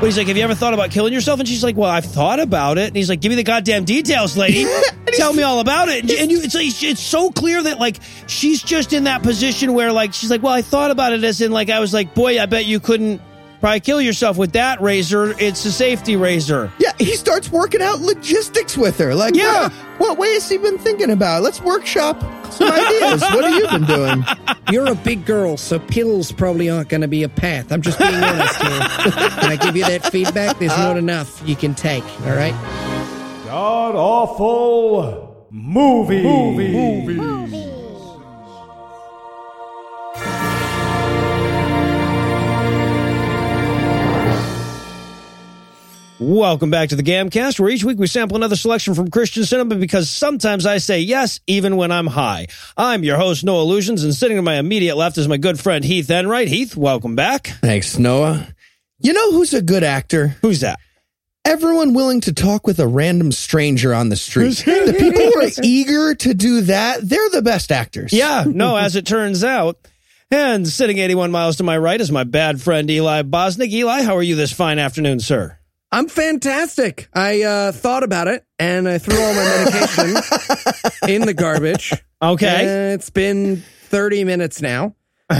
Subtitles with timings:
[0.00, 2.04] But he's like, "Have you ever thought about killing yourself?" And she's like, "Well, I've
[2.04, 4.64] thought about it." And he's like, "Give me the goddamn details, lady.
[5.14, 7.98] Tell me all about it." And, and you, it's like, it's so clear that like
[8.28, 11.40] she's just in that position where like she's like, "Well, I thought about it as
[11.40, 13.20] in like I was like, boy, I bet you couldn't."
[13.60, 15.34] Probably kill yourself with that razor.
[15.40, 16.72] It's a safety razor.
[16.78, 19.14] Yeah, he starts working out logistics with her.
[19.16, 19.68] Like, Yeah.
[19.98, 21.42] what, what way has he been thinking about?
[21.42, 22.20] Let's workshop
[22.52, 23.20] some ideas.
[23.20, 24.24] what have you been doing?
[24.70, 27.72] You're a big girl, so pills probably aren't going to be a path.
[27.72, 28.80] I'm just being honest here.
[29.12, 30.58] Can I give you that feedback?
[30.58, 32.54] There's not enough you can take, all right?
[33.46, 36.22] God awful movie.
[46.20, 49.76] Welcome back to the Gamcast, where each week we sample another selection from Christian cinema
[49.76, 52.48] because sometimes I say yes, even when I'm high.
[52.76, 55.84] I'm your host, Noah Lugeons, and sitting to my immediate left is my good friend
[55.84, 56.48] Heath Enright.
[56.48, 57.46] Heath, welcome back.
[57.46, 58.48] Thanks, Noah.
[58.98, 60.34] You know who's a good actor?
[60.42, 60.80] Who's that?
[61.44, 64.56] Everyone willing to talk with a random stranger on the street.
[64.66, 68.12] the people who are eager to do that, they're the best actors.
[68.12, 69.78] Yeah, no, as it turns out.
[70.32, 73.70] And sitting 81 miles to my right is my bad friend Eli Bosnick.
[73.70, 75.57] Eli, how are you this fine afternoon, sir?
[75.90, 77.08] I'm fantastic.
[77.14, 80.16] I uh, thought about it and I threw all my medication
[81.08, 81.92] in the garbage.
[82.20, 82.90] Okay.
[82.90, 84.94] Uh, it's been 30 minutes now.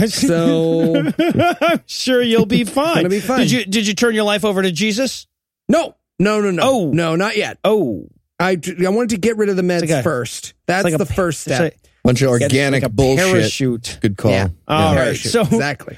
[0.07, 2.97] So, I'm sure you'll be fine.
[2.97, 3.39] Gonna be fine.
[3.39, 5.25] Did you did you turn your life over to Jesus?
[5.67, 6.61] no, no, no, no.
[6.63, 6.91] Oh.
[6.91, 7.57] No, not yet.
[7.63, 8.07] Oh,
[8.39, 8.51] I,
[8.85, 10.53] I wanted to get rid of the meds like a- first.
[10.67, 11.73] That's like the pa- first it's step.
[12.03, 13.25] Bunch of organic like a bullshit.
[13.33, 13.97] Parachute.
[14.01, 14.31] Good call.
[14.31, 14.49] Yeah.
[14.67, 15.03] All right.
[15.03, 15.31] Parachute.
[15.31, 15.97] So exactly.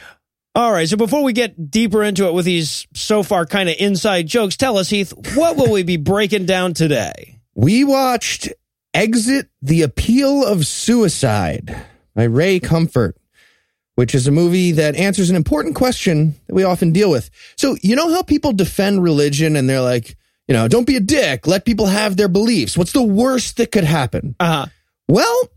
[0.54, 0.88] All right.
[0.88, 4.58] So before we get deeper into it with these so far kind of inside jokes,
[4.58, 7.40] tell us, Heath, what will we be breaking down today?
[7.56, 8.50] We watched
[8.94, 13.16] Exit the Appeal of Suicide by Ray Comfort,
[13.96, 17.30] which is a movie that answers an important question that we often deal with.
[17.56, 20.18] So, you know how people defend religion and they're like,
[20.50, 22.78] you know, don't be a dick, let people have their beliefs.
[22.78, 24.36] What's the worst that could happen?
[24.38, 24.66] Uh huh.
[25.08, 25.50] Well,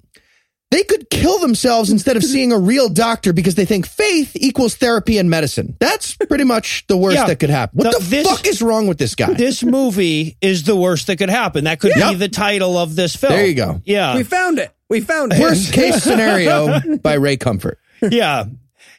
[0.74, 4.74] they could kill themselves instead of seeing a real doctor because they think faith equals
[4.74, 5.76] therapy and medicine.
[5.78, 7.26] That's pretty much the worst Yeah.
[7.26, 7.78] that could happen.
[7.78, 9.32] What The- the, this- fuck is wrong with this guy?
[9.34, 11.64] This movie is the worst that could happen.
[11.64, 12.18] That could be Yep.
[12.18, 13.32] the title of this film.
[13.32, 13.80] There you go.
[13.84, 14.16] Yeah.
[14.16, 14.72] we found it.
[14.90, 15.38] We found it.
[15.38, 17.78] Worst case scenario by Ray Comfort.
[18.02, 18.44] yeah.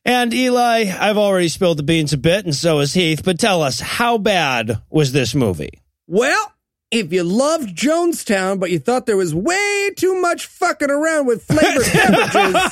[0.06, 3.24] And Eli, I've already spilled the beans a bit, and so has Heath.
[3.26, 5.82] But tell us, how bad was this movie?
[6.08, 6.52] Well,
[7.00, 11.44] if you loved Jonestown, but you thought there was way too much fucking around with
[11.44, 12.72] flavored beverages,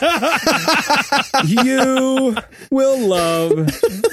[1.52, 2.36] you
[2.72, 3.52] will love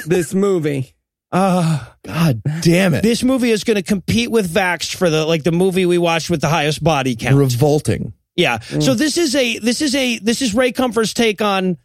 [0.06, 0.94] this movie.
[1.32, 3.02] Uh, God damn it.
[3.02, 6.28] this movie is going to compete with Vaxxed for the like the movie we watched
[6.28, 7.36] with the highest body count.
[7.36, 8.12] Revolting.
[8.34, 8.58] Yeah.
[8.58, 11.78] So this is a this is a this is Ray Comfort's take on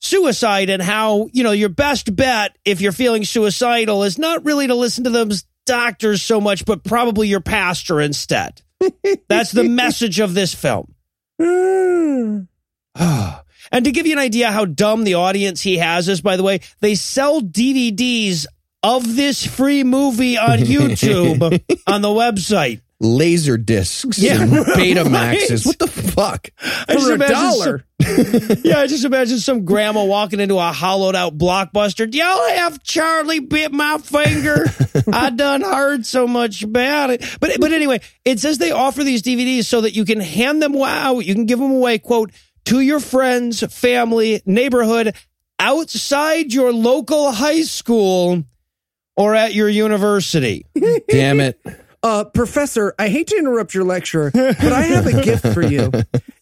[0.00, 4.66] suicide and how, you know, your best bet if you're feeling suicidal is not really
[4.66, 8.62] to listen to those doctors so much, but probably your pastor instead.
[9.28, 10.94] That's the message of this film.
[11.38, 12.48] and
[13.84, 16.60] to give you an idea how dumb the audience he has is, by the way,
[16.80, 18.46] they sell DVDs
[18.82, 22.81] of this free movie on YouTube on the website.
[23.04, 25.50] Laser discs Yeah, and Beta right.
[25.64, 26.48] What the fuck?
[26.88, 27.84] I just For a imagine dollar.
[28.00, 32.08] some- yeah, I just imagine some grandma walking into a hollowed out blockbuster.
[32.10, 34.66] Do y'all have Charlie bit my finger?
[35.12, 37.24] I done heard so much about it.
[37.40, 40.74] But but anyway, it says they offer these DVDs so that you can hand them
[40.80, 41.20] out.
[41.20, 42.30] You can give them away, quote,
[42.66, 45.14] to your friends, family, neighborhood,
[45.58, 48.44] outside your local high school
[49.16, 50.66] or at your university.
[51.08, 51.60] Damn it.
[52.02, 55.92] Uh, professor, I hate to interrupt your lecture, but I have a gift for you.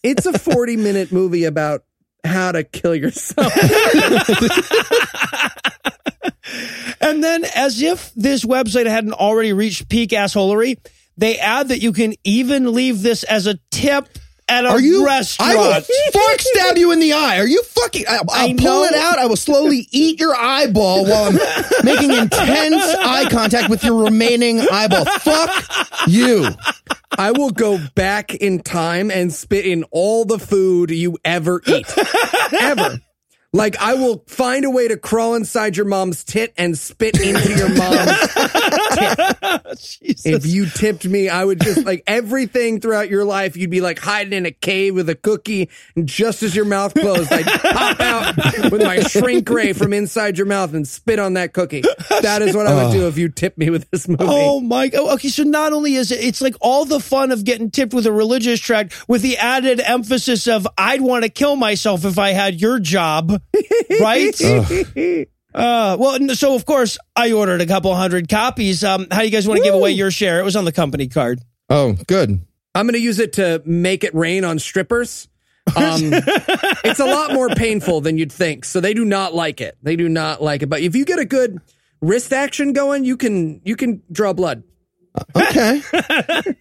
[0.03, 1.85] It's a 40 minute movie about
[2.25, 3.53] how to kill yourself.
[7.01, 10.79] And then, as if this website hadn't already reached peak assholery,
[11.17, 14.09] they add that you can even leave this as a tip
[14.51, 15.07] at a Are you?
[15.07, 15.53] restaurant.
[15.53, 15.81] I will
[16.13, 17.39] fuck stab you in the eye.
[17.39, 18.05] Are you fucking?
[18.09, 18.85] I, I'll I pull know.
[18.85, 19.19] it out.
[19.19, 21.39] I will slowly eat your eyeball while I'm
[21.85, 25.05] making intense eye contact with your remaining eyeball.
[25.05, 25.65] Fuck
[26.07, 26.49] you.
[27.17, 31.87] I will go back in time and spit in all the food you ever eat.
[32.61, 32.99] ever.
[33.53, 37.53] Like I will find a way to crawl inside your mom's tit and spit into
[37.57, 38.11] your mom's
[39.81, 40.27] Jesus.
[40.27, 43.57] If you tipped me, I would just like everything throughout your life.
[43.57, 46.95] You'd be like hiding in a cave with a cookie, and just as your mouth
[46.95, 51.35] closed, I'd pop out with my shrink ray from inside your mouth and spit on
[51.35, 51.83] that cookie.
[52.23, 54.25] That is what I would do if you tipped me with this movie.
[54.27, 54.91] Oh my!
[54.95, 57.95] Oh, okay, so not only is it, it's like all the fun of getting tipped
[57.95, 62.19] with a religious tract, with the added emphasis of I'd want to kill myself if
[62.19, 63.40] I had your job,
[64.01, 65.27] right?
[65.53, 68.85] Uh, well, so of course I ordered a couple hundred copies.
[68.85, 70.41] Um, how you guys want to give away your share?
[70.41, 71.41] It was on the company card.
[71.69, 72.41] Oh, good.
[72.75, 75.29] I'm going to use it to make it rain on strippers.
[75.77, 76.01] Um,
[76.85, 78.65] it's a lot more painful than you'd think.
[78.65, 79.77] So they do not like it.
[79.83, 80.69] They do not like it.
[80.69, 81.61] But if you get a good
[82.01, 84.63] wrist action going, you can you can draw blood.
[85.35, 85.83] Okay.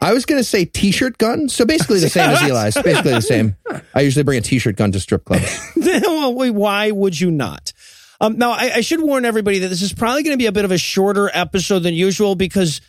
[0.01, 1.49] I was going to say t-shirt gun.
[1.49, 2.75] So basically the same as Eli's.
[2.75, 3.55] Basically the same.
[3.93, 5.59] I usually bring a t-shirt gun to strip clubs.
[5.75, 7.73] well, wait, why would you not?
[8.21, 10.51] Um, now, I, I should warn everybody that this is probably going to be a
[10.51, 12.81] bit of a shorter episode than usual because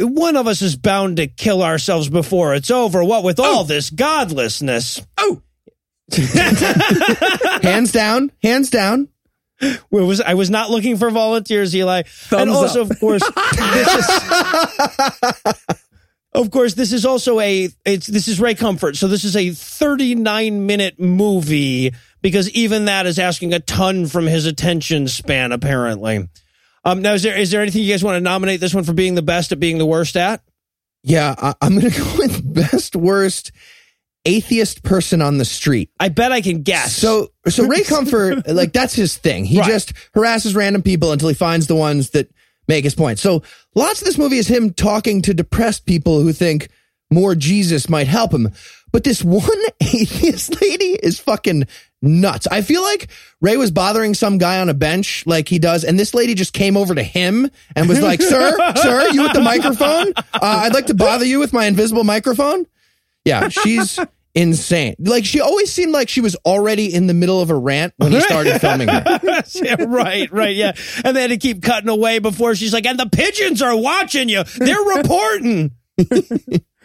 [0.00, 3.04] one of us is bound to kill ourselves before it's over.
[3.04, 5.02] What with all this godlessness?
[5.18, 5.42] Oh,
[7.62, 8.32] Hands down.
[8.42, 9.08] Hands down.
[9.90, 12.02] Well, was I was not looking for volunteers, Eli.
[12.30, 12.90] and also, up.
[12.90, 15.64] of course, this is
[16.32, 18.96] of course this is also a it's this is Ray Comfort.
[18.96, 24.26] So this is a 39 minute movie because even that is asking a ton from
[24.26, 25.50] his attention span.
[25.50, 26.28] Apparently,
[26.84, 28.92] um, now is there is there anything you guys want to nominate this one for
[28.92, 30.40] being the best at being the worst at?
[31.02, 33.50] Yeah, I, I'm going to go with best worst
[34.28, 35.90] atheist person on the street.
[35.98, 36.94] I bet I can guess.
[36.94, 39.44] So, so Ray Comfort, like that's his thing.
[39.44, 39.68] He Right.
[39.70, 42.30] just harasses random people until he finds the ones that
[42.68, 43.18] make his point.
[43.18, 43.42] So,
[43.74, 46.68] lots of this movie is him talking to depressed people who think
[47.10, 48.50] more Jesus might help him.
[48.92, 49.48] But this one
[49.80, 51.66] atheist lady is fucking
[52.02, 52.46] nuts.
[52.46, 53.08] I feel like
[53.40, 56.52] Ray was bothering some guy on a bench like he does, and this lady just
[56.52, 60.12] came over to him and was like, "Sir, sir, you with the microphone?
[60.16, 62.66] Uh, I'd like to bother you with my invisible microphone."
[63.24, 63.98] Yeah, she's
[64.38, 64.94] insane.
[65.00, 68.12] Like she always seemed like she was already in the middle of a rant when
[68.12, 69.20] he started filming her.
[69.52, 70.72] Yeah, right, right, yeah.
[71.04, 74.28] And they had to keep cutting away before she's like, and the pigeons are watching
[74.28, 74.44] you.
[74.44, 75.72] They're reporting.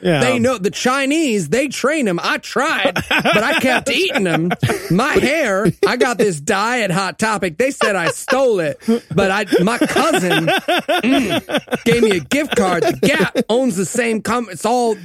[0.02, 0.22] yeah.
[0.22, 1.50] they know the Chinese.
[1.50, 2.20] They train them.
[2.22, 4.50] I tried, but I kept eating them.
[4.90, 5.68] My hair.
[5.88, 7.60] I got this dye at Hot Topic.
[7.60, 8.80] They said I stole it,
[9.14, 12.82] but I my cousin mm, gave me a gift card.
[12.82, 14.48] The Gap owns the same com.
[14.50, 14.96] It's all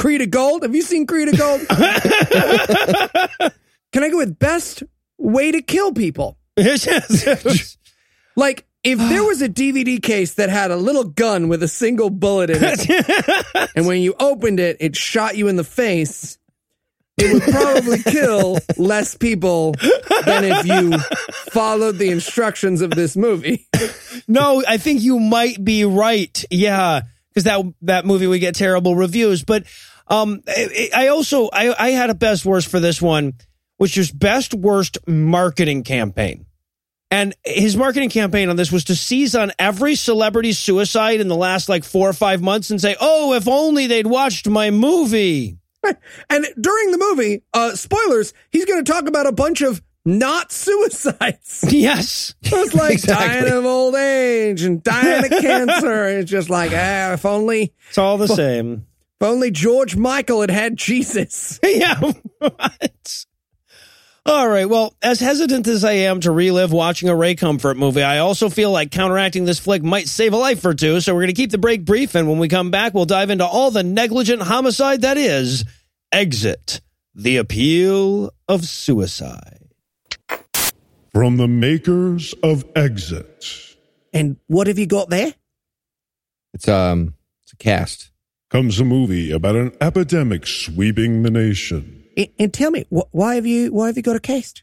[0.00, 0.62] Creed of Gold.
[0.62, 1.60] Have you seen Creed of Gold?
[1.68, 1.78] Can
[4.02, 4.82] I go with best
[5.18, 6.38] way to kill people?
[8.34, 12.08] Like, if there was a DVD case that had a little gun with a single
[12.08, 16.38] bullet in it, and when you opened it, it shot you in the face,
[17.18, 19.72] it would probably kill less people
[20.24, 20.98] than if you
[21.52, 23.68] followed the instructions of this movie.
[24.26, 26.42] no, I think you might be right.
[26.50, 29.44] Yeah, because that that movie would get terrible reviews.
[29.44, 29.66] But
[30.10, 33.34] um, I, I also I, I had a best worst for this one,
[33.78, 36.44] which was best worst marketing campaign.
[37.12, 41.34] And his marketing campaign on this was to seize on every celebrity suicide in the
[41.36, 45.56] last like four or five months and say, "Oh, if only they'd watched my movie."
[46.28, 50.52] And during the movie, uh, spoilers, he's going to talk about a bunch of not
[50.52, 51.64] suicides.
[51.70, 52.34] Yes.
[52.42, 53.40] It's like Exactly.
[53.40, 56.06] dying of old age and dying of cancer.
[56.18, 58.86] It's just like, ah, if only, It's all the same.
[59.20, 61.60] If only George Michael had had Jesus.
[61.64, 62.00] yeah.
[62.38, 63.26] What?
[64.24, 64.68] All right.
[64.68, 68.48] Well, as hesitant as I am to relive watching a Ray Comfort movie, I also
[68.48, 71.00] feel like counteracting this flick might save a life or two.
[71.00, 72.14] So we're going to keep the break brief.
[72.14, 75.64] And when we come back, we'll dive into all the negligent homicide that is
[76.12, 76.80] Exit,
[77.14, 79.68] the appeal of suicide.
[81.12, 83.76] From the makers of Exit
[84.12, 85.34] And what have you got there?
[86.54, 88.10] It's um, it's a cast.
[88.50, 92.04] Comes a movie about an epidemic sweeping the nation.
[92.16, 94.62] And, and tell me, wh- why have you why have you got a cast?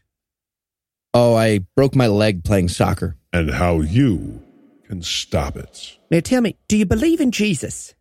[1.14, 3.16] Oh, I broke my leg playing soccer.
[3.32, 4.42] and how you
[4.86, 5.96] can stop it.
[6.10, 7.94] Now tell me, do you believe in Jesus?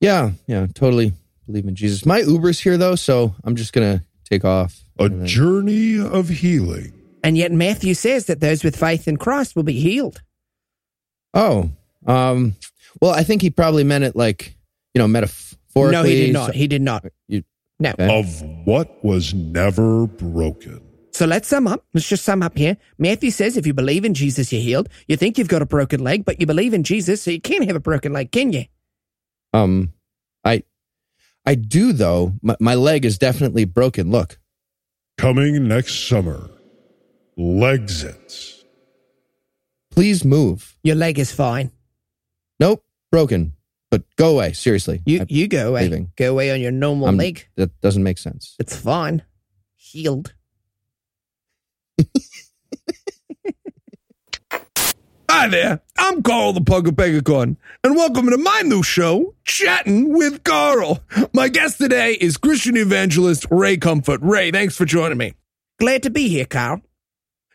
[0.00, 1.12] Yeah, yeah, totally
[1.46, 2.04] believe in Jesus.
[2.04, 4.82] My Uber's here though, so I'm just gonna take off.
[4.98, 6.92] A journey of healing.
[7.22, 10.22] And yet Matthew says that those with faith in Christ will be healed.
[11.34, 11.70] Oh,
[12.06, 12.54] um,
[13.00, 14.55] well, I think he probably meant it like
[14.96, 15.92] you know metaphorically.
[15.92, 16.54] No, he did not.
[16.54, 17.04] He did not.
[17.28, 17.44] You-
[17.78, 17.90] No.
[17.90, 18.18] Okay.
[18.18, 20.80] Of what was never broken.
[21.12, 21.84] So let's sum up.
[21.92, 22.78] Let's just sum up here.
[22.96, 24.88] Matthew says if you believe in Jesus, you're healed.
[25.06, 27.66] You think you've got a broken leg, but you believe in Jesus, so you can't
[27.66, 28.64] have a broken leg, can you?
[29.52, 29.92] Um,
[30.44, 30.62] I,
[31.44, 32.32] I do though.
[32.40, 34.10] My, my leg is definitely broken.
[34.10, 34.38] Look,
[35.18, 36.48] Coming next summer.
[37.38, 38.62] Legsit.
[39.90, 40.76] please move.
[40.82, 41.70] Your leg is fine.
[42.58, 43.52] Nope, broken.
[43.96, 44.52] But go away.
[44.52, 45.84] Seriously, You I- you go away.
[45.84, 46.12] leaving.
[46.16, 47.48] Go away on your normal I'm- leg.
[47.56, 48.54] that doesn't make sense.
[48.58, 49.22] It's fine.
[49.74, 50.34] Healed.
[55.30, 60.12] Hi there, I'm Carl the Pug of Pegacon, and welcome to my new show, Chatting
[60.12, 61.00] with Carl.
[61.32, 64.20] My guest today is Christian evangelist Ray Comfort.
[64.22, 65.32] Ray, thanks for joining me.
[65.80, 66.82] Glad to be here, Carl.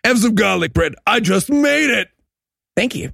[0.04, 0.96] Have some garlic bread.
[1.06, 2.08] I just made it.
[2.76, 3.12] Thank you.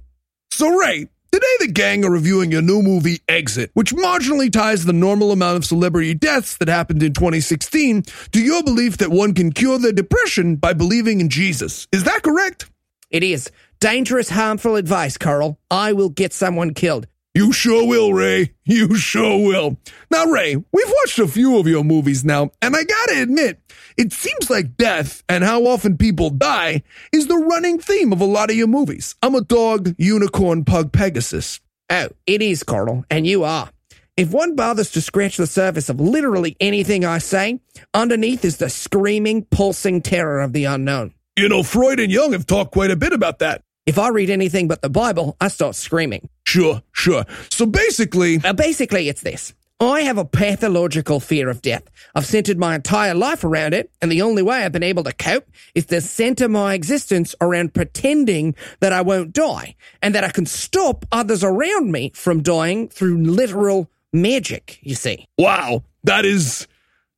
[0.50, 4.92] So, Ray, today the gang are reviewing your new movie, Exit, which marginally ties the
[4.92, 9.52] normal amount of celebrity deaths that happened in 2016 to your belief that one can
[9.52, 11.86] cure their depression by believing in Jesus.
[11.92, 12.70] Is that correct?
[13.10, 15.58] It is dangerous, harmful advice, Carl.
[15.70, 17.06] I will get someone killed.
[17.34, 18.54] You sure will, Ray.
[18.64, 19.76] You sure will.
[20.10, 23.60] Now, Ray, we've watched a few of your movies now, and I gotta admit,
[23.98, 28.24] it seems like death and how often people die is the running theme of a
[28.24, 29.14] lot of your movies.
[29.22, 31.60] I'm a dog, unicorn, pug, Pegasus.
[31.90, 33.70] Oh, it is, Carl, and you are.
[34.16, 37.60] If one bothers to scratch the surface of literally anything I say,
[37.94, 41.14] underneath is the screaming, pulsing terror of the unknown.
[41.36, 43.62] You know, Freud and Jung have talked quite a bit about that.
[43.86, 46.28] If I read anything but the Bible, I start screaming.
[46.46, 47.24] Sure, sure.
[47.50, 49.54] So basically, Uh, basically, it's this.
[49.80, 51.84] I have a pathological fear of death.
[52.14, 55.12] I've centered my entire life around it, and the only way I've been able to
[55.12, 60.30] cope is to center my existence around pretending that I won't die and that I
[60.30, 65.26] can stop others around me from dying through literal magic, you see.
[65.38, 66.66] wow, that is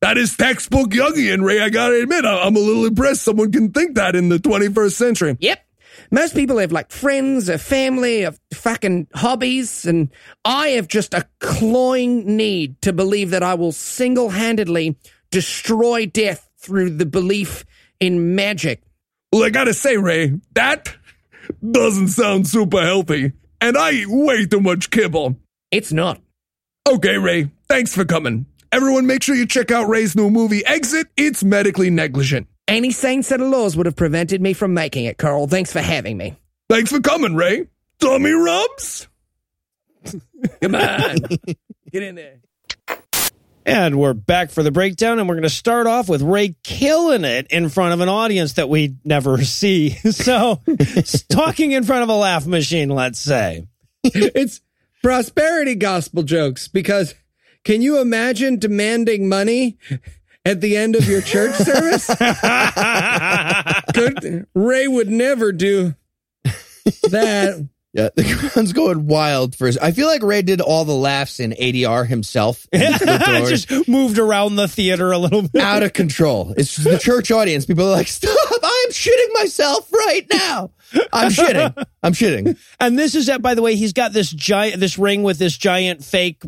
[0.01, 1.61] that is textbook Jungian, Ray.
[1.61, 4.93] I gotta admit, I- I'm a little impressed someone can think that in the 21st
[4.97, 5.37] century.
[5.39, 5.59] Yep.
[6.11, 10.09] Most people have like friends, a family, of fucking hobbies, and
[10.45, 14.97] I have just a clawing need to believe that I will single handedly
[15.29, 17.65] destroy death through the belief
[17.99, 18.83] in magic.
[19.31, 20.95] Well, I gotta say, Ray, that
[21.69, 25.37] doesn't sound super healthy, and I eat way too much kibble.
[25.71, 26.21] It's not.
[26.89, 28.45] Okay, Ray, thanks for coming.
[28.71, 31.07] Everyone, make sure you check out Ray's new movie, Exit.
[31.17, 32.47] It's medically negligent.
[32.67, 35.47] Any sane set of laws would have prevented me from making it, Carl.
[35.47, 36.35] Thanks for having me.
[36.69, 37.67] Thanks for coming, Ray.
[37.99, 39.07] Tummy rubs?
[40.61, 41.17] Come on.
[41.91, 42.39] Get in there.
[43.65, 47.23] And we're back for the breakdown, and we're going to start off with Ray killing
[47.25, 49.97] it in front of an audience that we never see.
[50.11, 50.61] So,
[51.29, 53.67] talking in front of a laugh machine, let's say.
[54.03, 54.61] it's
[55.03, 57.15] prosperity gospel jokes because
[57.63, 59.77] can you imagine demanding money
[60.45, 62.07] at the end of your church service?
[63.93, 64.47] Good.
[64.53, 65.95] Ray would never do
[67.09, 67.67] that.
[67.93, 69.67] Yeah, the crowd's going wild for.
[69.67, 72.65] His, I feel like Ray did all the laughs in ADR himself.
[72.73, 75.61] Just moved around the theater a little bit.
[75.61, 76.53] out of control.
[76.55, 77.65] It's the church audience.
[77.65, 78.29] People are like, "Stop!
[78.63, 80.71] I am shitting myself right now.
[81.11, 81.85] I'm shitting.
[82.01, 85.23] I'm shitting." And this is that, by the way, he's got this giant, this ring
[85.23, 86.41] with this giant fake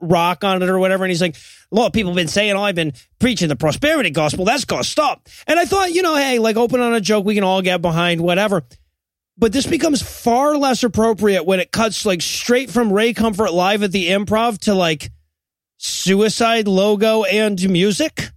[0.00, 1.04] rock on it or whatever.
[1.04, 3.56] And he's like, a lot of people have been saying, oh, I've been preaching the
[3.56, 4.44] prosperity gospel.
[4.44, 5.28] That's got to stop.
[5.46, 7.82] And I thought, you know, hey, like open on a joke we can all get
[7.82, 8.64] behind, whatever.
[9.36, 13.82] But this becomes far less appropriate when it cuts like straight from Ray Comfort live
[13.82, 15.10] at the improv to like
[15.78, 18.28] suicide logo and music.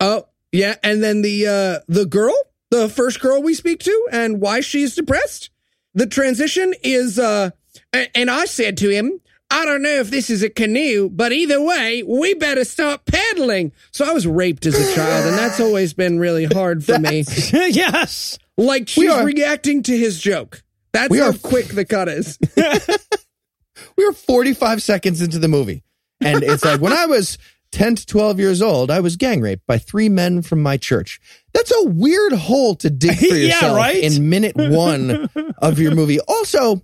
[0.00, 0.76] Oh, yeah.
[0.82, 2.34] And then the uh the girl,
[2.70, 5.50] the first girl we speak to and why she's depressed.
[5.92, 7.50] The transition is uh
[7.92, 11.62] and I said to him, I don't know if this is a canoe, but either
[11.62, 13.72] way, we better stop paddling.
[13.92, 17.24] So I was raped as a child, and that's always been really hard for me.
[17.52, 18.38] yes.
[18.56, 20.62] Like she's are- reacting to his joke.
[20.92, 22.38] That's how are- quick the cut is.
[23.96, 25.84] we are 45 seconds into the movie,
[26.20, 27.38] and it's like when I was
[27.72, 31.20] 10 to 12 years old, I was gang raped by three men from my church.
[31.52, 33.96] That's a weird hole to dig for Yeah, yourself right?
[34.02, 36.18] in minute one of your movie.
[36.20, 36.82] Also,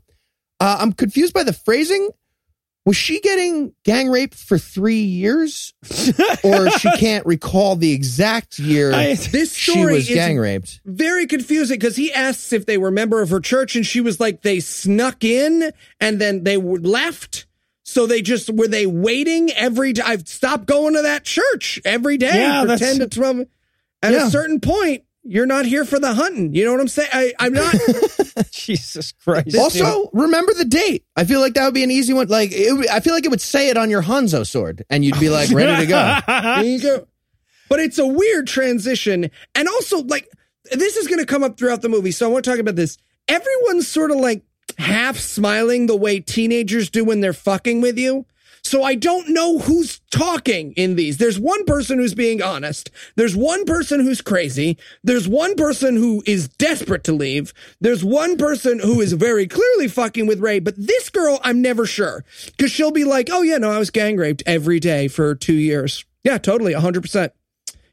[0.61, 2.11] uh, I'm confused by the phrasing.
[2.85, 5.73] Was she getting gang raped for three years,
[6.43, 10.81] or she can't recall the exact year I- This she story was is gang raped?
[10.85, 14.01] very confusing because he asks if they were a member of her church, and she
[14.01, 17.47] was like, they snuck in and then they left.
[17.85, 20.03] So they just were they waiting every day?
[20.05, 23.47] I've stopped going to that church every day Yeah, for that's- ten to twelve.
[24.03, 24.27] At Yeah.
[24.27, 26.55] a certain point, you're not here for the hunting.
[26.55, 27.09] You know what I'm saying?
[27.13, 27.75] I, I'm not.
[28.51, 29.57] Jesus Christ.
[29.57, 31.05] Also, remember the date.
[31.17, 32.29] I feel like that would be an easy one.
[32.29, 35.21] Like, it, I feel like it would say it on your Hanzo sword, and you'd
[35.21, 36.19] be like ready to go.
[36.27, 37.07] There you go.
[37.69, 39.31] But it's a weird transition.
[39.55, 40.29] And also, like,
[40.71, 42.11] this is going to come up throughout the movie.
[42.11, 42.99] So I want to talk about this.
[43.29, 44.43] Everyone's sort of like
[44.79, 48.27] half smiling the way teenagers do when they're fucking with you.
[48.65, 51.19] So I don't know who's talking in these.
[51.19, 52.91] There's one person who's being honest.
[53.17, 54.79] There's one person who's crazy.
[55.03, 57.53] There's one person who is desperate to leave.
[57.81, 60.61] There's one person who is very clearly fucking with Ray.
[60.61, 62.25] But this girl, I'm never sure.
[62.59, 65.55] Cause she'll be like, oh yeah, no, I was gang raped every day for two
[65.55, 66.05] years.
[66.23, 66.73] Yeah, totally.
[66.73, 67.33] hundred percent.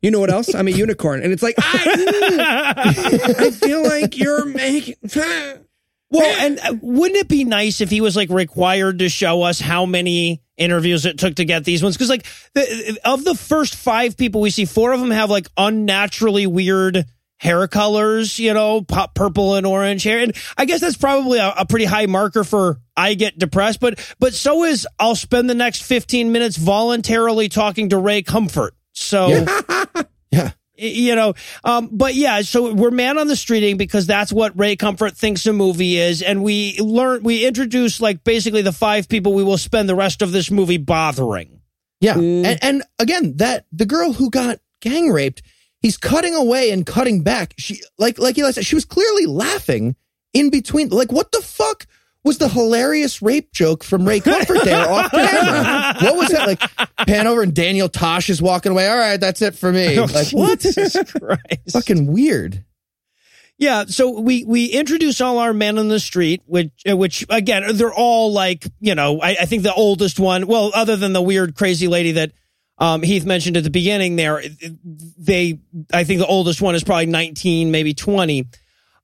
[0.01, 0.53] You know what else?
[0.53, 1.23] I'm a unicorn.
[1.23, 4.95] And it's like, I, I feel like you're making.
[6.11, 9.59] Well, and uh, wouldn't it be nice if he was like required to show us
[9.59, 11.95] how many interviews it took to get these ones?
[11.95, 15.47] Because like the, of the first five people we see, four of them have like
[15.55, 17.05] unnaturally weird
[17.37, 20.19] hair colors, you know, pop purple and orange hair.
[20.19, 23.99] And I guess that's probably a, a pretty high marker for I get depressed, but
[24.19, 28.73] but so is I'll spend the next 15 minutes voluntarily talking to Ray Comfort.
[28.93, 29.29] So
[30.31, 30.51] Yeah.
[30.79, 31.33] You know
[31.63, 35.45] um but yeah so we're man on the streeting because that's what ray comfort thinks
[35.45, 39.57] a movie is and we learn we introduce like basically the five people we will
[39.57, 41.59] spend the rest of this movie bothering
[42.01, 42.17] Yeah.
[42.17, 45.41] And, and again, that the girl who got gang raped,
[45.81, 47.53] he's cutting away and cutting back.
[47.57, 49.95] She like like Eli said, she was clearly laughing
[50.33, 50.89] in between.
[50.89, 51.85] Like, what the fuck
[52.29, 55.95] was the hilarious rape joke from Ray Comfort there off camera?
[55.99, 56.45] What was that?
[56.45, 56.61] Like
[57.07, 58.87] pan over and Daniel Tosh is walking away.
[58.87, 59.97] All right, that's it for me.
[60.09, 60.59] Like what?
[60.59, 60.95] Jesus
[61.71, 62.63] Fucking weird.
[63.57, 67.63] Yeah, so we we introduce all our men on the street, which uh, which again
[67.75, 71.21] they're all like you know I, I think the oldest one, well, other than the
[71.21, 72.31] weird crazy lady that
[72.77, 74.43] um, Heath mentioned at the beginning, there
[75.17, 75.59] they
[75.91, 78.47] I think the oldest one is probably nineteen, maybe twenty.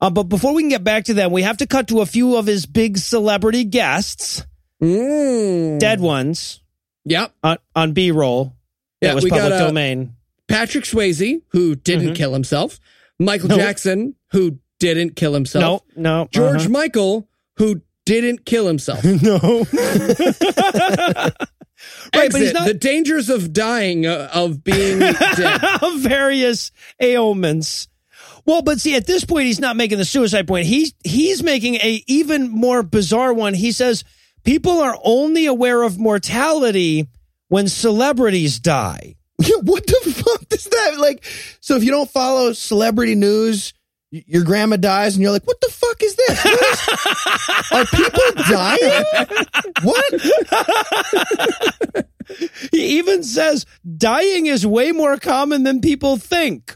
[0.02, 2.06] Uh, but before we can get back to them, we have to cut to a
[2.06, 4.46] few of his big celebrity guests,
[4.82, 5.80] Mm.
[5.80, 6.62] dead ones
[7.06, 7.32] Yep.
[7.44, 8.56] on, on B roll.
[9.02, 10.14] Yeah, that was we got, uh, domain.
[10.48, 12.16] Patrick Swayze, who didn't Mhm.
[12.16, 12.80] kill himself.
[13.20, 13.56] Michael No.
[13.58, 15.62] Jackson, who didn't kill himself.
[15.96, 16.70] No, no, George uh-huh.
[16.70, 19.04] Michael, who didn't kill himself.
[19.24, 19.66] no.
[22.16, 25.00] Right, but he's Exit, not- the dangers of dying, uh, of being
[25.36, 25.62] dead.
[25.98, 26.72] various
[27.02, 27.88] ailments.
[28.46, 30.68] Well, but see, at this point, he's not making the suicide point.
[30.68, 33.54] He's he's making a even more bizarre one.
[33.56, 34.04] He says
[34.44, 37.08] people are only aware of mortality
[37.48, 39.16] when celebrities die.
[39.38, 41.22] Yeah, what the fuck does that like?
[41.60, 43.74] So if you don't follow celebrity news,
[44.10, 46.46] your grandma dies, and you're like, "What the fuck is this?
[46.46, 46.88] Is-
[47.74, 49.04] are people dying?
[49.84, 50.14] What?
[52.72, 53.66] He even says
[53.98, 56.76] dying is way more common than people think.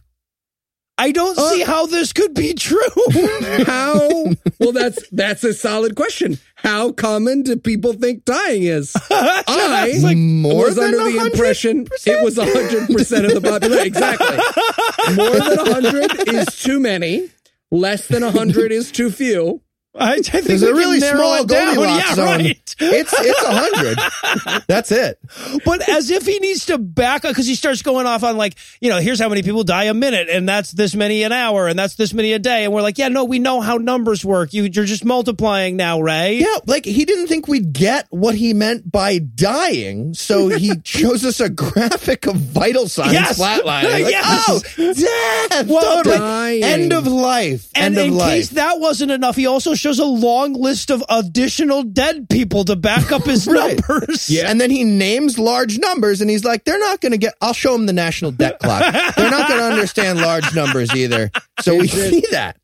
[0.99, 2.77] I don't uh, see how this could be true.
[3.65, 4.25] How?
[4.59, 6.37] Well, that's that's a solid question.
[6.55, 8.93] How common do people think dying is?
[9.09, 11.31] I like More was than under the 100?
[11.31, 13.87] impression it was hundred percent of the population.
[13.87, 15.15] Exactly.
[15.15, 17.29] More than hundred is too many.
[17.71, 19.61] Less than hundred is too few.
[19.95, 21.43] I, I think There's a really small.
[21.45, 22.25] Goldilocks Yeah, zone.
[22.27, 22.75] right.
[22.81, 24.63] It's it's a hundred.
[24.67, 25.19] That's it.
[25.65, 28.53] but as if he needs to back up because he starts going off on like,
[28.79, 31.67] you know, here's how many people die a minute, and that's this many an hour,
[31.67, 34.23] and that's this many a day, and we're like, yeah, no, we know how numbers
[34.23, 34.53] work.
[34.53, 36.35] You, you're just multiplying now, Ray.
[36.37, 41.25] Yeah, like he didn't think we'd get what he meant by dying, so he shows
[41.25, 43.39] us a graphic of vital signs Yes.
[43.39, 43.91] flatlining.
[43.91, 44.45] Like, Yes.
[44.47, 44.61] Oh,
[44.93, 45.67] death.
[45.67, 46.17] Well, totally.
[46.17, 46.63] dying.
[46.63, 47.69] End of life.
[47.75, 48.29] And End in of life.
[48.31, 52.75] case that wasn't enough, he also shows a long list of additional dead people to
[52.75, 53.79] back up his Right.
[53.89, 54.29] numbers.
[54.29, 54.49] Yeah.
[54.49, 57.53] And then he names large numbers and he's like, they're not going to get, I'll
[57.53, 58.81] show them the national debt clock.
[59.15, 61.31] they're not going to understand large numbers either.
[61.61, 62.57] So we see that.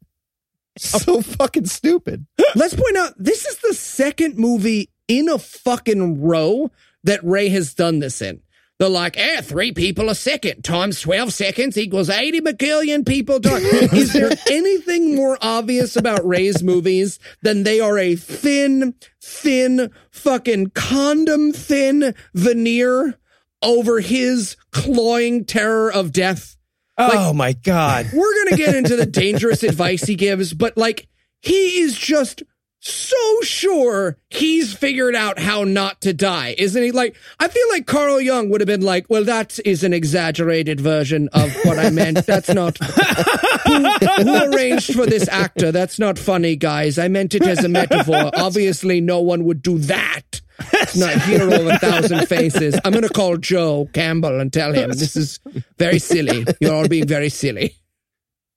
[0.78, 2.26] So fucking stupid.
[2.56, 6.70] Let's point out this is the second movie in a fucking row
[7.06, 8.42] that Ray has done this in.
[8.78, 13.40] They're like, eh, three people a second times 12 seconds equals 80 million people.
[13.44, 20.72] Is there anything more obvious about Ray's movies than they are a thin, thin, fucking
[20.72, 23.18] condom thin veneer
[23.62, 26.58] over his cloying terror of death?
[26.98, 28.10] Oh my God.
[28.14, 31.08] We're going to get into the dangerous advice he gives, but like
[31.42, 32.44] he is just
[32.88, 36.92] so sure he's figured out how not to die, isn't he?
[36.92, 40.80] Like, I feel like Carl Jung would have been like, well, that is an exaggerated
[40.80, 42.26] version of what I meant.
[42.28, 42.78] That's not
[43.66, 43.90] who,
[44.24, 45.72] who arranged for this actor.
[45.72, 47.00] That's not funny, guys.
[47.00, 48.30] I meant it as a metaphor.
[48.36, 50.42] Obviously, no one would do that.
[50.74, 52.80] It's not hero of a thousand faces.
[52.86, 55.40] I'm going to call Joe Campbell and tell him this is
[55.78, 56.46] very silly.
[56.60, 57.76] You're all being very silly.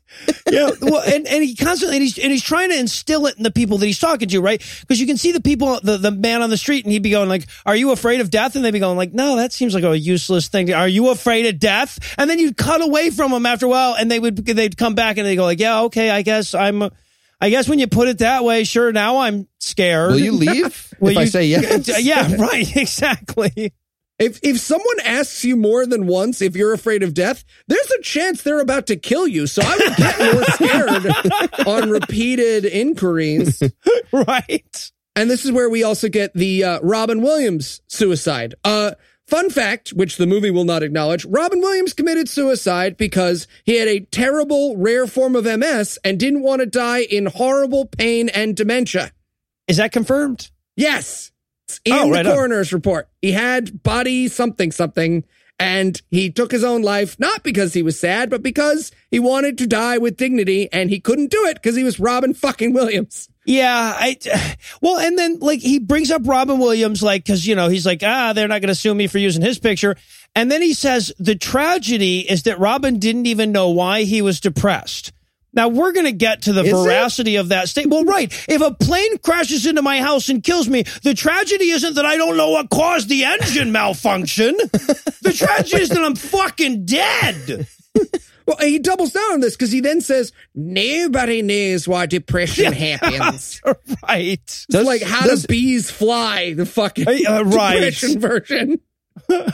[0.50, 0.70] yeah.
[0.80, 3.50] Well, and, and he constantly and he's and he's trying to instill it in the
[3.50, 4.62] people that he's talking to, right?
[4.80, 7.10] Because you can see the people, the, the man on the street, and he'd be
[7.10, 9.74] going like, "Are you afraid of death?" And they'd be going like, "No, that seems
[9.74, 11.98] like a useless thing." To, Are you afraid of death?
[12.16, 14.94] And then you'd cut away from them after a while, and they would they'd come
[14.94, 16.88] back and they'd go like, "Yeah, okay, I guess I'm."
[17.40, 18.92] I guess when you put it that way, sure.
[18.92, 20.12] Now I'm scared.
[20.12, 21.88] Will you leave Will if I you- say yes?
[22.04, 22.76] Yeah, right.
[22.76, 23.72] Exactly.
[24.18, 28.02] If if someone asks you more than once if you're afraid of death, there's a
[28.02, 29.46] chance they're about to kill you.
[29.46, 33.62] So I would get more scared on repeated inquiries.
[34.12, 34.92] Right.
[35.16, 38.54] And this is where we also get the uh, Robin Williams suicide.
[38.62, 38.92] Uh,
[39.26, 43.88] fun fact, which the movie will not acknowledge: Robin Williams committed suicide because he had
[43.88, 48.54] a terrible, rare form of MS and didn't want to die in horrible pain and
[48.54, 49.12] dementia.
[49.66, 50.50] Is that confirmed?
[50.76, 51.31] Yes,
[51.84, 52.32] in Oh, the right on.
[52.34, 53.08] coroner's report.
[53.20, 55.24] He had body something something,
[55.58, 59.58] and he took his own life not because he was sad, but because he wanted
[59.58, 63.28] to die with dignity, and he couldn't do it because he was Robin fucking Williams.
[63.44, 64.16] Yeah, I
[64.80, 68.02] well, and then like he brings up Robin Williams, like because you know he's like,
[68.04, 69.96] ah, they're not going to sue me for using his picture,
[70.36, 74.38] and then he says the tragedy is that Robin didn't even know why he was
[74.40, 75.12] depressed.
[75.54, 76.76] Now we're going to get to the Is it?
[76.82, 78.06] veracity of that statement.
[78.06, 78.32] Well, right.
[78.48, 82.16] If a plane crashes into my house and kills me, the tragedy isn't that I
[82.16, 84.56] don't know what caused the engine malfunction.
[84.56, 87.66] the tragedy is that I'm fucking dead.
[88.44, 93.60] Well, he doubles down on this because he then says, "Nobody knows why depression happens."
[94.08, 94.40] right.
[94.40, 96.52] It's like how does- do bees fly?
[96.52, 97.74] The fucking Uh, right.
[97.74, 98.80] depression version.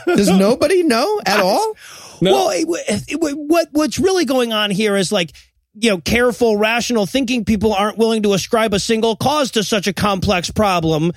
[0.07, 1.75] Does nobody know at all?
[2.23, 2.67] Well, it,
[3.09, 5.33] it, what what's really going on here is like
[5.81, 9.87] you know careful, rational thinking people aren't willing to ascribe a single cause to such
[9.87, 11.13] a complex problem.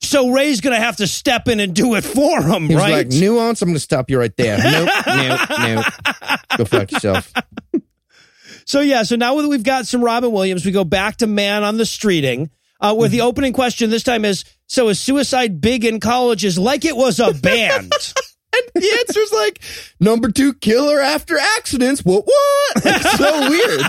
[0.00, 2.84] So Ray's going to have to step in and do it for him, He was
[2.84, 2.92] right?
[2.92, 4.58] like, nuance, I'm going to stop you right there.
[4.58, 6.40] Nope, nope, nope.
[6.58, 7.32] Go fuck yourself.
[8.66, 11.64] So yeah, so now that we've got some Robin Williams, we go back to Man
[11.64, 12.50] on the Streeting.
[12.80, 16.58] Uh, where the opening question this time is: So is suicide big in colleges?
[16.58, 17.92] Like it was a band?
[18.54, 19.60] And the answer's like,
[20.00, 22.04] number two killer after accidents.
[22.04, 22.84] What, what?
[22.84, 23.80] It's so weird.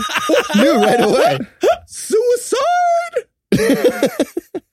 [0.55, 1.39] Knew right away.
[1.87, 2.61] Suicide.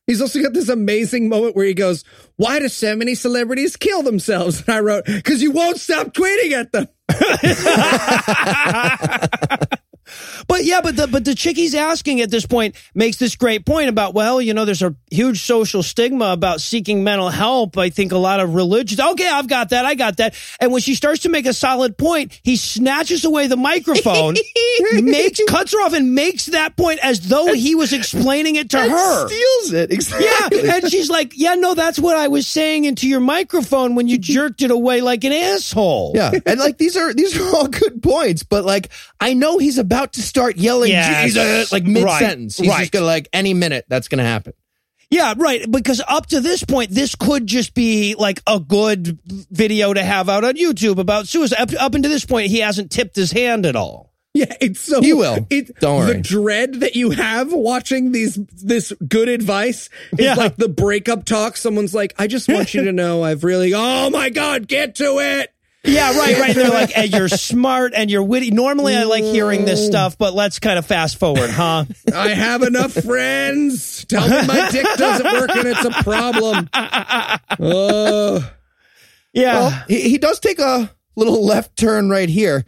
[0.06, 2.04] He's also got this amazing moment where he goes,
[2.36, 6.52] "Why do so many celebrities kill themselves?" And I wrote, "Because you won't stop tweeting
[6.52, 6.88] at them."
[10.48, 13.64] But yeah, but the but the chick he's asking at this point makes this great
[13.64, 17.78] point about well, you know, there's a huge social stigma about seeking mental help.
[17.78, 19.00] I think a lot of religions.
[19.00, 19.84] Okay, I've got that.
[19.84, 20.34] I got that.
[20.60, 24.34] And when she starts to make a solid point, he snatches away the microphone,
[24.92, 28.78] makes cuts her off, and makes that point as though he was explaining it to
[28.78, 29.28] her.
[29.28, 29.92] Steals it.
[29.92, 30.64] Exactly.
[30.64, 34.08] Yeah, and she's like, "Yeah, no, that's what I was saying into your microphone when
[34.08, 37.68] you jerked it away like an asshole." Yeah, and like these are these are all
[37.68, 41.24] good points, but like I know he's about to start yelling Yes.
[41.26, 42.58] Jesus uh, like mid sentence.
[42.58, 42.80] He's Right.
[42.80, 44.52] just gonna like any minute that's gonna happen.
[45.10, 45.70] Yeah, right.
[45.70, 49.18] Because up to this point, this could just be like a good
[49.50, 51.60] video to have out on YouTube about suicide.
[51.60, 54.10] Up, up until this point, he hasn't tipped his hand at all.
[54.34, 55.46] Yeah, it's so He will.
[55.50, 56.20] It, Don't The worry.
[56.22, 60.34] dread that you have watching these this good advice is Yeah.
[60.34, 61.58] like the breakup talk.
[61.58, 65.18] Someone's like, "I just want you to know, I've really, oh my god, get to
[65.18, 65.50] it."
[65.84, 66.54] Yeah, right, right.
[66.54, 68.50] They're like, and you're smart and you're witty.
[68.52, 71.84] Normally, I like hearing this stuff, but let's kind of fast forward, huh?
[72.14, 74.04] I have enough friends.
[74.04, 76.68] Tell me my dick doesn't work and it's a problem.
[77.60, 78.50] Oh,
[79.32, 79.54] Yeah.
[79.54, 82.64] Well, he, he does take a little left turn right here.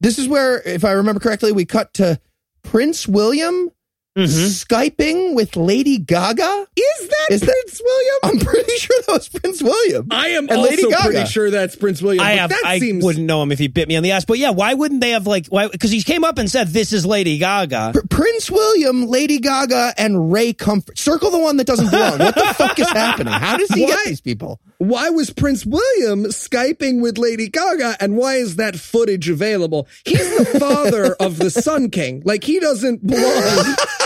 [0.00, 2.20] This is where, if I remember correctly, we cut to
[2.62, 3.70] Prince William
[4.16, 4.74] Mm-hmm.
[4.74, 6.66] skyping with Lady Gaga.
[6.76, 8.14] is that Is that- Prince William?
[8.22, 10.06] I'm pretty sure that was Prince William.
[10.12, 11.02] I am And also Lady Gaga.
[11.02, 12.22] pretty sure that's Prince William.
[12.24, 12.50] I have.
[12.50, 14.24] that I seems wouldn't know him if he bit me on the ass.
[14.24, 15.46] But yeah, why wouldn't they have like?
[15.48, 15.66] Why?
[15.66, 19.94] Because he came up and said, "This is Lady Gaga." Pr- Prince William, Lady Gaga,
[19.98, 20.96] and Ray Comfort.
[20.96, 22.18] Circle the one that doesn't belong.
[22.20, 23.32] What the fuck is happening?
[23.34, 23.88] How does he Why?
[23.90, 24.60] get these people?
[24.78, 29.88] why was Prince William Skyping with Lady Gaga and why is that footage available?
[30.04, 32.22] He's the father of the Sun King.
[32.24, 33.76] Like he doesn't belong.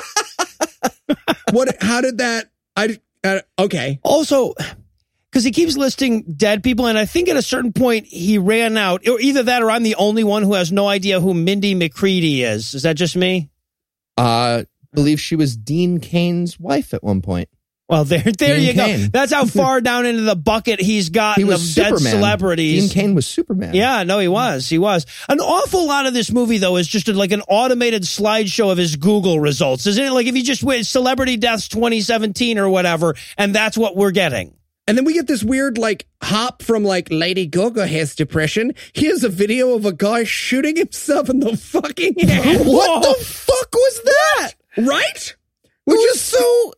[1.53, 3.99] what how did that I uh, okay.
[4.03, 4.55] Also,
[5.31, 8.77] because he keeps listing dead people, and I think at a certain point he ran
[8.77, 11.75] out, or either that, or I'm the only one who has no idea who Mindy
[11.75, 12.75] McCready is.
[12.75, 13.51] Is that just me?
[14.17, 17.49] Uh, believe she was Dean Cain's wife at one point.
[17.89, 19.01] Well, there, there Dean you Cain.
[19.05, 19.07] go.
[19.13, 22.13] That's how far down into the bucket he's gotten He of was dead Superman.
[22.13, 22.83] celebrities.
[22.83, 23.75] Dean Cain was Superman.
[23.75, 24.69] Yeah, no, he was.
[24.69, 25.07] He was.
[25.29, 28.97] An awful lot of this movie, though, is just like an automated slideshow of his
[28.97, 30.11] Google results, isn't it?
[30.13, 34.55] Like if you just went celebrity deaths 2017 or whatever, and that's what we're getting.
[34.87, 38.75] And then we get this weird like hop from like Lady Gaga has depression.
[38.95, 42.61] Here's a video of a guy shooting himself in the fucking head.
[42.67, 44.53] What the fuck was that?
[44.79, 45.37] right?
[45.85, 46.73] Which is so.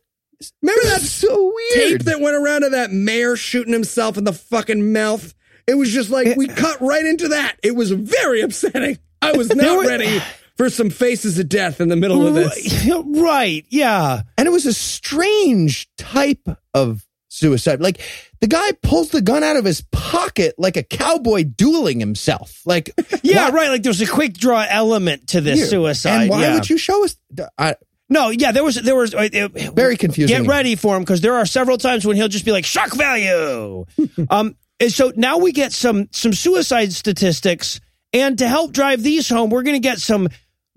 [0.61, 1.73] Remember that so weird.
[1.99, 5.33] tape that went around of that mayor shooting himself in the fucking mouth.
[5.67, 7.57] It was just like we cut right into that.
[7.63, 8.97] It was very upsetting.
[9.21, 10.19] I was not ready
[10.57, 12.85] for some faces of death in the middle of this.
[13.05, 14.21] Right, yeah.
[14.37, 17.79] and it was a strange type of suicide.
[17.81, 17.99] Like
[18.41, 22.61] the guy pulls the gun out of his pocket like a cowboy dueling himself.
[22.65, 22.89] Like
[23.23, 23.69] Yeah, why- right.
[23.69, 26.21] Like there's a quick draw element to this suicide.
[26.23, 26.53] And why yeah.
[26.55, 27.15] would you show us?
[27.57, 27.75] I,
[28.11, 30.37] No, yeah, there was there was uh, Very confusing.
[30.37, 32.93] Get ready for him because there are several times when he'll just be like shock
[32.93, 33.85] value.
[34.29, 37.79] um, and so now we get some some suicide statistics,
[38.11, 40.27] and to help drive these home, we're going to get some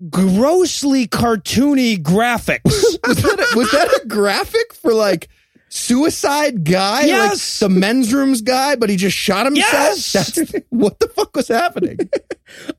[0.09, 2.63] grossly cartoony graphics.
[3.05, 5.27] was, that a, was that a graphic for like
[5.75, 7.61] suicide guy, Yes.
[7.61, 9.73] like the men's rooms guy, but he just shot himself.
[9.73, 10.11] Yes.
[10.13, 11.97] That's what the fuck was happening.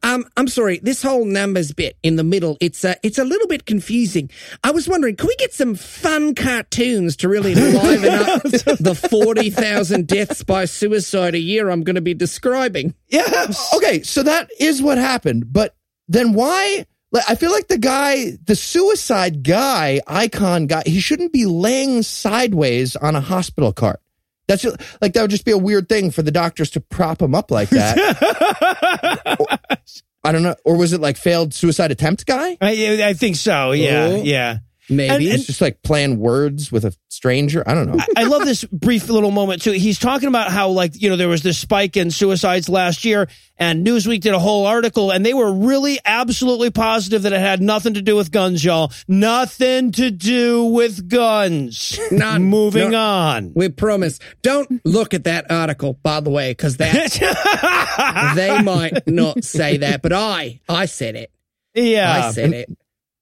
[0.04, 0.78] Um, I'm sorry.
[0.78, 4.30] This whole numbers bit in the middle, it's uh, it's a little bit confusing.
[4.62, 9.50] I was wondering, can we get some fun cartoons to really liven up the forty
[9.50, 12.94] thousand deaths by suicide a year I'm going to be describing?
[13.08, 13.74] Yes.
[13.74, 15.74] okay, so that is what happened, but
[16.06, 16.86] then why?
[17.12, 22.02] Like, I feel like the guy, the suicide guy, icon guy, he shouldn't be laying
[22.02, 24.00] sideways on a hospital cart.
[24.48, 27.20] That's just, like that would just be a weird thing for the doctors to prop
[27.22, 29.36] him up like that.
[29.40, 29.46] Or-
[30.24, 32.56] I don't know, or was it like failed suicide attempt guy?
[32.60, 33.70] I, I think so.
[33.70, 34.08] Yeah.
[34.10, 34.22] Oh.
[34.24, 34.58] Yeah.
[34.88, 35.28] Maybe.
[35.30, 37.64] He's just like playing words with a stranger.
[37.66, 38.04] I don't know.
[38.16, 39.72] I love this brief little moment too.
[39.72, 43.28] He's talking about how like, you know, there was this spike in suicides last year
[43.58, 47.60] and Newsweek did a whole article and they were really absolutely positive that it had
[47.60, 48.92] nothing to do with guns, y'all.
[49.08, 51.98] Nothing to do with guns.
[52.12, 53.00] Not Moving No.
[53.00, 53.52] on.
[53.56, 54.18] we promise.
[54.42, 60.02] Don't look at that article, by the way, because that they might not say that,
[60.02, 61.32] but I, I said it.
[61.74, 62.26] yeah.
[62.26, 62.68] I said it.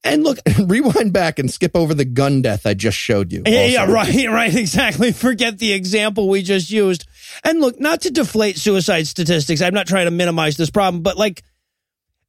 [0.04, 3.42] And look, Rewind back and skip over the gun death I just showed you.
[3.46, 5.12] Yeah, yeah, right, right, exactly.
[5.12, 7.06] Forget the example we just used.
[7.42, 11.16] And look, not to deflate suicide statistics, I'm not trying to minimize this problem, but
[11.16, 11.42] like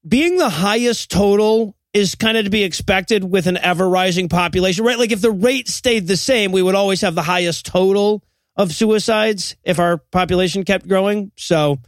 [0.08, 4.84] being the highest total is kind of to be expected with an ever rising population,
[4.86, 5.00] right?
[5.00, 8.24] Like if the rate stayed the same, we would always have the highest total
[8.56, 11.32] of suicides if our population kept growing.
[11.38, 11.80] So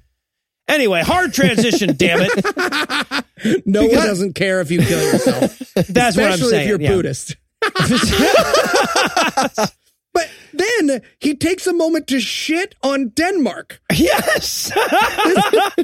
[0.68, 3.66] anyway, hard transition, damn it.
[3.66, 5.58] No Because- one doesn't care if you kill yourself.
[5.90, 6.62] That's what I'm Especially saying.
[6.64, 6.96] if you're yeah.
[6.96, 7.36] Buddhist.
[10.14, 13.80] But then he takes a moment to shit on Denmark.
[13.94, 14.72] Yes.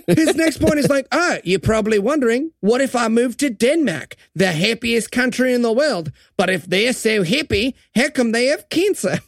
[0.07, 4.15] His next point is like, ah, you're probably wondering, what if I moved to Denmark,
[4.33, 6.11] the happiest country in the world?
[6.35, 9.19] But if they're so happy, how come they have cancer?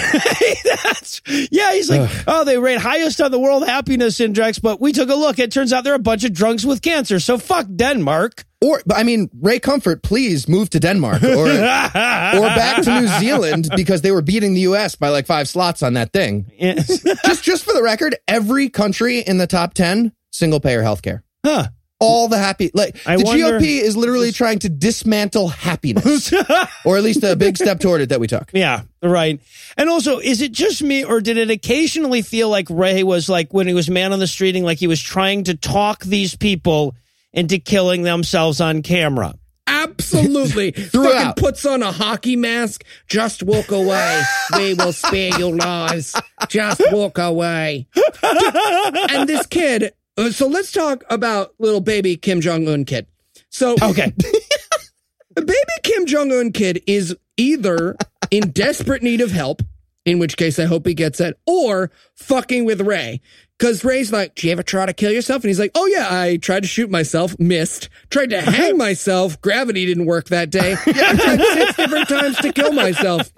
[0.84, 4.92] That's, yeah, he's like, oh, they rate highest on the World Happiness Index, but we
[4.92, 5.38] took a look.
[5.38, 7.20] It turns out they're a bunch of drunks with cancer.
[7.20, 8.44] So fuck Denmark.
[8.62, 13.70] Or, I mean, Ray Comfort, please move to Denmark or or back to New Zealand
[13.74, 14.96] because they were beating the U.S.
[14.96, 16.50] by like five slots on that thing.
[16.60, 21.22] Just, just for the record, every country in the top ten single payer healthcare.
[21.44, 21.68] huh.
[22.02, 26.32] All the happy, like I the wonder- GOP is literally trying to dismantle happiness,
[26.84, 28.50] or at least a big step toward it that we took.
[28.54, 29.38] Yeah, right.
[29.76, 33.52] And also, is it just me, or did it occasionally feel like Ray was like
[33.52, 36.94] when he was man on the streeting, like he was trying to talk these people
[37.34, 39.34] into killing themselves on camera?
[39.66, 40.72] Absolutely.
[40.72, 42.82] Fucking puts on a hockey mask.
[43.08, 44.22] Just walk away.
[44.56, 46.20] we will spare your lives.
[46.48, 47.86] Just walk away.
[48.22, 53.06] and this kid, Uh, so let's talk about little baby Kim Jong Un kid.
[53.48, 54.12] So, Okay.
[55.34, 57.96] baby Kim Jong Un kid is either
[58.30, 59.62] in desperate need of help,
[60.04, 63.22] in which case I hope he gets it, or fucking with Ray.
[63.58, 65.42] Cause Ray's like, do you ever try to kill yourself?
[65.42, 67.88] And he's like, oh yeah, I tried to shoot myself, missed.
[68.10, 70.72] Tried to hang myself, gravity didn't work that day.
[70.86, 73.32] I tried six different times to kill myself.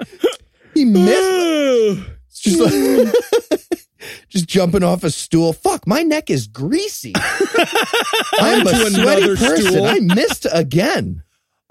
[0.75, 2.09] He missed.
[2.35, 3.71] It's just like
[4.29, 5.53] just jumping off a stool.
[5.53, 7.13] Fuck, my neck is greasy.
[8.41, 9.73] I'm a sweaty another person.
[9.73, 9.85] stool.
[9.87, 11.23] I missed again.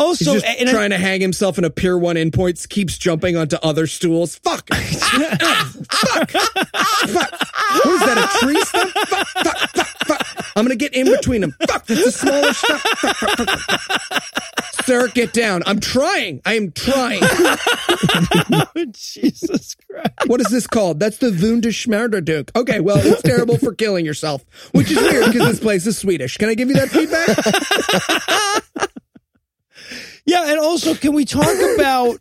[0.02, 2.98] Also, He's just and I- trying to hang himself in a Pier 1 endpoint, keeps
[2.98, 4.36] jumping onto other stools.
[4.38, 4.68] Fuck.
[4.74, 6.32] Fuck.
[6.32, 7.32] Fuck.
[7.74, 8.92] What is that, a tree stump?
[8.92, 10.46] Fuck, fuck, fuck, fuck.
[10.56, 11.56] I'm to get in between them.
[11.68, 12.82] Fuck, that's a smaller stump.
[12.82, 14.24] Fuck, fuck, fuck, fuck.
[14.86, 15.62] Sir, get down.
[15.68, 16.42] I'm trying.
[16.46, 17.22] I am trying.
[18.94, 20.10] Jesus Christ.
[20.28, 21.00] What is this called?
[21.00, 22.50] That's the Wunderschmerderduke.
[22.56, 26.38] Okay, well, it's terrible for killing yourself, which is weird because this place is Swedish.
[26.38, 28.64] Can I give you that feedback?
[30.26, 32.20] Yeah, and also, can we talk about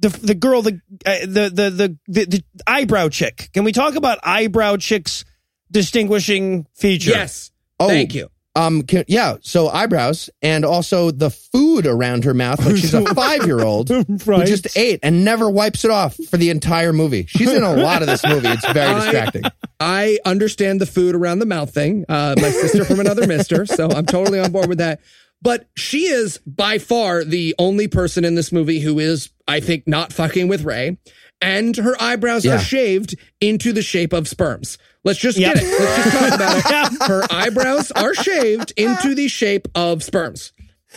[0.00, 3.50] the the girl, the uh, the, the the the the eyebrow chick?
[3.52, 5.24] Can we talk about eyebrow chick's
[5.70, 7.10] distinguishing feature?
[7.10, 7.50] Yes.
[7.80, 8.28] Oh, Thank you.
[8.56, 9.36] Um, can, yeah.
[9.40, 13.88] So eyebrows and also the food around her mouth, like she's a five year old
[13.88, 14.48] who Right.
[14.48, 17.26] just ate and never wipes it off for the entire movie.
[17.28, 18.48] She's in a lot of this movie.
[18.48, 19.42] It's very I- distracting.
[19.78, 22.04] I understand the food around the mouth thing.
[22.08, 25.00] Uh, my sister from another mister, so I'm totally on board with that.
[25.40, 29.86] But she is by far the only person in this movie who is, I think,
[29.86, 30.98] not fucking with Ray.
[31.40, 32.56] And her eyebrows Yeah.
[32.56, 34.78] are shaved into the shape of sperms.
[35.04, 35.54] Let's just Yeah.
[35.54, 35.66] get it.
[35.80, 37.02] Let's just talk about it.
[37.08, 40.52] Her eyebrows are shaved into the shape of sperms.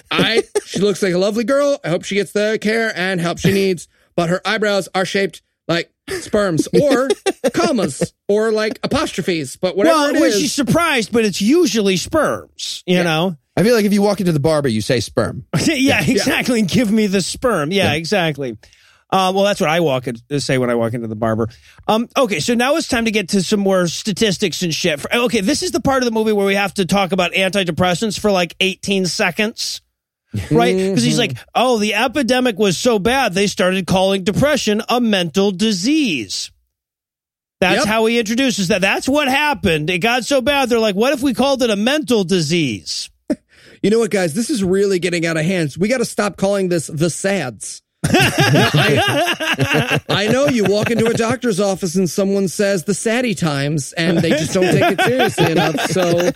[0.09, 1.79] I she looks like a lovely girl.
[1.83, 3.87] I hope she gets the care and help she needs.
[4.15, 7.09] But her eyebrows are shaped like sperms or
[7.53, 9.55] commas or like apostrophes.
[9.57, 12.83] But whatever Well, it is, she's surprised, but it's usually sperms.
[12.87, 13.37] You know.
[13.57, 15.45] I feel like if you walk into the barber, you say sperm.
[15.65, 16.61] yeah, exactly.
[16.63, 17.71] Give me the sperm.
[17.71, 18.57] Yeah, exactly.
[19.09, 21.49] Uh, well, that's what I walk in, say when I walk into the barber.
[21.85, 25.05] Um, okay, so now it's time to get to some more statistics and shit.
[25.13, 28.17] Okay, this is the part of the movie where we have to talk about antidepressants
[28.17, 29.81] for like 18 seconds.
[30.49, 30.77] Right?
[30.77, 35.51] Because he's like, oh, the epidemic was so bad, they started calling depression a mental
[35.51, 36.51] disease.
[37.59, 37.85] That's Yep.
[37.85, 38.79] how he introduces that.
[38.79, 39.89] That's what happened.
[39.89, 43.10] It got so bad, they're like, what if we called it a mental disease?
[43.81, 44.33] You know what, guys?
[44.35, 45.75] This is really getting out of hand.
[45.79, 47.81] We got to stop calling this the SADS.
[48.03, 53.93] I, I know you walk into a doctor's office and someone says the Saddy times,
[53.93, 55.79] and they just don't take it seriously enough.
[55.89, 56.31] So,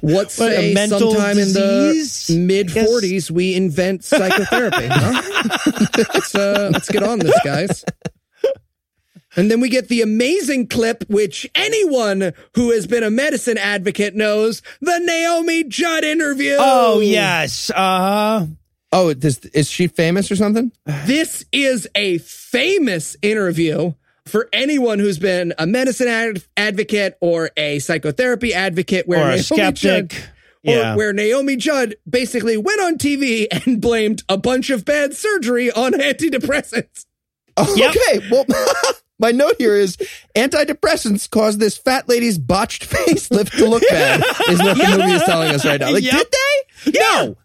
[0.00, 2.30] what say mental sometime disease?
[2.30, 4.88] in the mid forties we invent psychotherapy?
[4.90, 5.22] Huh?
[6.14, 7.84] let's, uh, let's get on this, guys.
[9.36, 14.14] And then we get the amazing clip, which anyone who has been a medicine advocate
[14.14, 16.56] knows the Naomi Judd interview.
[16.58, 17.70] Oh, yes.
[17.70, 18.46] Uh,
[18.92, 20.72] Oh, this, is she famous or something?
[21.04, 23.92] This is a famous interview
[24.26, 29.28] for anyone who's been a medicine ad- advocate or a psychotherapy advocate where or a
[29.30, 29.74] Naomi skeptic.
[29.76, 30.12] Judd,
[30.66, 30.94] or yeah.
[30.96, 35.92] where Naomi Judd basically went on TV and blamed a bunch of bad surgery on
[35.92, 37.04] antidepressants.
[37.58, 37.90] Oh, Yep.
[37.96, 38.44] Okay, well,
[39.18, 39.96] my note here is
[40.34, 45.22] antidepressants cause this fat lady's botched facelift to look bad, is what the movie is
[45.22, 45.90] telling us right now.
[45.92, 46.12] Like, Yep.
[46.14, 46.26] did
[46.92, 46.98] they?
[46.98, 47.36] No.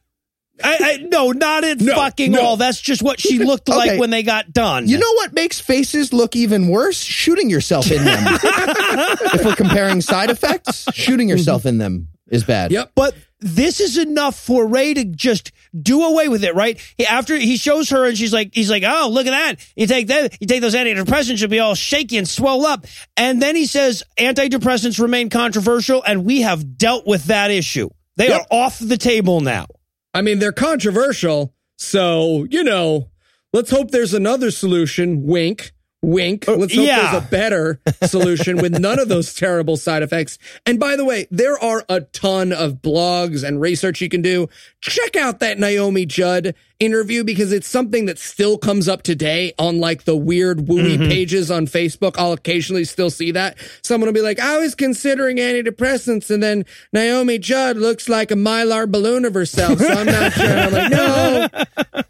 [0.64, 2.42] I, I no, not at fucking no.
[2.42, 2.56] all.
[2.58, 3.78] That's just what she looked Okay.
[3.94, 4.88] like when they got done.
[4.88, 7.02] You know what makes faces look even worse?
[7.02, 8.24] Shooting yourself in them.
[8.44, 12.72] if we're comparing side effects, shooting yourself in them is bad.
[12.72, 12.92] Yep.
[12.94, 16.80] but this is enough for Ray to just do away with it, right?
[16.98, 19.56] He, after he shows her and she's like, he's like, oh, look at that.
[19.76, 22.86] You take that, you take those antidepressants, you'll be all shaky and swell up.
[23.18, 27.90] And then he says antidepressants remain controversial and we have dealt with that issue.
[28.18, 28.42] They Yep.
[28.42, 29.66] are off the table now.
[30.14, 31.54] I mean, they're controversial.
[31.78, 33.10] So, you know,
[33.54, 35.24] let's hope there's another solution.
[35.24, 36.46] Wink, wink.
[36.48, 37.12] Oh, Let's hope yeah.
[37.12, 40.38] there's a better solution with none of those terrible side effects.
[40.66, 44.50] And by the way, there are a ton of blogs and research you can do.
[44.82, 49.80] Check out that Naomi Judd interview because it's something that still comes up today on
[49.80, 51.10] like the weird wooey mm-hmm.
[51.10, 52.16] pages on Facebook.
[52.18, 53.58] I'll occasionally still see that.
[53.84, 58.36] Someone will be like, I was considering antidepressants and then Naomi Judd looks like a
[58.36, 59.78] mylar balloon of herself.
[59.80, 60.58] So I'm not sure.
[60.58, 61.48] I'm like, no.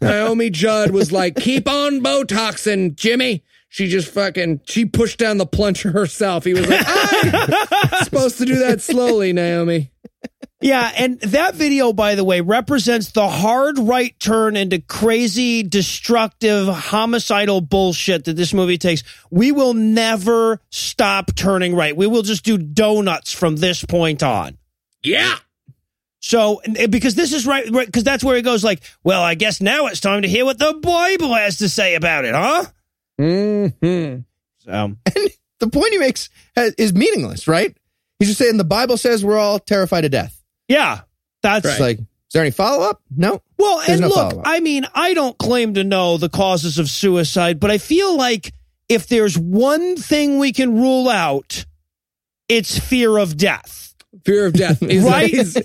[0.00, 3.44] Naomi Judd was like, keep on Botoxing, Jimmy.
[3.72, 6.44] She just fucking, she pushed down the plunger herself.
[6.44, 9.90] He was like, ah, I'm supposed to do that slowly, Naomi.
[10.60, 16.68] Yeah, and that video, by the way, represents the hard right turn into crazy, destructive,
[16.68, 19.04] homicidal bullshit that this movie takes.
[19.30, 21.96] We will never stop turning right.
[21.96, 24.58] We will just do donuts from this point on.
[25.02, 25.36] Yeah.
[26.20, 29.86] So, because this is right, because that's where he goes like, well, I guess now
[29.86, 32.66] it's time to hear what the Bible has to say about it, huh?
[33.18, 33.66] Hmm
[34.58, 34.96] So, and
[35.60, 37.76] The point he makes has, is meaningless, right?
[38.18, 40.42] He's just saying the Bible says we're all terrified of death.
[40.68, 41.00] yeah,
[41.42, 43.02] that's It's like, is there any follow up?
[43.14, 43.42] No.
[43.58, 44.46] Well, There's and no look, follow-up.
[44.46, 48.52] I mean, I don't claim to know the causes of suicide, but I feel like
[48.88, 51.64] if there's one thing we can rule out,
[52.48, 53.94] it's fear of death.
[54.24, 55.32] Fear of death is, Right?
[55.32, 55.56] is,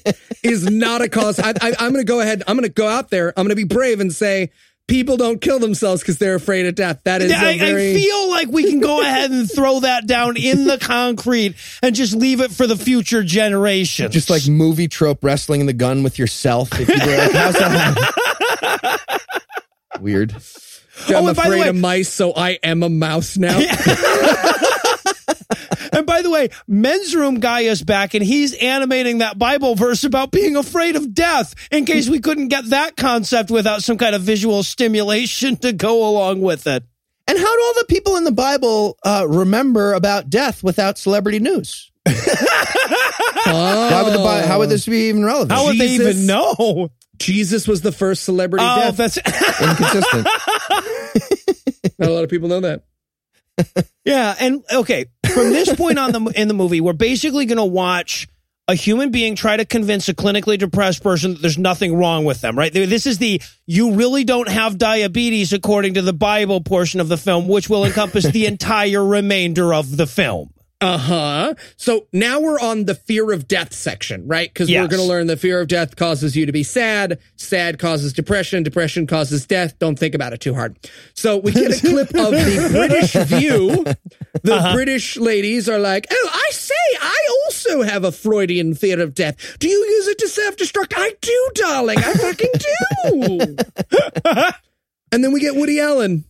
[0.43, 1.39] is not a cause.
[1.39, 2.43] I, I, I'm going to go ahead.
[2.47, 3.29] I'm going to go out there.
[3.38, 4.51] I'm going to be brave and say
[4.88, 7.00] people don't kill themselves because they're afraid of death.
[7.04, 7.91] That is I, a very.
[7.91, 11.93] I feel like we can go ahead and throw that down in the concrete and
[11.95, 14.13] just leave it for the future generations.
[14.13, 16.69] Just like movie trope wrestling in the gun with yourself.
[16.80, 19.21] If you were like, how's that?
[20.00, 20.32] Weird.
[20.34, 23.60] I'm Oh, and by the afraid way- of mice, so I am a mouse now.
[25.97, 30.03] And by the way, men's room guy is back and he's animating that Bible verse
[30.03, 34.13] about being afraid of death in case we couldn't get that concept without some kind
[34.13, 36.83] of visual stimulation to go along with it.
[37.27, 41.39] And how do all the people in the Bible uh, remember about death without celebrity
[41.39, 41.91] news?
[42.05, 42.13] Why
[44.05, 45.51] would the Bi- how would this be even relevant?
[45.51, 46.89] How would they even know?
[47.17, 48.97] Jesus was the first celebrity Oh, death.
[48.97, 50.27] that's inconsistent?
[51.97, 52.83] Not a lot of people know that.
[54.06, 54.36] Yeah.
[54.39, 58.28] And okay, from this point on the in the movie, we're basically going to watch
[58.70, 62.41] a human being try to convince a clinically depressed person that there's nothing wrong with
[62.41, 62.58] them.
[62.58, 62.74] Right?
[62.74, 67.18] This is the you really don't have diabetes according to the Bible portion of the
[67.18, 70.53] film, which will encompass the entire remainder of the film.
[70.80, 71.53] Uh huh.
[71.75, 74.47] So now we're on the fear of death section, right?
[74.53, 74.84] Because Yes.
[74.84, 77.17] we're going to learn the fear of death causes you to be sad.
[77.36, 78.61] Sad causes depression.
[78.61, 79.80] Depression causes death.
[79.80, 80.78] Don't think about it too hard.
[81.15, 83.86] So we get a clip of the British View.
[84.43, 84.73] The Uh-huh.
[84.75, 89.57] British ladies are like, "Oh, I say, I also have a Freudian fear of death.
[89.57, 90.93] Do you use it to self-destruct?
[90.95, 91.97] I do, darling.
[91.97, 92.51] I fucking
[93.09, 93.57] do."
[95.11, 96.25] And then we get Woody Allen.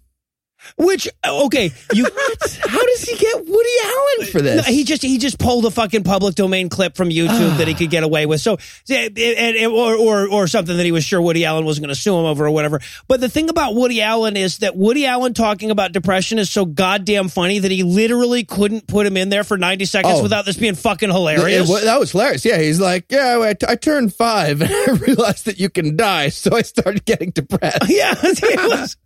[0.77, 2.03] Which okay, you
[2.67, 4.67] How does he get Woody Allen for No, this?
[4.67, 7.77] he just he just pulled a fucking public domain clip from YouTube that he ah.
[7.77, 8.41] could get away with.
[8.41, 8.53] So
[8.89, 11.85] eh, eh, and, and- or or or something that he was sure Woody Allen wasn't
[11.85, 12.79] going to sue him over or whatever.
[13.07, 16.65] But the thing about Woody Allen is that Woody Allen talking about depression is so
[16.65, 20.23] goddamn funny that he literally couldn't put him in there for 90 seconds Oh.
[20.23, 21.69] without this being fucking It hilarious.
[21.83, 22.43] that was hilarious.
[22.45, 26.29] Yeah, he's like, yeah, I, I turned five and I realized that you can die,
[26.29, 28.97] so I started getting depressed yeah, was,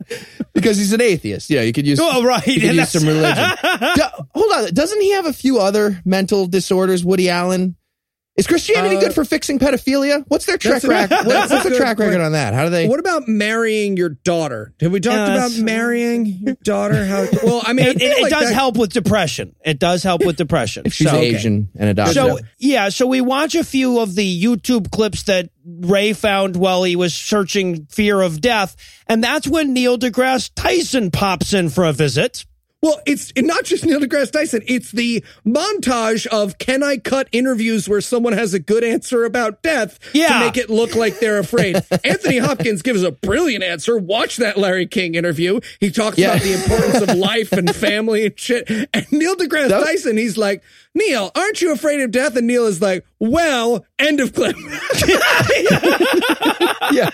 [0.54, 1.50] because he's an atheist.
[1.52, 2.00] Yeah, you could use.
[2.02, 3.44] Oh, right, You could use some religion.
[3.96, 7.04] Do- hold on, doesn't he have a few other mental disorders?
[7.04, 7.76] Woody Allen.
[8.38, 10.24] Is Christianity Uh, good for fixing pedophilia?
[10.30, 11.10] What's their track record?
[11.10, 12.22] that's What's, a what's the track record point.
[12.24, 12.54] on that?
[12.54, 12.88] How do they?
[12.88, 14.74] What about marrying your daughter?
[14.80, 17.06] Have we talked Yeah, about marrying your daughter?
[17.06, 17.26] How?
[17.44, 19.54] Well, I mean, I it, it- it like does that- help with depression.
[19.66, 20.84] It does help with depression.
[20.86, 22.16] if she's So- Asian and adopted?
[22.16, 26.84] So yeah, so we watch a few of the YouTube clips that Ray found while
[26.84, 28.78] he was searching fear of death,
[29.08, 32.46] and that's when Neil deGrasse Tyson pops in for a visit.
[32.82, 34.64] Well, it's not just Neil deGrasse Tyson.
[34.66, 39.62] It's the montage of can I cut interviews where someone has a good answer about
[39.62, 40.30] death Yeah.
[40.30, 41.76] to make it look like they're afraid.
[42.04, 43.98] Anthony Hopkins gives a brilliant answer.
[44.00, 45.60] Watch that Larry King interview.
[45.80, 46.32] He talks Yeah.
[46.32, 48.68] about the importance of life and family and shit.
[48.94, 50.64] And Neil deGrasse That- Tyson, he's like,
[50.96, 52.36] Neil, aren't you afraid of death?
[52.36, 54.56] And Neil is like, well, end of clip.
[56.92, 57.10] yeah.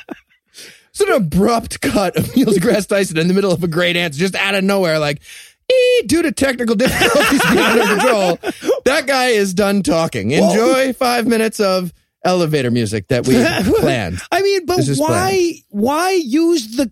[0.89, 4.17] It's an abrupt cut of Neil deGrasse Tyson in the middle of a great answer,
[4.17, 5.21] just out of nowhere, like, "Eh,
[5.69, 8.39] Eh, due to technical difficulties beyond our control,
[8.85, 10.31] that guy is done talking.
[10.31, 11.93] Enjoy five minutes of
[12.23, 13.33] elevator music that we
[13.79, 14.19] planned.
[14.31, 16.91] I mean, but This is why why use the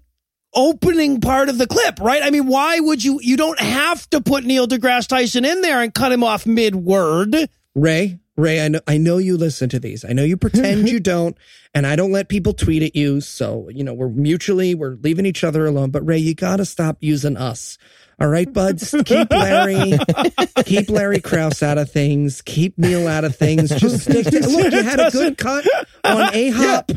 [0.53, 2.21] opening part of the clip, right?
[2.23, 5.81] I mean, why would you you don't have to put Neil deGrasse Tyson in there
[5.81, 7.35] and cut him off mid word.
[7.75, 10.03] Ray, Ray, I know, I know you listen to these.
[10.03, 11.37] I know you pretend you don't,
[11.73, 13.21] and I don't let people tweet at you.
[13.21, 15.91] So, you know, we're mutually, we're leaving each other alone.
[15.91, 17.77] But Ray, you got to stop using us.
[18.19, 18.95] All right, buds?
[19.05, 19.97] Keep Larry,
[20.65, 22.41] keep Larry Krauss out of things.
[22.41, 23.69] Keep Neil out of things.
[23.69, 25.65] Just stick to, look, you had a good cut
[26.03, 26.91] on A Hop.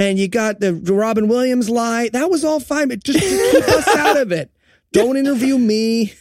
[0.00, 2.08] And you got the Robin Williams lie.
[2.12, 4.50] That was all fine, but just keep us out of it.
[4.92, 6.12] Don't interview me.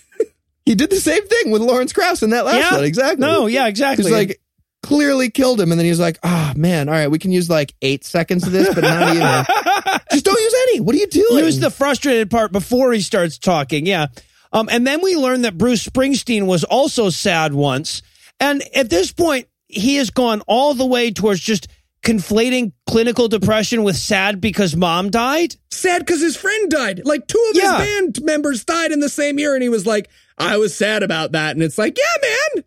[0.66, 2.76] He did the same thing with Lawrence Krauss in that last Yeah.
[2.76, 2.84] one.
[2.86, 3.20] Exactly.
[3.26, 4.06] No, yeah, exactly.
[4.06, 4.40] He's like,
[4.84, 5.72] clearly killed him.
[5.72, 8.54] And then he's like, oh, man, all right, we can use like eight seconds of
[8.54, 10.02] this, but not even.
[10.12, 10.80] Just don't use any.
[10.80, 11.44] What are you doing?
[11.44, 13.88] Use the frustrated part before he starts talking.
[13.88, 14.08] Yeah.
[14.54, 18.02] Um, and then we learn that Bruce Springsteen was also sad once.
[18.40, 21.68] And at this point, he has gone all the way towards just
[22.04, 25.56] conflating clinical depression with sad because mom died.
[25.72, 27.02] sad because his friend died.
[27.06, 27.80] Like two of Yeah.
[27.80, 31.02] his band members died in the same year, and he was like, "I was sad
[31.02, 32.64] about that." And it's like, "Yeah, man."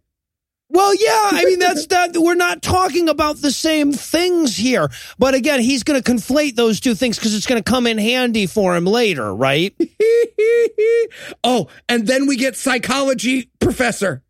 [0.68, 4.90] Well, yeah, I mean that's that we're not talking about the same things here.
[5.18, 7.98] But again, he's going to conflate those two things because it's going to come in
[7.98, 9.74] handy for him later, right?
[11.44, 14.22] oh, and then we get psychology professor.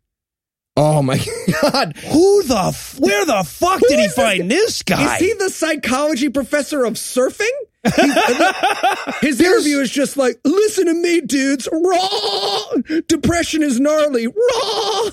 [0.75, 1.17] oh, my
[1.61, 1.97] God.
[1.97, 5.15] Who the f- where the fuck did he find this guy?
[5.15, 7.47] Is he the psychology professor of surfing?
[9.21, 11.67] His interview is just like, "Listen to me, dudes.
[11.71, 12.59] Raw
[13.07, 14.27] depression is gnarly.
[14.27, 15.09] Raw."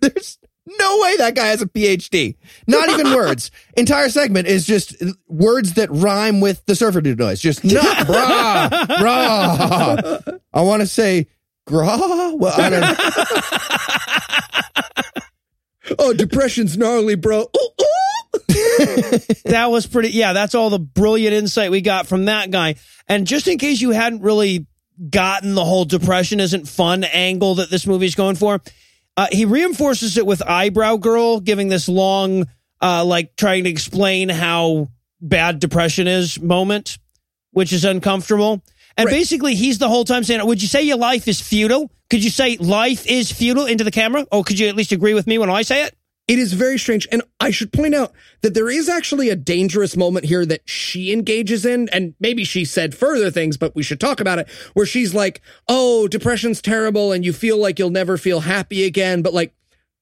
[0.00, 2.36] There's no way that guy has a PhD.
[2.66, 3.50] Not even words.
[3.76, 4.96] Entire segment is just
[5.28, 7.40] words that rhyme with the surfer dude noise.
[7.40, 10.40] Just nah, brah, brah.
[10.52, 11.28] I want to say
[11.66, 12.34] grah.
[12.34, 12.98] Well, I don't.
[16.00, 17.42] Oh, depression's gnarly, bro.
[17.42, 19.18] Ooh, ooh.
[19.44, 22.74] that was pretty yeah that's all the brilliant insight we got from that guy
[23.08, 24.66] and just in case you hadn't really
[25.10, 28.60] gotten the whole depression isn't fun angle that this movie's going for
[29.16, 32.46] uh, he reinforces it with eyebrow girl giving this long
[32.82, 34.88] uh, like trying to explain how
[35.20, 36.98] bad depression is moment
[37.52, 38.62] which is uncomfortable.
[38.98, 39.12] And Right.
[39.12, 41.90] basically he's the whole time saying would you say your life is futile?
[42.10, 44.26] Could you say life is futile into the camera?
[44.30, 45.95] Or could you at least agree with me when i say it
[46.26, 47.06] It is very strange.
[47.12, 48.12] And I should point out
[48.42, 51.88] that there is actually a dangerous moment here that she engages in.
[51.90, 55.40] And maybe she said further things, but we should talk about it, where she's like,
[55.68, 59.22] oh, depression's terrible and you feel like you'll never feel happy again.
[59.22, 59.54] But like,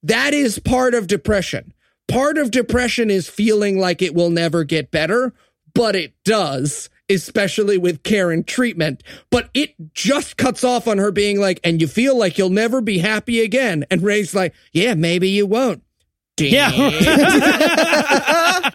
[0.02, 1.74] that is part of depression.
[2.08, 5.34] Part of depression is feeling like it will never get better,
[5.74, 6.88] but it does.
[7.10, 11.82] Especially with care and treatment, but it just cuts off on her being like, and
[11.82, 13.84] you feel like you'll never be happy again.
[13.90, 15.82] And Ray's like, yeah, maybe you won't.
[16.38, 16.70] Yeah.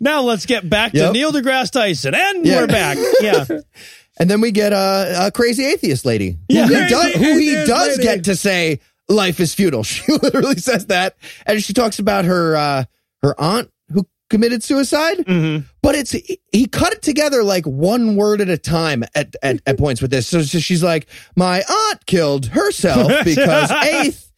[0.00, 1.12] now let's get back to Yep.
[1.12, 2.60] Neil deGrasse Tyson, and Yeah.
[2.60, 2.98] we're back.
[3.20, 3.44] Yeah,
[4.20, 6.66] And then we get a, a crazy atheist lady Yeah.
[6.66, 8.02] who, he Crazy does, who he does lady.
[8.04, 9.82] get to say life is futile.
[9.84, 12.84] She literally says that, and she talks about her uh,
[13.22, 15.18] her aunt who committed suicide.
[15.18, 15.64] Mhm.
[15.82, 16.12] But it's
[16.52, 20.12] he cut it together like one word at a time at at, at points with
[20.12, 20.28] this.
[20.28, 24.30] So, so she's like, my aunt killed herself because eighth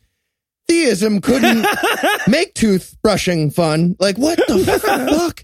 [0.69, 1.67] theism couldn't
[2.29, 3.97] make toothbrushing fun.
[3.99, 4.59] Like what the
[5.19, 5.43] fuck?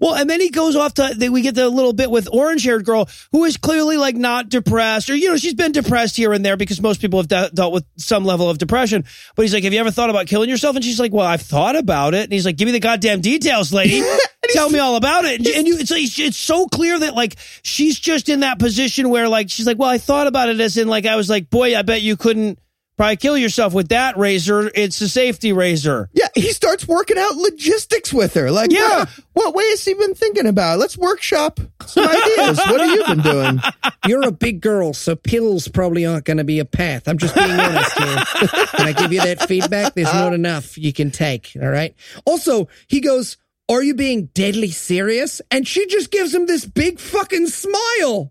[0.00, 2.84] Well, and then he goes off to we get the little bit with orange haired
[2.84, 6.44] girl who is clearly like not depressed or you know she's been depressed here and
[6.44, 9.04] there because most people have de- dealt with some level of depression.
[9.36, 11.42] But he's like, "Have you ever thought about killing yourself?" And she's like, "Well, I've
[11.42, 14.02] thought about it." And he's like, "Give me the goddamn details, lady.
[14.50, 17.98] Tell me all about it." And, and you, it's it's so clear that like she's
[17.98, 20.88] just in that position where like she's like, "Well, I thought about it as in
[20.88, 22.58] like I was like, boy, I bet you couldn't."
[23.00, 24.70] Probably kill yourself with that razor.
[24.74, 26.10] It's a safety razor.
[26.12, 28.50] Yeah, he starts working out logistics with her.
[28.50, 29.06] Like, Yeah.
[29.06, 30.78] what, what way has he been thinking about?
[30.78, 32.58] Let's workshop some ideas.
[32.58, 33.60] what have you been doing?
[34.06, 37.08] You're a big girl, so pills probably aren't going to be a path.
[37.08, 38.16] I'm just being honest here.
[38.76, 39.94] Can I give you that feedback?
[39.94, 41.56] There's not enough you can take.
[41.58, 41.94] All right.
[42.26, 43.38] Also, he goes,
[43.70, 45.40] Are you being deadly serious?
[45.50, 48.30] And she just gives him this big fucking smile.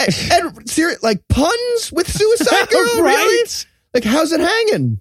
[0.00, 3.48] And, and serious, like puns with Suicide Girl, really?
[3.94, 4.04] Right?
[4.04, 5.00] Like, how's it hanging?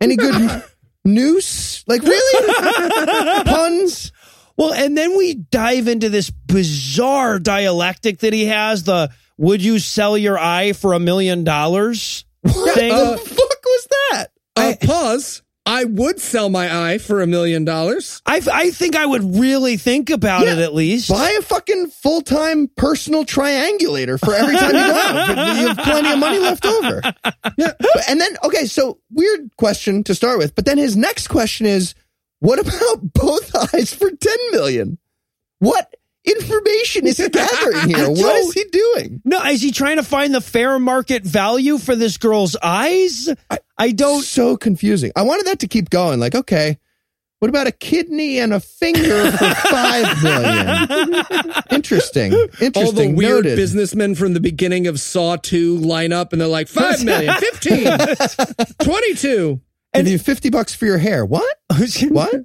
[0.00, 0.64] Any good
[1.04, 1.84] noose?
[1.86, 3.44] Like, really?
[3.44, 4.12] puns?
[4.56, 9.78] Well, and then we dive into this bizarre dialectic that he has the would you
[9.78, 12.92] sell your eye for a million dollars thing?
[12.94, 14.26] the fuck was that?
[14.54, 15.42] Uh, pause.
[15.64, 18.20] I would sell my eye for a million dollars.
[18.26, 20.54] I, I think I would really think about Yeah.
[20.54, 21.08] it at least.
[21.08, 25.28] Buy a fucking full time personal triangulator for every time you go out.
[25.62, 27.00] You have plenty of money left over.
[27.56, 27.72] Yeah.
[27.78, 30.54] But- And then, okay, so weird question to start with.
[30.56, 31.94] But then his next question is
[32.40, 34.98] what about both eyes for 10 million?
[35.60, 35.94] What
[36.24, 38.08] information is he gathering here?
[38.08, 39.20] what is he doing?
[39.24, 43.28] No, is he trying to find the fair market value for this girl's eyes?
[43.78, 44.22] I, don't.
[44.22, 45.12] So confusing.
[45.16, 46.20] I wanted that to keep going.
[46.20, 46.78] Like, okay,
[47.40, 51.24] what about a kidney and a finger for 5 million?
[51.70, 52.32] Interesting.
[52.32, 52.72] Interesting.
[52.76, 53.56] All the weird Noted.
[53.56, 57.88] businessmen from the beginning of Saw 2 line up and they're like, 5 million, 15,
[58.84, 59.60] 22.
[59.94, 61.24] Give you 50 bucks for your hair.
[61.24, 61.56] What?
[62.08, 62.44] What?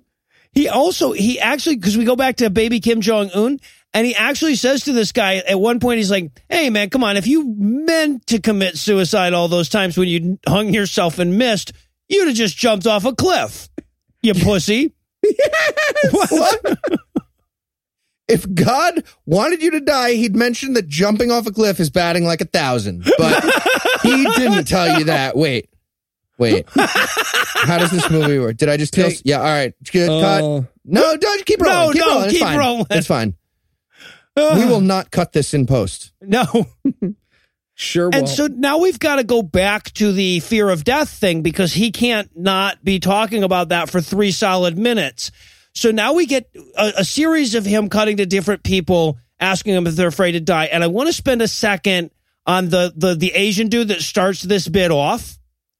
[0.53, 3.59] He also he actually because we go back to baby Kim Jong Un
[3.93, 7.03] and he actually says to this guy at one point he's like, "Hey man, come
[7.03, 7.17] on!
[7.17, 11.73] If you meant to commit suicide all those times when you hung yourself and missed,
[12.09, 13.69] you'd have just jumped off a cliff,
[14.21, 14.93] you pussy."
[16.11, 16.77] What?
[18.27, 22.25] if God wanted you to die, he'd mention that jumping off a cliff is batting
[22.25, 23.09] like a thousand.
[23.17, 23.43] But
[24.03, 25.35] he didn't tell you that.
[25.35, 25.69] Wait.
[26.37, 26.65] Wait.
[26.69, 28.57] How does this movie work?
[28.57, 29.09] Did I just kill?
[29.09, 29.73] Take- yeah, all right.
[29.91, 30.65] Good, uh, cut.
[30.85, 31.97] No, don't keep rolling.
[31.97, 32.25] No, keep no, rolling.
[32.25, 32.57] It's keep fine.
[32.57, 32.85] rolling.
[32.91, 33.35] It's fine.
[34.35, 36.13] we will not cut this in post.
[36.21, 36.45] No.
[37.79, 38.29] Sure And won't.
[38.29, 41.91] so now we've got to go back to the fear of death thing because he
[41.91, 45.29] can't not be talking about that for three solid minutes.
[45.75, 49.85] So now we get a, a series of him cutting to different people, asking them
[49.85, 50.65] if they're afraid to die.
[50.65, 52.09] And I want to spend a second
[52.47, 55.37] on the the the Asian dude that starts this bit off,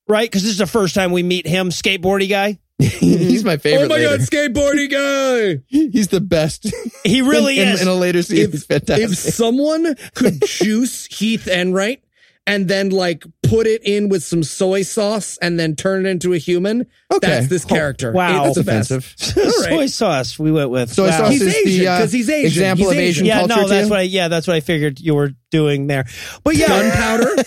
[0.07, 0.29] right?
[0.29, 2.59] Because this is the first time we meet him, skateboardy guy.
[2.79, 3.85] He's my favorite.
[3.85, 4.17] oh my later.
[4.17, 5.63] God, skateboarding guy.
[5.67, 6.71] He's the best.
[7.03, 7.81] He really in, is.
[7.81, 9.09] In a later scene, if, he's fantastic.
[9.09, 12.03] if someone could juice Heath Enright
[12.45, 16.33] and then like put it in with some soy sauce and then turn it into
[16.33, 17.27] a human, Okay.
[17.27, 18.11] that's this character.
[18.11, 18.45] wow.
[18.45, 19.09] It's the That's best.
[19.19, 19.53] offensive.
[19.65, 20.37] Soy sauce.
[20.37, 21.17] We went with Soy Wow.
[21.17, 22.45] sauce He's is Asian, the uh, 'cause he's Asian.
[22.45, 23.25] example He's of Asian Asian.
[23.25, 23.55] Yeah, culture.
[23.63, 23.89] no, that's you?
[23.89, 24.03] what I.
[24.03, 26.05] Yeah, that's what I figured you were doing there.
[26.43, 27.43] But yeah, Gunpowder.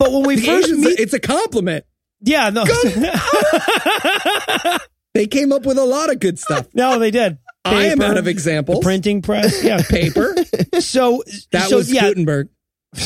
[0.00, 1.84] But when we The first Asians, meet, it's a compliment.
[2.22, 2.64] yeah, no,
[5.14, 6.68] They came up with a lot of good stuff.
[6.74, 7.38] no, they did.
[7.64, 8.82] I am out of examples.
[8.82, 9.62] printing press.
[9.62, 10.34] Yeah, Paper.
[10.80, 11.22] so
[11.52, 12.02] That so, was yeah.
[12.02, 12.48] Gutenberg.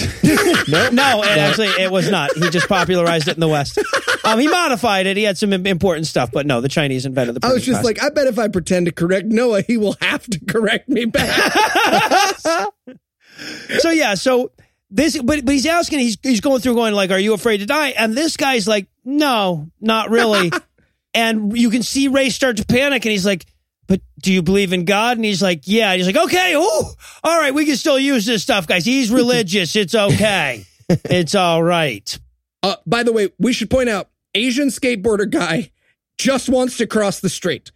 [0.93, 2.31] No, it actually it was not.
[2.37, 3.79] He just popularized it in the West.
[4.25, 5.17] Um, he modified it.
[5.19, 7.47] He had some important stuff, but no, the Chinese invented the.
[7.47, 7.85] I was just press.
[7.85, 11.05] like, I bet if I pretend to correct Noah, he will have to correct me
[11.05, 11.53] back.
[13.79, 14.53] so yeah, so
[14.95, 17.67] this, but but he's asking, he's he's going through, going like, "Are you afraid to
[17.67, 20.53] die?" And this guy's like, "No, not really."
[21.15, 23.45] and you can see Ray start to panic, and he's like,
[23.89, 26.85] "But do you believe in God?" And he's like, "Yeah." And he's like, "Okay, ooh,
[27.25, 28.85] all right, we can still use this stuff, guys.
[28.85, 29.75] He's religious.
[29.75, 30.65] It's okay.
[30.89, 32.17] it's all right."
[32.63, 35.71] Uh, by the way, we should point out Asian skateboarder guy
[36.19, 37.73] just wants to cross the street.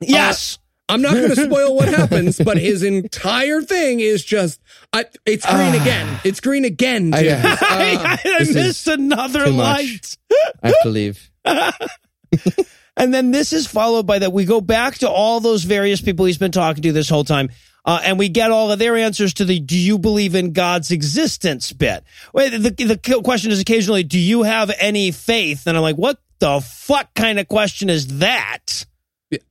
[0.00, 0.58] Yes.
[0.88, 4.60] I'm not going to spoil what happens, but his entire thing is just
[4.92, 6.20] I, it's green again.
[6.24, 7.12] It's green again.
[7.12, 7.32] I, Dude.
[7.32, 10.16] uh, I, I this is missed another light.
[10.62, 11.30] I have to leave.
[12.98, 14.32] And then this is followed by that.
[14.32, 17.48] We go back to all those various people he's been talking to this whole time.
[17.84, 20.90] Uh, and we get all of their answers to the "Do you believe in God's
[20.90, 22.02] existence?" bit.
[22.34, 26.18] Wait, the, the question is occasionally, "Do you have any faith?" And I'm like, "What
[26.40, 28.84] the fuck kind of question is that?"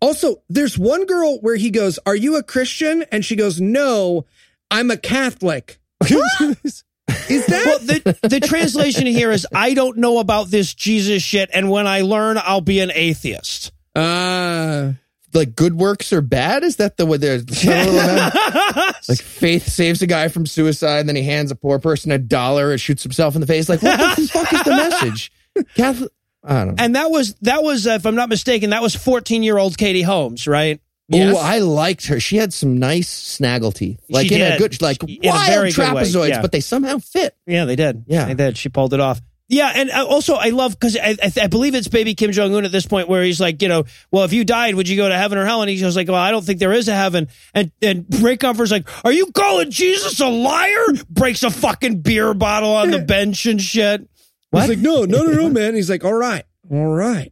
[0.01, 4.25] Also, there's one girl where he goes, "Are you a Christian?" and she goes, "No,
[4.71, 5.80] I'm a Catholic."
[7.30, 11.49] Is that Well, the the translation here is I don't know about this Jesus shit,
[11.53, 13.71] and when I learn, I'll be an atheist.
[13.95, 14.93] uh
[15.34, 16.63] Like good works are bad?
[16.63, 17.38] Is that the way they're
[19.07, 22.17] like faith saves a guy from suicide, and then he hands a poor person a
[22.17, 23.69] dollar and shoots himself in the face?
[23.69, 25.32] Like what the fuck is the message?
[25.75, 26.07] Catholic I don't know.
[26.77, 29.77] And that was that was, uh, if I'm not mistaken, that was 14 year old
[29.77, 30.79] Katie Holmes, right?
[31.09, 31.35] Yes.
[31.35, 32.19] Oh, I liked her.
[32.19, 34.57] She had some nice snaggle teeth, like She in a did.
[34.59, 36.41] good, like She- in a wild very good trapezoids, yeah.
[36.41, 37.33] but they somehow fit.
[37.45, 38.03] Yeah, they did.
[38.07, 38.25] Yeah.
[38.25, 38.57] they did.
[38.57, 39.21] She pulled it off.
[39.49, 42.53] Yeah, and uh, also I love because I, I, I believe it's baby Kim Jong
[42.53, 44.97] Un at this point where he's like, you know, well, if you died, would you
[44.97, 45.61] go to heaven or hell?
[45.61, 47.29] And he goes like, well, I don't think there is a heaven.
[47.53, 50.87] And and Ray Comfort's like, are you calling Jesus a liar?
[51.09, 54.09] Breaks a fucking beer bottle on the bench and shit.
[54.53, 55.75] He's like, no, no, no, no, man.
[55.75, 57.31] He's like, all right, all right,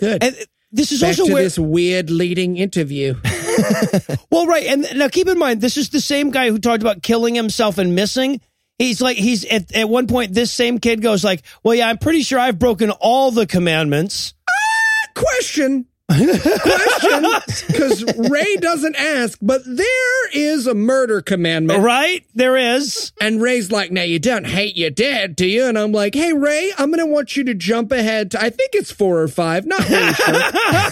[0.00, 0.22] good.
[0.22, 0.36] And
[0.72, 3.14] this is Back also to where this weird leading interview.
[4.30, 7.02] Well, right, and now keep in mind, this is the same guy who talked about
[7.02, 8.40] killing himself and missing.
[8.78, 11.96] He's like, he's at, at one point, this same kid goes like, "Well, yeah, I'm
[11.96, 15.86] pretty sure I've broken all the commandments." Ah, question.
[16.08, 17.26] Question.
[17.66, 21.82] Because Ray doesn't ask, but there is a murder commandment.
[21.82, 22.24] Right?
[22.34, 23.12] There is.
[23.20, 25.64] And Ray's like, now you don't hate your dad, do you?
[25.66, 28.50] And I'm like, hey, Ray, I'm going to want you to jump ahead to, I
[28.50, 30.34] think it's four or five, not really sure.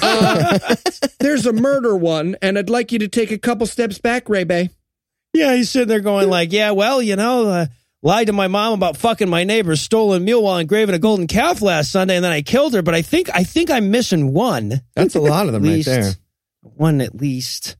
[0.06, 0.74] Uh,
[1.20, 4.44] there's a murder one, and I'd like you to take a couple steps back, Ray
[4.44, 4.70] Bay.
[5.32, 7.66] Yeah, he's sitting there going like, "Yeah, well, you know, uh,
[8.04, 11.60] lied to my mom about fucking my neighbor's stolen mule while engraving a golden calf
[11.62, 12.82] last Sunday, and then I killed her.
[12.82, 14.82] But I think I think I'm missing one.
[14.94, 15.88] That's a lot of them right least.
[15.88, 16.12] there.
[16.60, 17.76] One at least.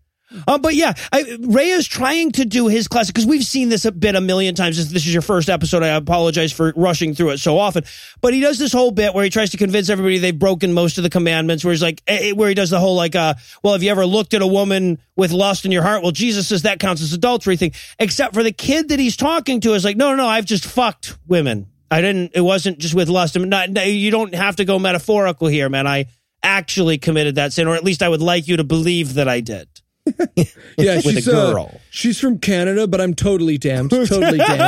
[0.47, 3.85] Um, but yeah, I, Ray is trying to do his classic because we've seen this
[3.85, 4.77] a bit a million times.
[4.77, 5.83] This, this is your first episode.
[5.83, 7.85] I apologize for rushing through it so often.
[8.21, 10.99] But he does this whole bit where he tries to convince everybody they've broken most
[10.99, 11.65] of the commandments.
[11.65, 13.91] Where he's like, eh, eh, where he does the whole like, uh, well, have you
[13.91, 16.03] ever looked at a woman with lust in your heart?
[16.03, 17.73] Well, Jesus says that counts as adultery thing.
[17.99, 20.65] Except for the kid that he's talking to is like, no, no, no, I've just
[20.65, 21.67] fucked women.
[21.91, 22.33] I didn't.
[22.35, 23.37] It wasn't just with lust.
[23.37, 25.87] I mean, not, you don't have to go metaphorical here, man.
[25.87, 26.07] I
[26.43, 29.41] actually committed that sin, or at least I would like you to believe that I
[29.41, 29.69] did.
[30.77, 31.81] Yeah, With a she's girl.
[31.91, 33.91] she's from Canada, but I'm totally damned.
[33.91, 34.61] Totally damned.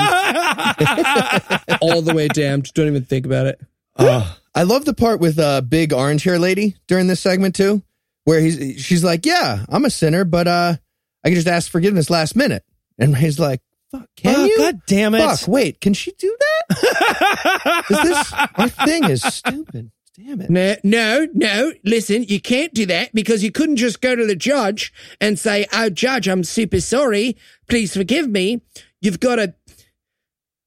[1.80, 2.72] All the way damned.
[2.74, 3.60] Don't even think about it.
[3.98, 7.82] I love the part with uh big orange hair lady during this segment too,
[8.24, 10.76] where he's she's like, "Yeah, I'm a sinner, but uh
[11.24, 12.64] I can just ask forgiveness last minute,"
[12.98, 13.60] and he's like,
[13.90, 14.56] "Fuck, can Oh, you?
[14.58, 15.18] God damn it.
[15.18, 17.84] Fuck, wait, can she do that?
[17.90, 19.90] is this our thing is stupid?
[20.16, 20.50] Damn it!
[20.50, 21.72] No, no, no.
[21.84, 25.66] Listen, you can't do that because you couldn't just go to the judge and say,
[25.74, 27.36] "Oh, judge, I'm super sorry.
[27.68, 28.62] Please forgive me."
[29.02, 29.54] You've got to.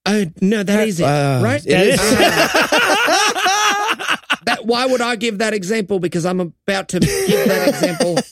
[0.05, 1.65] Oh no, that is it, Uh, right?
[1.65, 1.99] it is.
[4.45, 5.99] That, why would I give that example?
[5.99, 8.17] Because I'm about to give that example.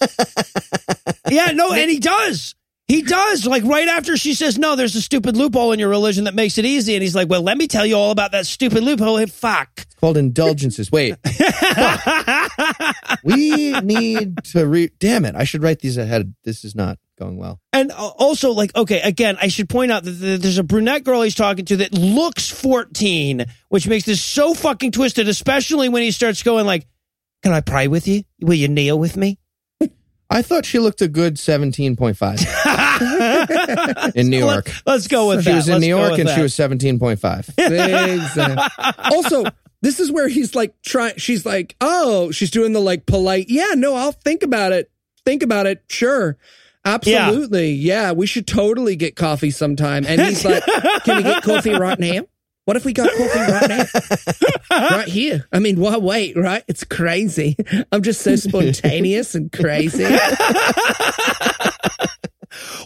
[1.29, 2.55] Yeah, no, and he does.
[2.87, 3.45] He does.
[3.45, 6.57] Like right after she says, no, there's a stupid loophole in your religion that makes
[6.57, 6.95] it easy.
[6.95, 9.17] And he's like, well, let me tell you all about that stupid loophole.
[9.17, 9.85] Hey, fuck.
[9.99, 10.89] called indulgences.
[10.91, 11.15] Wait,
[13.23, 14.89] we need to re.
[14.99, 15.35] Damn it!
[15.35, 16.33] I should write these ahead.
[16.43, 17.59] This is not going well.
[17.73, 21.35] And also, like, okay, again, I should point out that there's a brunette girl he's
[21.35, 26.43] talking to that looks 14, which makes this so fucking twisted, especially when he starts
[26.43, 26.87] going like,
[27.43, 28.23] can I pray with you?
[28.41, 29.39] Will you kneel with me?
[30.29, 32.39] I thought she looked a good seventeen point five
[34.15, 34.71] in New York.
[34.85, 35.49] Let's go with that.
[35.49, 36.35] She was in Let's New York and that.
[36.35, 37.49] she was seventeen point five.
[37.57, 38.55] Exactly.
[39.15, 39.43] Also,
[39.81, 41.15] this is where he's like trying.
[41.17, 43.45] She's like, "Oh, she's doing the like polite.
[43.49, 44.91] Yeah, no, I'll think about it.
[45.25, 45.83] Think about it.
[45.89, 46.37] Sure."
[46.85, 47.71] Absolutely.
[47.71, 48.13] Yeah.
[48.13, 50.05] we should totally get coffee sometime.
[50.07, 50.63] And he's like,
[51.03, 52.21] Can we get coffee right now?
[52.63, 53.85] What if we got coffee right now?
[54.95, 55.47] right here.
[55.51, 56.63] I mean, why wait, right?
[56.69, 57.57] It's crazy.
[57.91, 60.05] I'm just so spontaneous and crazy.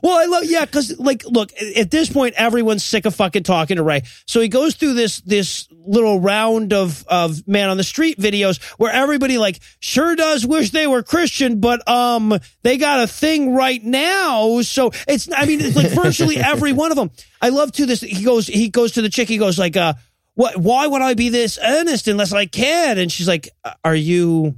[0.01, 3.77] Well, I love yeah, because like, look, at this point, everyone's sick of fucking talking
[3.77, 4.03] to Ray.
[4.25, 8.61] So he goes through this this little round of of man on the street videos
[8.79, 13.53] where everybody like sure does wish they were Christian, but um, they got a thing
[13.53, 14.61] right now.
[14.61, 17.11] So it's I mean, it's like virtually every one of them.
[17.41, 18.01] I love to this.
[18.01, 19.27] He goes he goes to the chick.
[19.27, 19.93] He goes like, uh,
[20.35, 20.57] what?
[20.57, 22.97] Why would I be this earnest unless I can?
[22.97, 23.49] And she's like,
[23.83, 24.55] are you?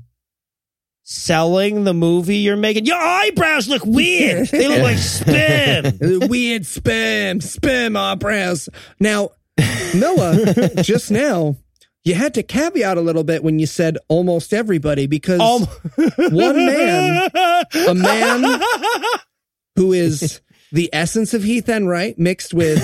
[1.04, 2.86] Selling the movie you're making.
[2.86, 4.48] Your eyebrows look weird.
[4.52, 5.98] They look like spin.
[6.30, 8.70] Weird spam, spam eyebrows.
[9.00, 9.30] Now,
[9.96, 11.58] Noah, just now,
[12.04, 15.68] you had to caveat a little bit when you said almost everybody because Um,
[16.32, 17.30] one man,
[17.88, 18.62] a man
[19.76, 20.42] who is
[20.72, 22.80] the essence of Heath Enright mixed with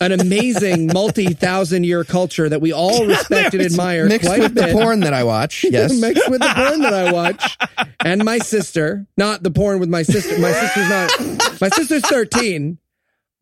[0.00, 4.54] an amazing multi-thousand year culture that we all respect and admire Mixed quite a with
[4.54, 5.64] the porn that I watch.
[5.70, 5.98] Yes.
[6.00, 7.56] mixed with the porn that I watch,
[8.04, 9.06] and my sister.
[9.16, 10.38] Not the porn with my sister.
[10.38, 11.60] My sister's not.
[11.60, 12.78] My sister's thirteen.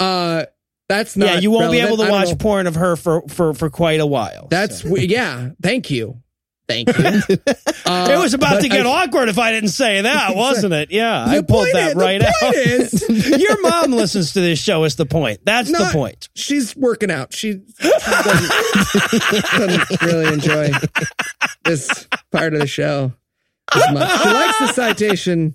[0.00, 0.44] Uh,
[0.88, 1.26] that's not.
[1.26, 2.36] yeah, you won't be able to watch know.
[2.36, 4.48] porn of her for for for quite a while.
[4.50, 5.50] That's we- yeah.
[5.62, 6.20] Thank you.
[6.68, 7.36] Thank you.
[7.88, 10.90] Uh, it was about to get I- awkward if I didn't say that, wasn't it?
[10.90, 12.54] Yeah, I pulled that is- right out.
[12.54, 13.08] is-
[13.40, 14.84] Your mom listens to this show.
[14.84, 15.40] Is the point?
[15.44, 16.28] That's the point.
[16.34, 17.32] She's working out.
[17.32, 18.50] She, she doesn't,
[19.32, 20.70] doesn't really enjoy
[21.64, 23.12] this part of the show
[23.74, 24.22] as much.
[24.22, 25.54] She likes the citation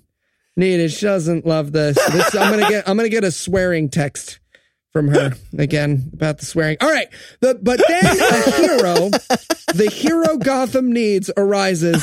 [0.56, 0.90] needed.
[0.90, 1.96] She doesn't love this.
[2.10, 2.88] this I'm gonna get.
[2.88, 4.40] I'm gonna get a swearing text
[4.94, 6.76] from her again about the swearing.
[6.80, 7.08] All right,
[7.40, 9.10] the, but then a hero,
[9.74, 12.02] the hero Gotham needs arises.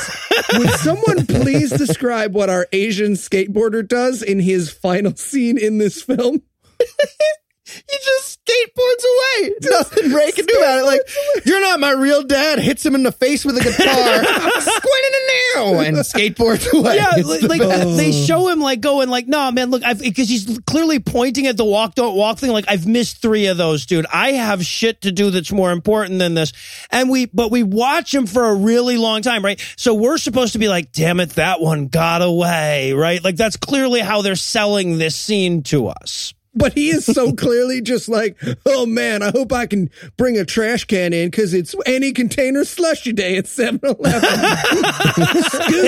[0.54, 6.02] Would someone please describe what our Asian skateboarder does in his final scene in this
[6.02, 6.42] film?
[6.80, 9.54] He just skateboards away.
[9.62, 10.86] Nothing Ray can do about it.
[10.86, 11.02] Like,
[11.46, 12.60] you're not my real dad.
[12.60, 13.72] Hits him in the face with a guitar.
[14.62, 15.22] Squint in
[15.56, 16.96] now and skateboards away.
[16.96, 20.30] Yeah, It's like, the they show him like going like, "No, man, look, I've because
[20.30, 22.52] he's clearly pointing at the walk don't walk thing.
[22.52, 24.06] Like, I've missed three of those, dude.
[24.12, 26.54] I have shit to do that's more important than this."
[26.90, 29.60] And we, but we watch him for a really long time, right?
[29.78, 33.24] So we're supposed to be like, "Damn it, that one got away," right?
[33.24, 36.34] Like that's clearly how they're selling this scene to us.
[36.54, 40.44] But he is so clearly just like, oh man, I hope I can bring a
[40.46, 44.30] trash can in because it's any container slushy day at 7 Eleven.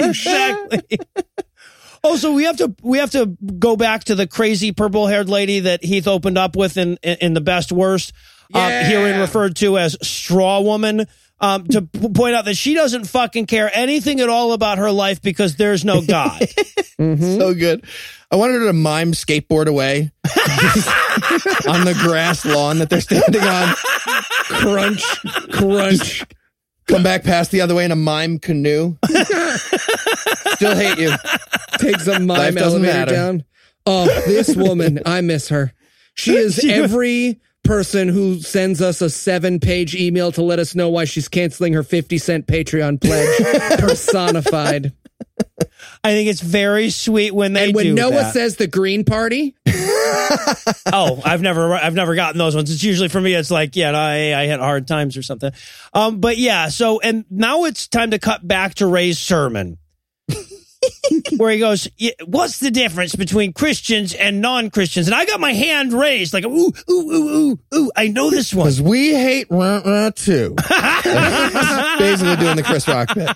[0.09, 0.99] exactly.
[2.03, 5.29] Oh, so we have to we have to go back to the crazy purple haired
[5.29, 8.11] lady that Heath opened up with in in, in the best worst,
[8.53, 8.83] uh, Yeah.
[8.83, 11.07] herein referred to as Straw Woman.
[11.43, 14.89] Um, to p- point out that she doesn't fucking care anything at all about her
[14.91, 16.41] life because there's no God.
[16.97, 17.83] so good.
[18.31, 20.11] I wanted her to mime skateboard away
[21.67, 23.75] on the grass lawn that they're standing on.
[24.47, 25.03] crunch,
[25.51, 26.23] crunch.
[26.87, 28.95] Come back past the other way in a mime canoe.
[30.55, 31.13] Still hate you.
[31.77, 33.11] Takes a mime elevator matter.
[33.11, 33.43] down.
[33.85, 35.73] Oh, this woman, I miss her.
[36.15, 40.89] She is every person who sends us a seven page email to let us know
[40.89, 44.93] why she's canceling her 50 cent Patreon pledge personified.
[46.03, 48.33] I think it's very sweet when they and when Noah that.
[48.33, 49.55] says the Green Party,
[50.91, 52.71] oh, I've never, I've never gotten those ones.
[52.71, 53.33] It's usually for me.
[53.33, 55.51] It's like, yeah, I, I had hard times or something.
[55.93, 56.67] Um, but yeah.
[56.69, 59.77] So, and now it's time to cut back to Ray's sermon,
[61.37, 61.87] where he goes,
[62.25, 66.73] "What's the difference between Christians and non-Christians?" And I got my hand raised, like, ooh,
[66.89, 67.91] ooh, ooh, ooh, ooh.
[67.95, 68.65] I know this one.
[68.65, 70.55] Because we hate rah, too.
[71.99, 73.29] Basically doing the Chris Rock bit.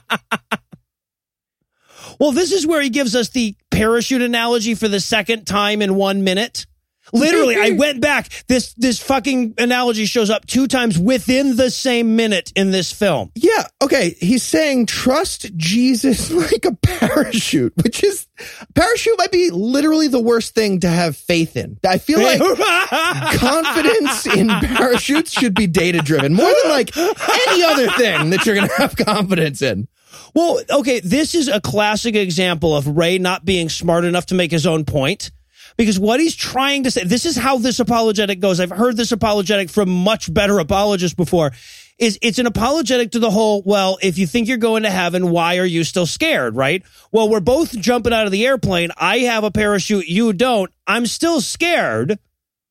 [2.20, 5.96] Well, this is where he gives us the parachute analogy for the second time in
[5.96, 6.66] one minute.
[7.14, 8.30] Literally, I went back.
[8.48, 13.32] This this fucking analogy shows up two times within the same minute in this film.
[13.36, 13.68] Yeah.
[13.82, 14.16] Okay.
[14.20, 18.28] He's saying trust Jesus like a parachute, which is
[18.76, 21.78] parachute might be literally the worst thing to have faith in.
[21.88, 22.40] I feel like
[23.40, 28.56] confidence in parachutes should be data driven more than like any other thing that you're
[28.56, 29.88] going to have confidence in.
[30.34, 34.52] Well, okay, this is a classic example of Ray not being smart enough to make
[34.52, 35.32] his own point.
[35.78, 38.60] Because what he's trying to say, this is how this apologetic goes.
[38.60, 41.52] I've heard this apologetic from much better apologists before.
[42.00, 45.32] Is it's an apologetic to the whole, well, if you think you're going to heaven,
[45.32, 46.84] why are you still scared, right?
[47.12, 48.90] Well, we're both jumping out of the airplane.
[48.98, 50.72] I have a parachute, you don't.
[50.86, 52.20] I'm still scared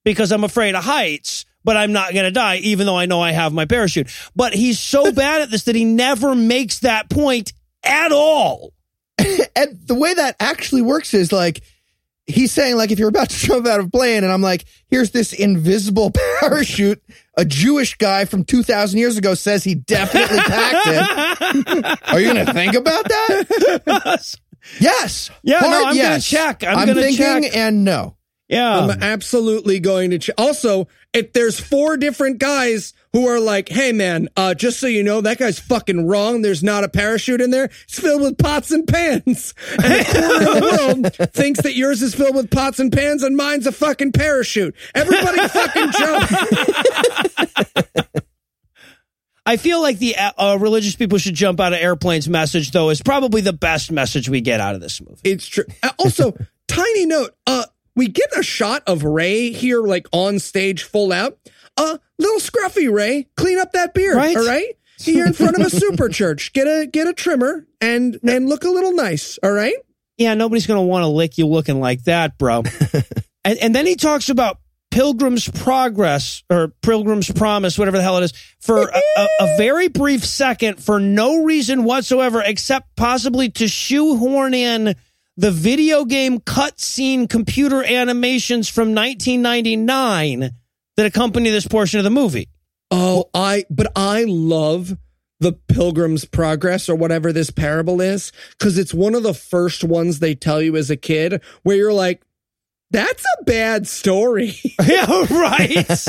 [0.05, 3.21] because I'm afraid of heights, but I'm not going to die, even though I know
[3.21, 4.09] I have my parachute.
[4.37, 7.53] But he's so bad at this that he never makes that point
[7.85, 8.73] at all.
[9.57, 11.63] And the way that actually works is like,
[12.27, 14.65] he's saying like if you're about to jump out of a plane and I'm like,
[14.89, 16.11] here's this invisible
[16.41, 17.03] parachute.
[17.37, 21.99] A Jewish guy from 2000 years ago says he definitely packed it.
[22.09, 24.37] Are you going to think about that?
[24.81, 25.31] Yes.
[25.43, 26.65] Yeah, no, I'm gonna check.
[26.65, 27.57] I'm gonna thinking check.
[27.57, 28.17] and no.
[28.49, 28.79] Yeah.
[28.79, 30.19] I'm absolutely going to.
[30.19, 34.87] check also, if there's four different guys who are like, "Hey, man, uh, just so
[34.87, 36.43] you know, that guy's fucking wrong.
[36.43, 37.71] There's not a parachute in there.
[37.85, 42.03] It's filled with pots and pans." And a quarter of the world thinks that yours
[42.03, 44.75] is filled with pots and pans, and mine's a fucking parachute.
[44.95, 46.31] Everybody fucking jump!
[49.49, 52.91] I feel like the uh, uh, religious people should jump out of airplanes message, though,
[52.91, 55.21] is probably the best message we get out of this movie.
[55.23, 55.65] It's true.
[55.85, 56.37] Uh, Also,
[56.67, 57.33] tiny note.
[57.47, 61.39] Uh, we get a shot of Ray here, like on stage, full out.
[61.77, 64.17] Uh, little scruffy Ray, clean up that beard.
[64.17, 64.37] Right.
[64.37, 64.77] All right.
[65.01, 66.53] You're in front of a super church.
[66.55, 69.39] Get a get a trimmer and and look a little nice.
[69.43, 69.77] All right.
[70.17, 72.63] Yeah, nobody's going to want to lick you looking like that, bro.
[73.45, 74.59] and, and then he talks about
[74.91, 79.89] Pilgrim's Progress or Pilgrim's Promise, whatever the hell it is, for a, a, a very
[79.89, 84.95] brief second for no reason whatsoever, except possibly to shoehorn in
[85.37, 90.51] the video game cutscene computer animations from 1999
[90.97, 92.49] that accompany this portion of the movie.
[92.91, 94.97] Oh, I but I love
[95.41, 100.19] the Pilgrim's Progress or whatever this parable is because it's one of the first ones
[100.19, 102.23] they tell you as a kid where you're like,
[102.91, 104.55] that's a bad story.
[104.87, 106.07] yeah, right.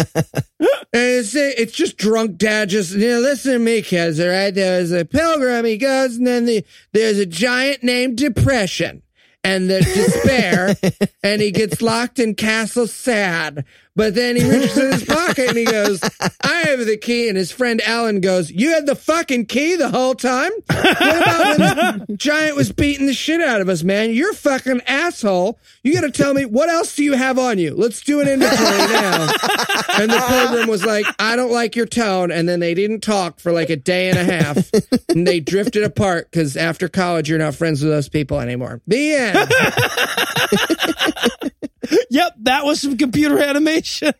[0.93, 4.53] And it's, it's just drunk dad just, you know, listen to me, kids, all right?
[4.53, 6.63] There's a pilgrim, he goes, and then the,
[6.93, 9.01] there's a giant named Depression
[9.43, 10.75] and the despair,
[11.23, 13.65] and he gets locked in Castle Sad.
[13.97, 17.29] But then he reaches in his pocket and he goes, I have the key.
[17.29, 20.51] And his friend Alan goes, You had the fucking key the whole time?
[20.67, 24.11] What about when the giant was beating the shit out of us, man?
[24.11, 25.59] You're a fucking asshole.
[25.81, 27.73] You got to tell me, what else do you have on you?
[27.73, 29.29] Let's do an inventory now.
[29.97, 32.29] And the pilgrim was like, I don't like your tone.
[32.31, 34.69] And then they didn't talk for like a day and a half.
[35.09, 38.79] And they drifted apart because after college, you're not friends with those people anymore.
[38.85, 39.51] The end.
[42.09, 44.13] yep, that was some computer animation.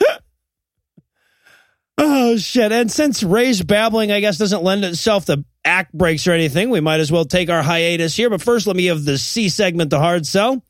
[1.98, 2.72] oh shit!
[2.72, 6.80] And since Ray's babbling, I guess doesn't lend itself to act breaks or anything, we
[6.80, 8.30] might as well take our hiatus here.
[8.30, 10.62] But first, let me give the C segment the hard sell.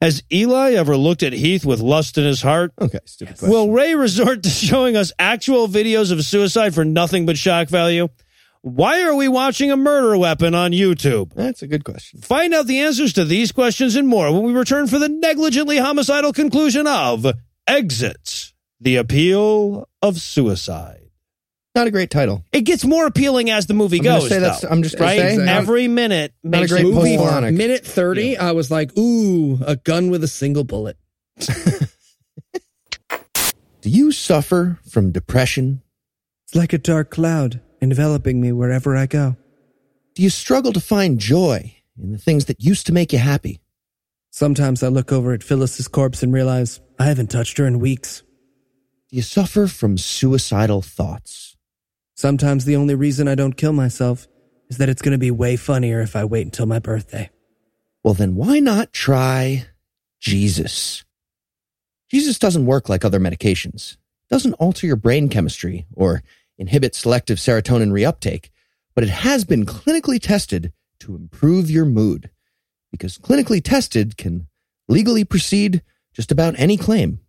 [0.00, 2.72] Has Eli ever looked at Heath with lust in his heart?
[2.78, 3.50] Okay, stupid question.
[3.50, 8.08] Will Ray resort to showing us actual videos of suicide for nothing but shock value?
[8.66, 11.34] Why are we watching a murder weapon on YouTube?
[11.34, 12.22] That's a good question.
[12.22, 15.76] Find out the answers to these questions and more when we return for the negligently
[15.76, 17.26] homicidal conclusion of
[17.66, 21.10] Exits The Appeal of Suicide.
[21.74, 22.42] Not a great title.
[22.52, 24.30] It gets more appealing as the movie I'm goes.
[24.30, 25.36] say that's- though, I'm just gonna right.
[25.36, 27.26] say- Every minute Not a great movie more.
[27.26, 27.54] post-moronic.
[27.54, 30.96] minute 30, I was like, ooh, a gun with a single bullet.
[33.82, 35.82] Do you suffer from depression?
[36.46, 39.36] It's like a dark cloud enveloping me wherever I go.
[40.14, 43.60] Do you struggle to find joy in the things that used to make you happy?
[44.30, 48.22] Sometimes I look over at Phyllis's corpse and realize I haven't touched her in weeks.
[49.10, 51.56] Do you suffer from suicidal thoughts?
[52.16, 54.26] Sometimes the only reason I don't kill myself
[54.68, 57.30] is that it's going to be way funnier if I wait until my birthday.
[58.02, 59.66] Well, then why not try
[60.20, 61.04] Jesus?
[62.10, 63.92] Jesus doesn't work like other medications.
[63.94, 66.22] It doesn't alter your brain chemistry or
[66.58, 68.50] inhibit selective serotonin reuptake,
[68.94, 72.30] but it has been clinically tested to improve your mood
[72.90, 74.46] because clinically tested can
[74.88, 75.82] legally precede
[76.12, 77.20] just about any claim.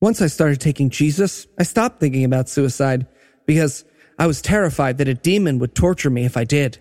[0.00, 3.06] Once I started taking Jesus, I stopped thinking about suicide
[3.46, 3.84] because
[4.18, 6.78] I was terrified that a demon would torture me if I did.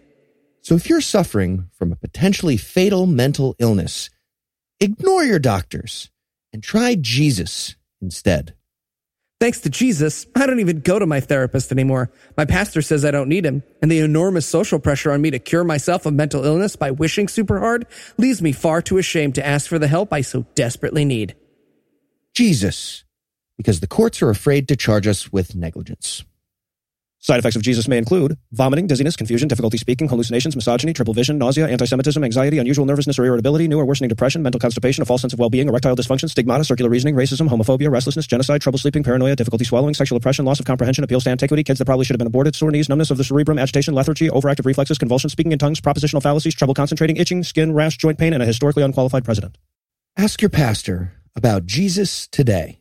[0.62, 4.10] So if you're suffering from a potentially fatal mental illness,
[4.80, 6.10] ignore your doctors
[6.54, 8.56] and try Jesus instead.
[9.44, 12.10] Thanks to Jesus, I don't even go to my therapist anymore.
[12.38, 15.40] My pastor says I don't need him, and the enormous social pressure on me to
[15.40, 17.86] cure myself of mental illness by wishing super hard
[18.18, 21.36] leaves me far too ashamed to ask for the help I so desperately need.
[22.34, 23.04] Jesus,
[23.58, 26.24] because the courts are afraid to charge us with negligence.
[27.24, 31.38] Side effects of Jesus may include vomiting, dizziness, confusion, difficulty speaking, hallucinations, misogyny, triple vision,
[31.38, 35.22] nausea, anti-Semitism, anxiety, unusual nervousness or irritability, new or worsening depression, mental constipation, a false
[35.22, 39.38] sense of well-being, erectile dysfunction, stigmata, circular reasoning, racism, homophobia, restlessness, genocide, trouble sleeping, paranoia,
[39.38, 42.20] difficulty swallowing, sexual oppression, loss of comprehension, appeals to antiquity, kids that probably should have
[42.20, 45.60] been aborted, sore knees, numbness of the cerebrum, agitation, lethargy, overactive reflexes, convulsions, speaking in
[45.60, 49.58] tongues, propositional fallacies, trouble concentrating, itching, skin, rash, joint pain, and a historically unqualified president.
[50.18, 52.80] Ask your pastor about Jesus today.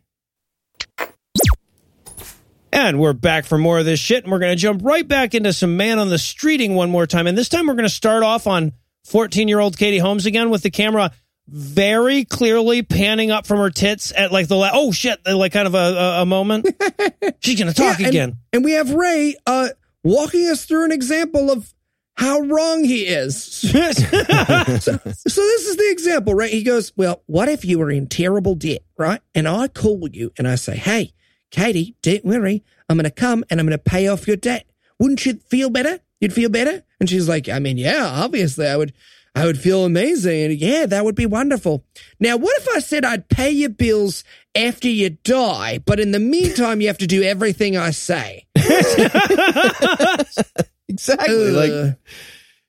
[2.73, 5.35] And we're back for more of this shit, and we're going to jump right back
[5.35, 7.27] into some man on the streeting one more time.
[7.27, 8.73] And this time we're going to start off on
[9.05, 11.11] 14 year old Katie Holmes again with the camera
[11.49, 15.66] very clearly panning up from her tits at like the la- oh shit, like kind
[15.66, 16.66] of a, a, a moment.
[17.41, 18.37] She's going to talk Yeah, and- again.
[18.55, 19.68] And we have Ray uh,
[20.03, 21.75] walking us through an example of
[22.14, 23.37] how wrong he is.
[23.73, 26.51] So this is the example, right?
[26.51, 29.20] He goes, Well, what if you were in terrible debt, right?
[29.35, 31.12] And I call you and I say, Hey,
[31.53, 32.64] Katie, don't worry.
[32.88, 34.66] I'm going to come and I'm going to pay off your debt.
[34.98, 36.00] Wouldn't you feel better?
[36.20, 36.82] You'd feel better?
[36.98, 38.92] And she's like, I mean, yeah, obviously I would.
[39.34, 40.42] I would feel amazing.
[40.42, 41.86] And yeah, that would be wonderful.
[42.20, 44.24] Now, what if I said I'd pay your bills
[44.55, 48.44] after you die, but in the meantime, you have to do everything I say?
[50.92, 51.48] Exactly.
[51.48, 51.55] Ugh.
[51.55, 51.96] Like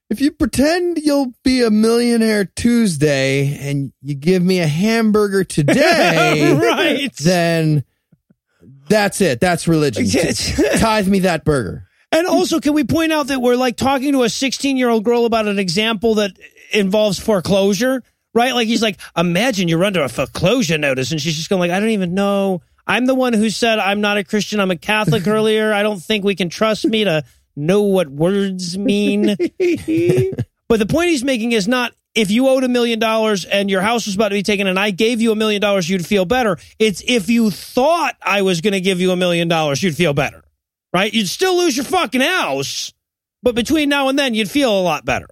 [0.10, 6.54] if you pretend you'll be a millionaire Tuesday and you give me a hamburger today,
[6.54, 7.14] right.
[7.18, 7.84] then
[8.88, 9.40] that's it.
[9.40, 10.06] That's religion.
[10.78, 11.88] Tithe me that burger.
[12.12, 15.04] And also, can we point out that we're like talking to a 16 year old
[15.04, 16.32] girl about an example that
[16.72, 18.04] involves foreclosure,
[18.34, 18.54] right?
[18.54, 21.80] Like he's like, imagine you're under a foreclosure notice, and she's just going like, I
[21.80, 22.62] don't even know.
[22.86, 24.60] I'm the one who said I'm not a Christian.
[24.60, 25.74] I'm a Catholic earlier.
[25.74, 27.24] I don't think we can trust me to
[27.56, 29.26] know what words mean.
[30.68, 33.82] but the point he's making is not if you owed a million dollars and your
[33.82, 36.26] house was about to be taken and I gave you a million dollars, you'd feel
[36.26, 36.58] better.
[36.80, 40.14] It's if you thought I was going to give you a million dollars, you'd feel
[40.14, 40.44] better,
[40.94, 41.12] right?
[41.12, 42.94] You'd still lose your fucking house,
[43.42, 45.28] but between now and then, you'd feel a lot better.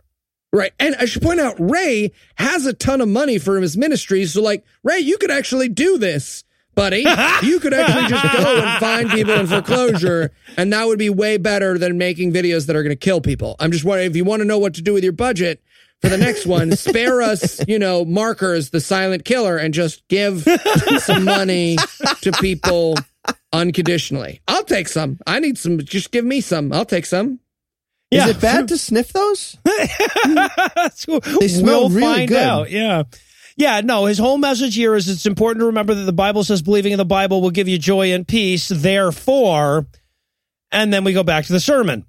[0.54, 0.74] Right.
[0.80, 4.26] And I should point out, Ray has a ton of money for his ministry.
[4.26, 6.44] So, like, Ray, you could actually do this,
[6.76, 7.06] buddy.
[7.44, 11.38] you could actually just go and find people in foreclosure, and that would be way
[11.38, 13.56] better than making videos that are going to kill people.
[13.62, 15.64] I'm just wondering if you want to know what to do with your budget
[16.02, 20.48] for the next one, spare us, you know, markers, the silent killer, and just give
[21.00, 21.78] some money
[22.22, 22.96] to people
[23.54, 24.42] unconditionally.
[24.48, 25.20] I'll take some.
[25.28, 25.80] I need some.
[25.80, 26.74] Just give me some.
[26.74, 27.40] I'll take some.
[28.12, 29.58] Is it bad to sniff those?
[29.64, 32.38] they smell we'll really find good.
[32.38, 32.70] out.
[32.70, 33.04] Yeah.
[33.56, 36.62] Yeah, no, his whole message here is it's important to remember that the Bible says
[36.62, 38.70] believing in the Bible will give you joy and peace.
[38.70, 39.86] Therefore,
[40.72, 42.06] and then we go back to the sermon.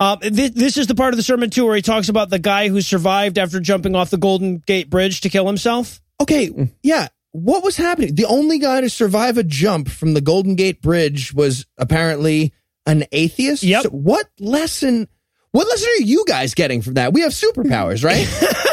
[0.00, 2.38] Um, this, this is the part of the sermon too where he talks about the
[2.38, 6.00] guy who survived after jumping off the Golden Gate Bridge to kill himself.
[6.20, 7.08] Okay, yeah.
[7.32, 8.14] What was happening?
[8.16, 12.52] The only guy to survive a jump from the Golden Gate Bridge was apparently
[12.86, 13.62] an atheist.
[13.62, 13.82] Yep.
[13.84, 15.06] So what lesson?
[15.52, 17.12] What lesson are you guys getting from that?
[17.12, 18.26] We have superpowers, right?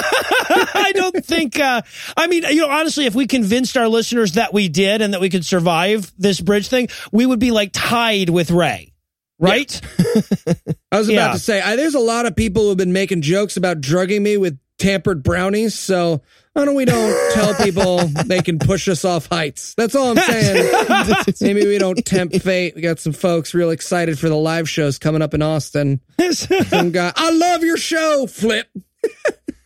[0.73, 1.59] I don't think.
[1.59, 1.81] Uh,
[2.15, 5.21] I mean, you know, honestly, if we convinced our listeners that we did and that
[5.21, 8.93] we could survive this bridge thing, we would be like tied with Ray,
[9.39, 9.79] right?
[10.91, 11.25] I was Yeah.
[11.25, 14.23] about to say, I, there's a lot of people who've been making jokes about drugging
[14.23, 15.73] me with tampered brownies.
[15.77, 16.21] So
[16.53, 19.73] why don't we don't tell people they can push us off heights?
[19.75, 21.23] That's all I'm saying.
[21.41, 22.75] Maybe we don't tempt fate.
[22.75, 26.01] We got some folks real excited for the live shows coming up in Austin.
[26.31, 28.27] Some guy, I love your show.
[28.27, 28.67] Flip.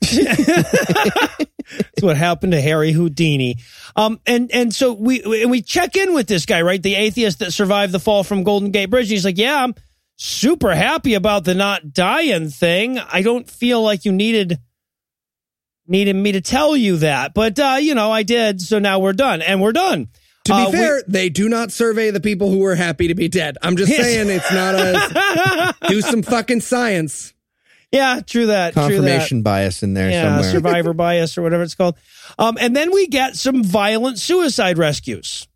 [0.01, 3.57] That's what happened to Harry Houdini.
[3.95, 6.81] Um, and and so we we- and we check in with this guy, right?
[6.81, 9.09] The atheist that survived the fall from Golden Gate Bridge.
[9.09, 9.75] He's like, "Yeah, I'm
[10.17, 12.99] super happy about the not dying thing.
[12.99, 14.59] I don't feel like you needed
[15.87, 18.61] needed me to tell you that, but uh, you know, I did.
[18.61, 20.09] So now we're done, and we're done."
[20.45, 23.15] To be Uh, we- fair, they do not survey the people who were happy to
[23.15, 23.57] be dead.
[23.61, 27.33] I'm just saying it's not a do some fucking science.
[27.91, 28.73] Yeah, true that.
[28.73, 28.89] true that.
[28.95, 30.51] Confirmation bias in there yeah, somewhere.
[30.51, 31.95] survivor bias or whatever it's called.
[32.39, 35.47] Um, and then we get some violent suicide rescues.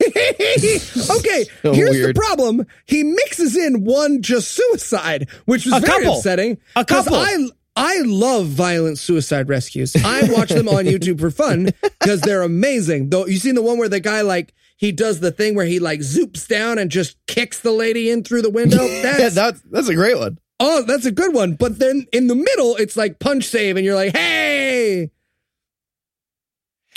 [0.06, 2.16] okay, So here's weird.
[2.16, 2.66] the problem.
[2.86, 6.16] He mixes in one just suicide, which was A very couple.
[6.18, 6.58] upsetting.
[6.76, 7.14] A couple.
[7.16, 9.94] I I love violent suicide rescues.
[10.02, 11.70] I watch them on YouTube for fun
[12.00, 13.10] because they're amazing.
[13.10, 15.78] Though you seen the one where the guy like he does the thing where he
[15.78, 18.78] like zoops down and just kicks the lady in through the window.
[19.02, 20.38] That's yeah, that, that's a great one.
[20.60, 21.54] Oh, that's a good one.
[21.54, 25.10] But then in the middle, it's like punch save, and you're like, hey.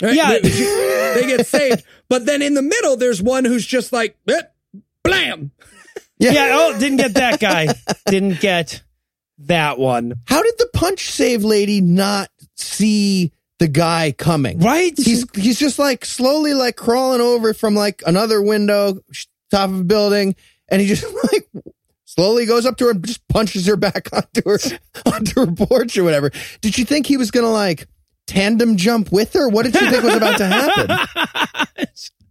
[0.02, 0.14] Right?
[0.14, 0.38] Yeah.
[0.38, 1.82] they, they get saved.
[2.08, 4.42] But then in the middle, there's one who's just like, eh,
[5.02, 5.50] blam.
[6.18, 6.50] Yeah.
[6.52, 7.68] oh, didn't get that guy.
[8.06, 8.82] didn't get
[9.38, 10.14] that one.
[10.26, 14.60] How did the punch save lady not see the guy coming?
[14.60, 14.92] Right?
[14.96, 19.00] He's he's just like slowly like crawling over from like another window,
[19.50, 20.36] top of a building,
[20.68, 21.48] and he just like
[22.14, 24.58] slowly goes up to her and just punches her back onto her
[25.06, 26.30] onto her porch or whatever.
[26.60, 27.86] Did you think he was gonna like
[28.26, 29.48] tandem jump with her?
[29.48, 31.86] What did you think was about to happen?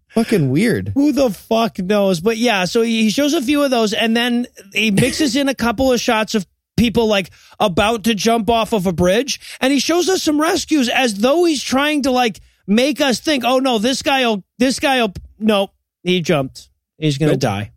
[0.10, 0.92] Fucking weird.
[0.94, 2.20] Who the fuck knows?
[2.20, 5.56] But yeah, so he shows a few of those and then he mixes in a
[5.56, 6.46] couple of shots of
[6.78, 10.88] people like about to jump off of a bridge and he shows us some rescues
[10.88, 15.14] as though he's trying to like make us think, oh no, this guy'll, this guy'll,
[15.40, 15.72] no,
[16.04, 16.70] he jumped.
[16.98, 17.73] He's going to die.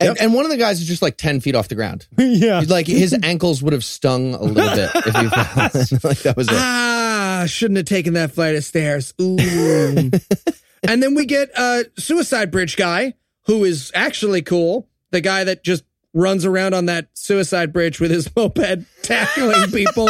[0.00, 2.06] And, and one of the guys is just like ten feet off the ground.
[2.18, 2.62] yeah.
[2.66, 6.00] Like his ankles would have stung a little bit if he fell.
[6.10, 6.54] like that was it.
[6.54, 9.12] Ah, shouldn't have taken that flight of stairs.
[9.20, 9.36] Ooh.
[10.82, 13.14] and then we get a suicide bridge guy
[13.46, 14.88] who is actually cool.
[15.10, 15.84] The guy that just
[16.14, 20.08] runs around on that suicide bridge with his moped tackling people.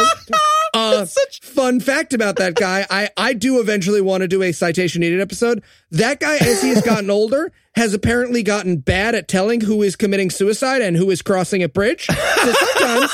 [0.73, 2.85] Uh, such fun fact about that guy.
[2.89, 5.63] I, I do eventually want to do a citation needed episode.
[5.91, 9.95] That guy, as he has gotten older, has apparently gotten bad at telling who is
[9.95, 12.05] committing suicide and who is crossing a bridge.
[12.05, 13.11] So sometimes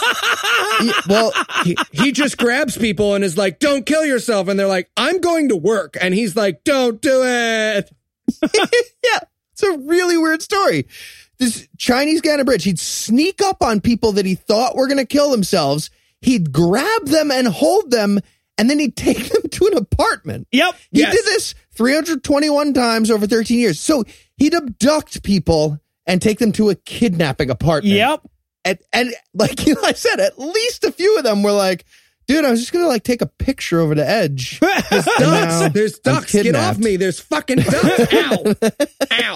[1.07, 1.31] Well,
[1.63, 4.47] he, he just grabs people and is like, don't kill yourself.
[4.47, 5.95] And they're like, I'm going to work.
[5.99, 7.91] And he's like, don't do it.
[8.53, 9.19] yeah,
[9.53, 10.87] it's a really weird story.
[11.37, 14.87] This Chinese guy on a bridge, he'd sneak up on people that he thought were
[14.87, 15.89] going to kill themselves.
[16.25, 18.19] He'd grab them and hold them,
[18.57, 20.47] and then he'd take them to an apartment.
[20.51, 20.75] Yep.
[20.91, 21.13] He Yes.
[21.15, 23.79] did this 321 times over 13 years.
[23.79, 24.03] So
[24.37, 27.95] he'd abduct people and take them to a kidnapping apartment.
[27.95, 28.21] Yep.
[28.63, 31.85] And, and like I said, at least a few of them were like,
[32.27, 34.59] dude, I was just gonna like take a picture over the edge.
[34.89, 35.73] There's ducks.
[35.73, 36.31] There's ducks.
[36.33, 36.95] Get off me.
[36.97, 38.13] There's fucking ducks.
[38.13, 38.55] Ow.
[39.11, 39.35] Ow.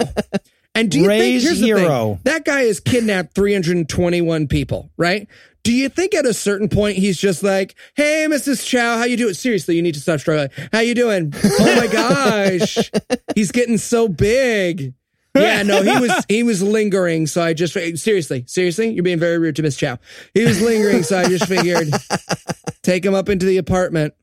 [0.80, 2.14] And do you Ray's think here's the hero.
[2.16, 5.28] thing, that guy has kidnapped 321 people, right?
[5.64, 8.66] Do you think at a certain point he's just like, "Hey, Mrs.
[8.66, 9.34] Chow, how you doing?
[9.34, 10.50] Seriously, you need to stop struggling.
[10.72, 11.34] How you doing?
[11.36, 12.90] Oh my gosh,
[13.36, 14.94] he's getting so big."
[15.36, 19.38] Yeah, no, he was he was lingering, so I just seriously, seriously, you're being very
[19.38, 20.00] rude to Miss Chow.
[20.34, 21.90] He was lingering, so I just figured
[22.82, 24.14] take him up into the apartment.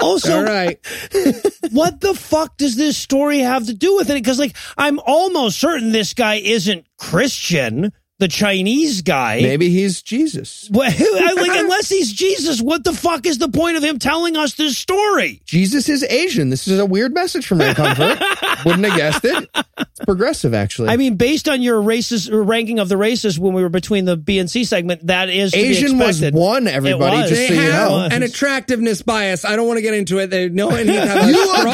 [0.00, 0.78] Also, All right.
[1.70, 4.14] what the fuck does this story have to do with it?
[4.14, 9.40] Because, like, I'm almost certain this guy isn't Christian, the Chinese guy.
[9.42, 10.68] Maybe he's Jesus.
[10.72, 14.54] Well, like, unless he's Jesus, what the fuck is the point of him telling us
[14.54, 15.42] this story?
[15.44, 16.48] Jesus is Asian.
[16.50, 18.18] This is a weird message from Ray Comfort.
[18.64, 19.48] Wouldn't have guessed it.
[19.78, 20.90] It's progressive, actually.
[20.90, 24.04] I mean, based on your racist or ranking of the races when we were between
[24.04, 26.68] the B and C segment, that is to be Asian was one.
[26.68, 27.30] Everybody, was.
[27.30, 28.08] just They so you know.
[28.10, 29.44] an attractiveness bias.
[29.44, 30.28] I don't want to get into it.
[30.28, 30.94] They know and You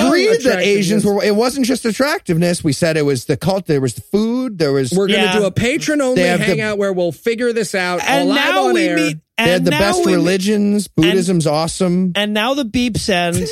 [0.07, 1.23] agreed that Asians were.
[1.23, 2.65] It wasn't just attractiveness.
[2.65, 3.67] We said it was the cult.
[3.67, 4.59] There was the food.
[4.59, 4.91] There was.
[4.91, 5.39] We're going to Yeah.
[5.39, 8.83] do a patron only Have the- hangout where we'll figure this out and now we
[8.85, 8.97] air.
[8.97, 9.19] meet.
[9.39, 10.89] And they had the best we meet- religions.
[10.89, 12.13] Buddhism's awesome.
[12.15, 13.47] and now the beeps end,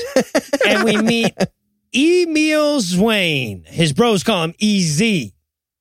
[0.66, 1.34] and we meet
[1.94, 3.66] Emeal Zwayne.
[3.66, 5.02] His bros call him Ez.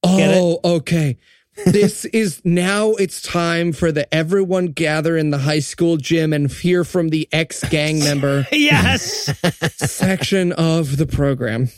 [0.03, 1.17] Oh, okay.
[1.65, 6.49] this is now it's time for the everyone gather in the high school gym and
[6.51, 9.29] hear from the ex gang member Yes.
[9.75, 11.69] section of the program.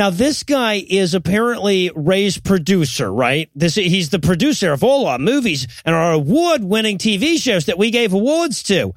[0.00, 3.50] Now this guy is apparently Ray's producer, right?
[3.54, 7.90] This he's the producer of all our movies and our award-winning TV shows that we
[7.90, 8.94] gave awards to.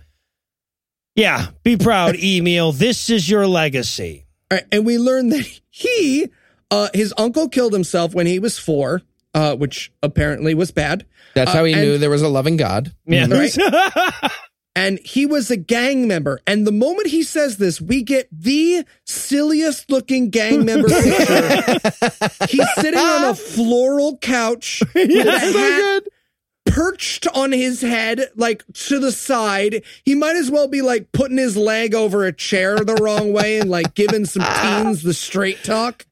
[1.13, 2.71] Yeah, be proud, Emeal.
[2.71, 4.25] This is your legacy.
[4.49, 6.29] All right, and we learned that he,
[6.71, 9.01] uh, his uncle killed himself when he was four,
[9.33, 11.05] uh, which apparently was bad.
[11.35, 12.93] That's Uh, how he and- knew there was a loving God.
[13.05, 13.27] Yeah.
[13.29, 13.53] Right.
[14.76, 16.39] and he was a gang member.
[16.47, 21.80] And the moment he says this, we get the silliest looking gang member picture.
[22.49, 26.03] He's sitting on a floral couch with a hat
[26.65, 29.84] perched on his head, like to the side.
[30.05, 33.59] He might as well be like putting his leg over a chair the wrong way
[33.59, 36.05] and like giving some teens the straight talk.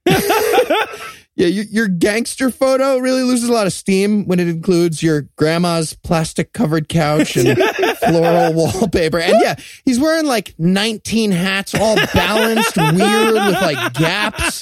[1.36, 5.30] Yeah, your, your gangster photo really loses a lot of steam when it includes your
[5.38, 7.58] grandma's plastic covered couch and
[8.00, 9.18] floral wallpaper.
[9.18, 9.56] And yeah,
[9.86, 14.62] he's wearing like 19 hats, all balanced, weird with like gaps.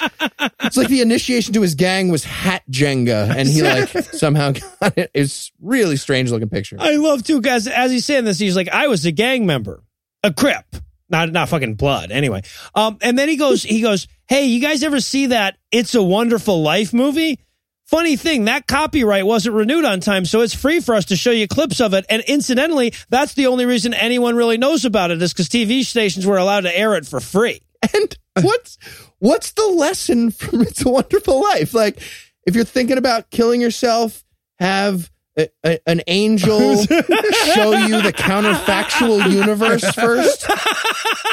[0.61, 4.95] It's like the initiation to his gang was hat Jenga, and he like somehow got
[4.95, 5.09] it.
[5.15, 6.77] It's really strange looking picture.
[6.79, 7.67] I love too, guys.
[7.67, 9.83] As he's saying this, he's like, "I was a gang member,
[10.23, 10.65] a Crip,
[11.09, 12.41] not not fucking blood." Anyway,
[12.75, 16.03] um, and then he goes, he goes, "Hey, you guys ever see that It's a
[16.03, 17.39] Wonderful Life movie?"
[17.85, 21.31] Funny thing, that copyright wasn't renewed on time, so it's free for us to show
[21.31, 22.05] you clips of it.
[22.07, 26.23] And incidentally, that's the only reason anyone really knows about it is because TV stations
[26.23, 27.61] were allowed to air it for free.
[27.93, 28.77] And what's
[29.19, 31.73] what's the lesson from It's a Wonderful Life?
[31.73, 31.99] Like,
[32.45, 34.23] if you're thinking about killing yourself,
[34.59, 40.45] have a, a- an angel show you the counterfactual universe first.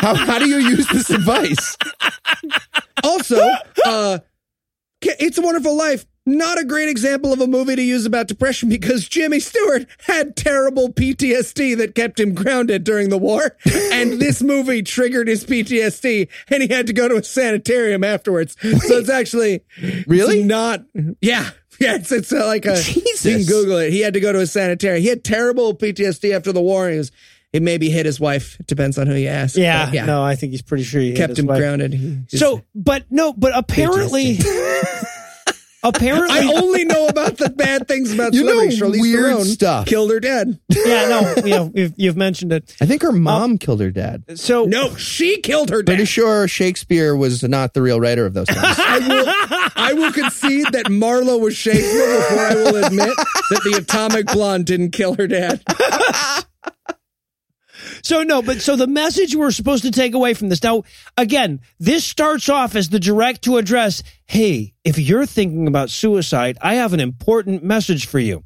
[0.00, 1.76] How how do you use this advice?
[3.02, 3.40] Also,
[3.84, 4.18] uh,
[5.02, 6.06] It's a Wonderful Life.
[6.28, 10.34] Not a great example of a movie to use about depression because Jimmy Stewart had
[10.36, 13.56] terrible PTSD that kept him grounded during the war.
[13.92, 18.56] And this movie triggered his PTSD and he had to go to a sanitarium afterwards.
[18.60, 19.60] So it's actually
[20.08, 20.40] Really?
[20.40, 20.82] it's not,
[21.20, 21.50] yeah.
[21.78, 23.24] Yeah, it's, it's uh, like a, Jesus.
[23.24, 23.92] you can Google it.
[23.92, 25.02] He had to go to a sanitarium.
[25.02, 26.88] He had terrible PTSD after the war.
[26.88, 27.12] He was,
[27.56, 28.60] it maybe hit his wife.
[28.60, 29.56] It depends on who you ask.
[29.56, 30.04] Yeah, But yeah.
[30.04, 31.58] no, I think he's pretty sure he hit kept his him wife.
[31.58, 31.94] grounded.
[31.94, 34.38] He So, but no, but apparently,
[35.82, 38.52] apparently, I only know about the bad things about You know.
[38.66, 39.86] Charlize weird Theron stuff.
[39.86, 40.58] Killed her dead.
[40.68, 42.76] yeah, no, you know, you've, you've mentioned it.
[42.80, 44.24] I think her uh, mom killed her dad.
[44.38, 45.92] So, No, she killed her dad.
[45.92, 48.60] Pretty sure Shakespeare was not the real writer of those things.
[48.78, 53.76] I will, I will concede that Marlowe was Shakespeare before I will admit that the
[53.78, 55.62] atomic blonde didn't kill her dad.
[58.06, 60.84] So no, but so the message we're supposed to take away from this now,
[61.16, 64.04] again, this starts off as the direct to address.
[64.26, 68.44] Hey, if you're thinking about suicide, I have an important message for you.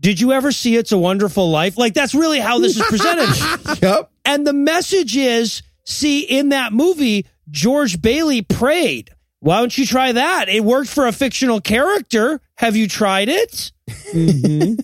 [0.00, 1.76] Did you ever see It's a Wonderful Life?
[1.76, 3.82] Like that's really how this is presented.
[3.82, 4.10] yep.
[4.24, 9.10] and the message is, see, in that movie, George Bailey prayed.
[9.40, 10.48] Why don't you try that?
[10.48, 12.40] It worked for a fictional character.
[12.54, 13.70] Have you tried it?
[14.14, 14.80] Mm-hmm.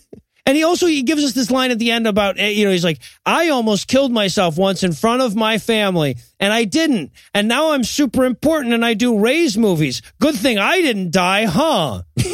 [0.51, 2.73] And he also he gives us this line at the end about eh, you know
[2.73, 7.13] he's like I almost killed myself once in front of my family and I didn't
[7.33, 10.03] and now I'm super important and I do Ray's movies.
[10.19, 12.03] Good thing I didn't die, huh?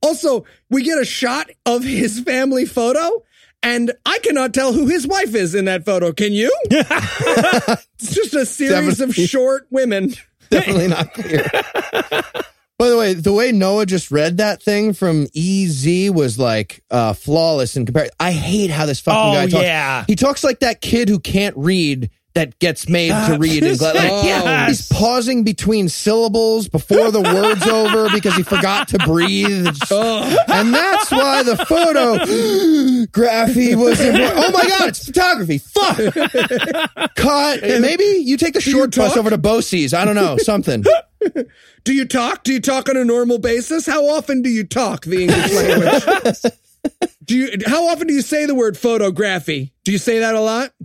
[0.00, 3.24] Also, we get a shot of his family photo,
[3.64, 6.12] And I cannot tell who his wife is in that photo.
[6.12, 6.56] Can you?
[6.70, 10.14] it's just a series of short women.
[10.50, 11.50] Definitely not clear.
[12.78, 17.12] By the way, the way Noah just read that thing from EZ was like uh,
[17.12, 18.14] flawless in comparison.
[18.18, 19.62] I hate how this fucking Oh, guy talks.
[19.64, 20.04] yeah.
[20.08, 23.62] He talks like that kid who can't read that gets made to read.
[23.62, 24.68] And like, Yes.
[24.68, 29.68] He's pausing between syllables before the word's over because he forgot to breathe.
[29.68, 29.92] It's-
[30.48, 34.32] And that's why the photography was important.
[34.36, 35.58] Oh my God, it's photography.
[35.58, 35.96] Fuck.
[37.14, 37.62] Cut.
[37.62, 39.94] Maybe you take the short bus over to Bosie's.
[39.94, 40.36] I don't know.
[40.38, 40.84] Something.
[41.84, 42.44] Do you talk?
[42.44, 43.86] Do you talk on a normal basis?
[43.86, 46.54] How often do you talk the English language?
[47.24, 47.58] do you?
[47.66, 49.72] How often do you say the word photography?
[49.84, 50.72] Do you say that a lot?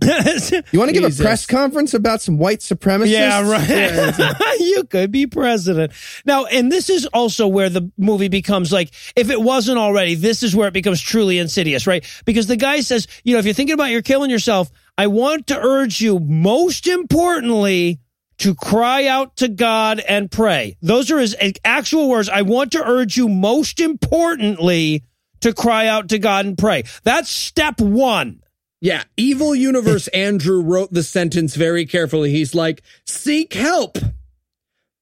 [0.72, 1.20] You want to give Jesus.
[1.20, 3.10] a press conference about some white supremacists?
[3.10, 4.60] Yeah, right.
[4.60, 5.92] you could be president.
[6.24, 10.42] Now, and this is also where the movie becomes like, if it wasn't already, this
[10.42, 12.04] is where it becomes truly insidious, right?
[12.24, 15.46] Because the guy says, you know, if you're thinking about you're killing yourself, I want
[15.48, 18.00] to urge you, most importantly,
[18.40, 20.76] to cry out to God and pray.
[20.80, 22.28] Those are his actual words.
[22.28, 25.04] I want to urge you, most importantly,
[25.40, 26.84] to cry out to God and pray.
[27.04, 28.42] That's step one.
[28.80, 32.30] Yeah, Evil Universe Andrew wrote the sentence very carefully.
[32.30, 33.98] He's like, seek help.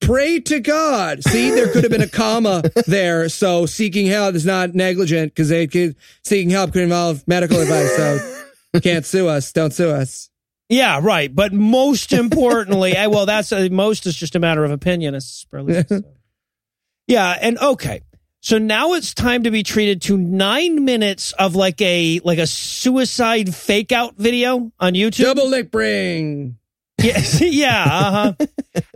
[0.00, 1.22] Pray to God.
[1.24, 3.28] See, there could have been a comma there.
[3.28, 5.50] So seeking help is not negligent because
[6.24, 7.94] seeking help could involve medical advice.
[7.96, 8.42] So
[8.72, 9.52] you can't sue us.
[9.52, 10.30] Don't sue us.
[10.68, 11.34] Yeah, right.
[11.34, 15.14] But most importantly, eh, well, that's uh, most is just a matter of opinion.
[15.20, 16.02] Says, so.
[17.06, 18.02] Yeah, and okay.
[18.40, 22.46] So now it's time to be treated to nine minutes of like a like a
[22.46, 25.24] suicide fake out video on YouTube.
[25.24, 26.56] Double lick bring.
[27.02, 27.84] Yeah, yeah.
[27.84, 28.46] Uh-huh.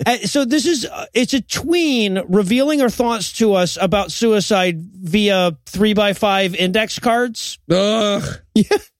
[0.06, 4.80] Uh, so this is uh, it's a tween revealing her thoughts to us about suicide
[4.80, 7.58] via three by five index cards.
[7.70, 8.22] Ugh.
[8.54, 8.91] Yeah, it's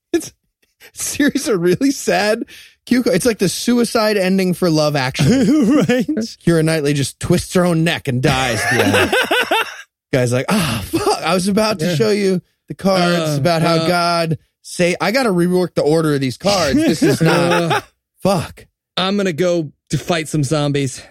[0.92, 2.44] series of really sad.
[2.86, 5.36] It's like the suicide ending for Love Actually.
[5.76, 6.06] right.
[6.09, 8.60] Keira Knightley just twists her own neck and dies.
[8.62, 9.66] the.
[10.12, 11.22] Guy's like, ah, fuck!
[11.22, 13.88] I was about to show you the cards Uh, about how uh.
[13.88, 16.74] God say I got to rework the order of these cards.
[16.76, 17.84] This is not Ugh.
[18.18, 18.66] fuck.
[18.96, 21.02] I'm going to go to fight some zombies.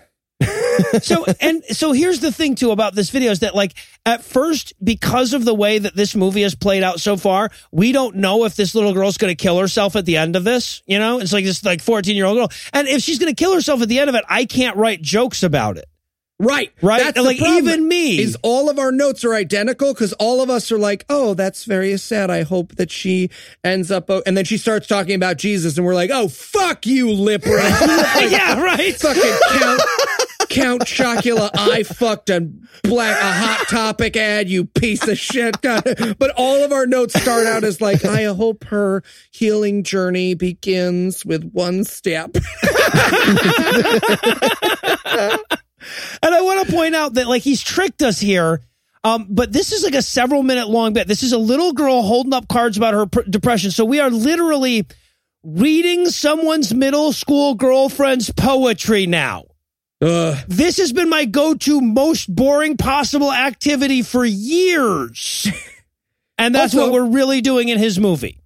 [1.02, 3.74] So and so here's the thing too about this video is that like
[4.06, 7.92] at first because of the way that this movie has played out so far we
[7.92, 10.82] don't know if this little girl's going to kill herself at the end of this
[10.86, 13.40] you know it's like this like 14 year old girl and if she's going to
[13.40, 15.86] kill herself at the end of it i can't write jokes about it
[16.42, 16.74] Right.
[16.82, 17.14] Right?
[17.14, 18.20] That's Like, even me.
[18.20, 21.66] Is all of our notes are identical because all of us are like, oh, that's
[21.66, 22.32] very sad.
[22.32, 23.30] I hope that she
[23.64, 24.10] ends up.
[24.10, 27.46] o-" And then she starts talking about Jesus, and we're like, oh, fuck you, lip
[27.46, 27.54] ring.
[27.54, 29.82] You look like yeah right fucking Count,
[30.52, 31.50] Count Chocula.
[31.54, 32.42] I fucked a
[32.84, 35.56] black, a hot topic ad, you piece of shit.
[35.62, 41.26] But all of our notes start out as like, I hope her healing journey begins
[41.26, 42.36] with one step.
[46.24, 48.62] And I want to point out that like he's tricked us here.
[49.04, 51.08] Um, but this is like a several minute long bit.
[51.08, 53.72] This is a little girl holding up cards about her pr- depression.
[53.72, 54.86] So we are literally
[55.44, 59.46] reading someone's middle school girlfriend's poetry now.
[60.48, 65.48] This has been my go-to most boring possible activity for years.
[66.38, 68.40] And that's Also- what we're really doing in his movie.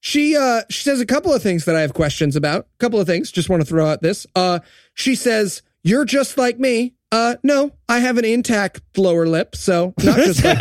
[0.00, 2.60] She uh she says a couple of things that I have questions about.
[2.74, 3.30] A couple of things.
[3.30, 4.26] Just want to throw out this.
[4.34, 4.60] Uh
[4.94, 6.94] she says, You're just like me.
[7.12, 10.58] Uh no, I have an intact lower lip, so not just like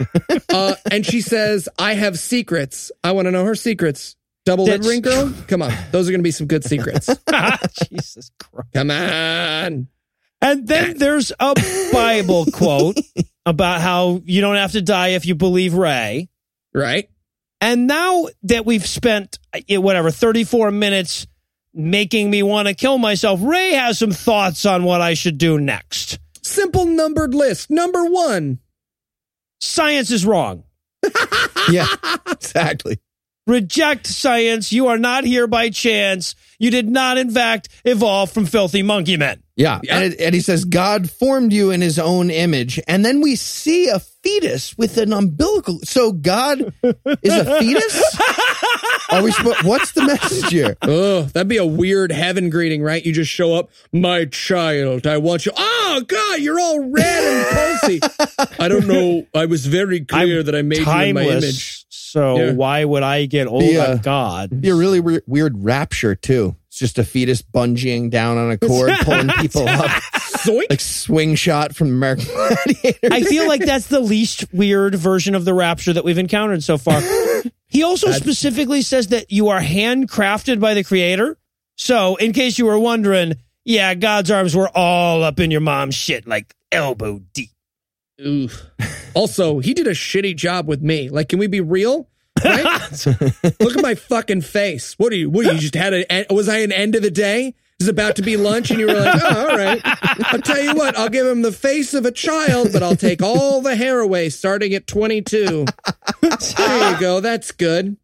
[0.00, 0.40] you.
[0.52, 2.90] Uh and she says, I have secrets.
[3.04, 4.16] I want to know her secrets.
[4.44, 5.32] Double lip That's- ring girl?
[5.48, 5.72] Come on.
[5.90, 7.06] Those are gonna be some good secrets.
[7.88, 8.72] Jesus Christ.
[8.74, 9.88] Come on.
[10.40, 11.54] And then there's a
[11.92, 12.98] Bible quote
[13.46, 16.28] about how you don't have to die if you believe Ray.
[16.74, 17.08] Right?
[17.60, 19.38] And now that we've spent
[19.68, 21.26] eh, whatever 34 minutes
[21.72, 25.58] making me want to kill myself, Ray has some thoughts on what I should do
[25.58, 26.18] next.
[26.42, 27.70] Simple numbered list.
[27.70, 28.58] Number one.
[29.60, 30.64] Science is wrong.
[31.70, 31.86] Yeah,
[32.30, 32.98] exactly.
[33.46, 34.72] Reject science.
[34.72, 36.34] You are not here by chance.
[36.58, 39.42] You did not, in fact, evolve from filthy monkey men.
[39.56, 39.80] Yeah.
[39.82, 39.96] Yeah.
[39.96, 42.80] And, it, and he says, God formed you in his own image.
[42.88, 45.78] And then we see a fetus with an umbilical.
[45.84, 48.18] So God is a fetus?
[49.10, 50.76] Are we supposed, what's the message here?
[50.82, 53.04] Oh, that'd be a weird heaven greeting, right?
[53.04, 55.52] You just show up, my child, I want you.
[55.54, 58.54] Oh, God, you're all red and pulsy.
[58.60, 59.26] I don't know.
[59.34, 61.84] I was very clear that I made you in my image.
[61.90, 62.52] So Yeah.
[62.52, 64.60] why would I get old The, uh, God?
[64.60, 66.54] Be a really weird, weird rapture, too.
[66.68, 69.90] It's just a fetus bungeeing down on a cord, pulling people up.
[70.44, 70.70] Zoink.
[70.70, 73.08] Like swing shot from the American Gladiator.
[73.12, 76.78] I feel like that's the least weird version of the rapture that we've encountered so
[76.78, 77.00] far.
[77.68, 81.36] He also specifically says that you are handcrafted by the creator.
[81.76, 83.34] So, in case you were wondering,
[83.64, 87.50] yeah, God's arms were all up in your mom's shit, like elbow deep.
[88.20, 88.62] Oof.
[89.14, 91.08] Also, he did a shitty job with me.
[91.08, 92.08] Like, can we be real?
[92.44, 92.64] Right?
[93.60, 94.94] Look at my fucking face.
[94.98, 95.30] What are you?
[95.30, 96.26] What are you just had a?
[96.30, 97.54] Was I an end of the day?
[97.80, 99.80] Is about to be lunch, and you were like, "Oh, all right."
[100.32, 100.96] I'll tell you what.
[100.96, 104.28] I'll give him the face of a child, but I'll take all the hair away,
[104.30, 105.64] starting at twenty-two.
[106.22, 107.20] There you go.
[107.20, 107.96] That's good.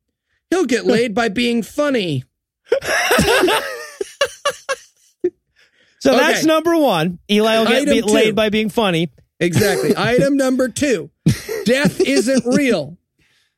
[0.51, 2.24] He'll get laid by being funny.
[6.03, 6.19] So Okay.
[6.19, 7.19] that's number one.
[7.31, 8.07] Eli will get Item be- two.
[8.09, 9.11] laid by being funny.
[9.41, 9.95] Exactly.
[9.97, 11.11] Item number two:
[11.65, 12.97] Death isn't real,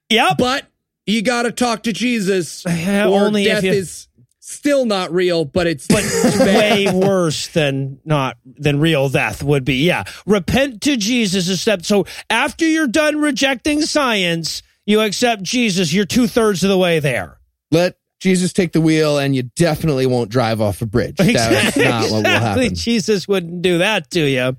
[0.08, 0.38] Yep.
[0.38, 0.66] but
[1.06, 2.64] you got to talk to Jesus.
[2.64, 5.88] Uh, or only if death you- is still not real, but it's
[6.38, 9.76] way worse than not than real death would be.
[9.84, 10.04] Yeah.
[10.26, 11.84] Repent to Jesus is step.
[11.84, 15.92] So after you're done rejecting science, you accept Jesus.
[15.92, 17.38] You're two thirds of the way there.
[17.70, 21.16] Let Jesus take the wheel, and you definitely won't drive off a bridge.
[21.16, 22.30] That's not what will Exactly.
[22.64, 22.74] happen.
[22.76, 24.56] Jesus wouldn't do that to you.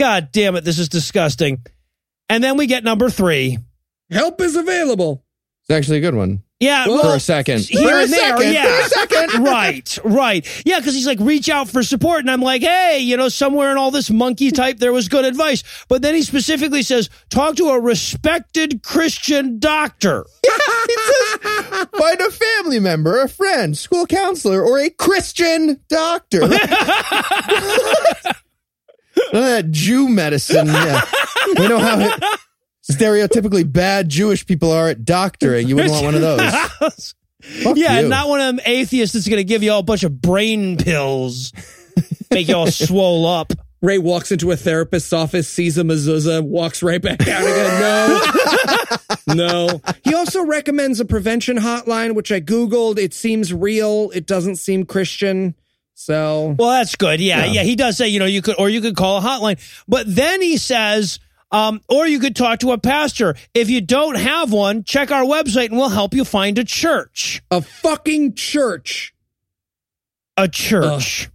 [0.00, 0.64] God damn it.
[0.64, 1.62] This is disgusting.
[2.28, 3.58] And then we get number three.
[4.10, 5.22] help is available.
[5.62, 6.42] It's actually a good one.
[6.58, 6.86] Yeah.
[6.88, 7.60] Well, For a second.
[7.60, 8.52] here For a and there, second.
[8.52, 8.64] yeah.
[8.64, 9.44] For a second.
[9.44, 10.62] right, right.
[10.66, 12.20] Yeah, because he's like, reach out for support.
[12.20, 15.24] And I'm like, hey, you know, somewhere in all this monkey type, there was good
[15.24, 15.62] advice.
[15.88, 20.24] But then he specifically says, talk to a respected Christian doctor.
[20.90, 26.40] He says, find a family member, a friend, school counselor, or a Christian doctor.
[29.32, 30.66] None of that Jew medicine.
[30.66, 31.02] Yeah.
[31.58, 32.16] We know how
[32.90, 35.68] stereotypically bad Jewish people are at doctoring.
[35.68, 37.14] You wouldn't want one of those.
[37.62, 38.08] Fuck yeah, you.
[38.08, 40.76] not one of them atheists that's going to give you all a bunch of brain
[40.76, 41.52] pills,
[42.30, 43.52] make you all swole up.
[43.82, 47.80] Ray walks into a therapist's office, sees a mezuzah, walks right back out again.
[49.26, 49.80] No, no.
[50.04, 52.98] He also recommends a prevention hotline, which I Googled.
[52.98, 54.10] It seems real.
[54.14, 55.54] It doesn't seem Christian.
[56.00, 57.20] So, Well, that's good.
[57.20, 57.62] Yeah, yeah.
[57.62, 59.60] He does say, you know, you could, or you could call a hotline.
[59.86, 61.20] But then he says,
[61.50, 63.36] um, or you could talk to a pastor.
[63.52, 67.42] If you don't have one, check our website and we'll help you find a church.
[67.50, 69.12] a fucking church.
[70.38, 71.28] A church.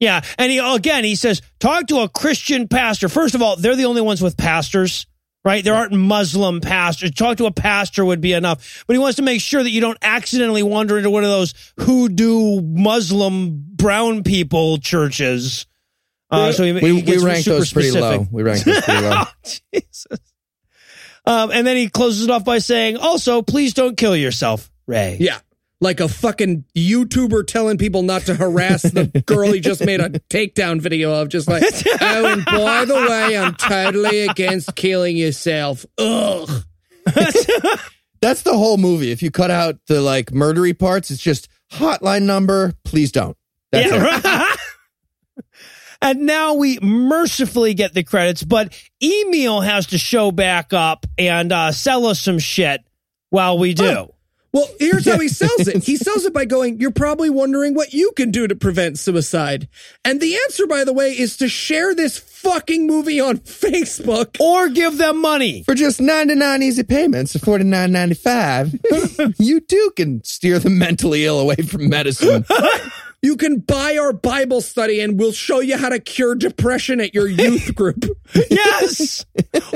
[0.00, 0.22] Yeah.
[0.38, 3.08] And he, again, he says, talk to a Christian pastor.
[3.08, 5.06] First of all, they're the only ones with pastors,
[5.44, 5.64] right?
[5.64, 7.12] There aren't Muslim pastors.
[7.12, 8.84] Talk to a pastor would be enough.
[8.86, 11.54] But he wants to make sure that you don't accidentally wander into one of those
[11.78, 15.66] hoodoo Muslim brown people churches.
[16.30, 18.20] Uh, so he, we he we rank those pretty specific.
[18.20, 18.26] low.
[18.30, 19.24] We rank those pretty low.
[19.72, 20.06] Jesus.
[21.24, 25.16] Um, and then he closes it off by saying, also, please don't kill yourself, Ray.
[25.20, 25.38] Yeah.
[25.82, 30.10] Like a fucking YouTuber telling people not to harass the girl he just made a
[30.10, 31.30] takedown video of.
[31.30, 31.62] Just like,
[32.00, 35.86] oh, and by the way, I'm totally against killing yourself.
[35.96, 36.64] Ugh.
[38.20, 39.10] That's the whole movie.
[39.10, 42.74] If you cut out the like murdery parts, it's just hotline number.
[42.84, 43.36] Please don't.
[43.72, 43.94] That's it.
[43.94, 44.56] Yeah, right.
[46.02, 51.52] and now we mercifully get the credits, but Emeal has to show back up and
[51.52, 52.82] uh, sell us some shit
[53.30, 54.12] while we do.
[54.52, 55.84] Well, here's how he sells it.
[55.84, 59.68] He sells it by going, You're probably wondering what you can do to prevent suicide.
[60.04, 64.40] And the answer, by the way, is to share this fucking movie on Facebook.
[64.40, 65.62] Or give them money.
[65.62, 71.56] For just 99 easy payments of 49.95, you too can steer the mentally ill away
[71.56, 72.44] from medicine.
[73.22, 77.14] You can buy our Bible study and we'll show you how to cure depression at
[77.14, 78.06] your youth group.
[78.48, 79.26] Yes.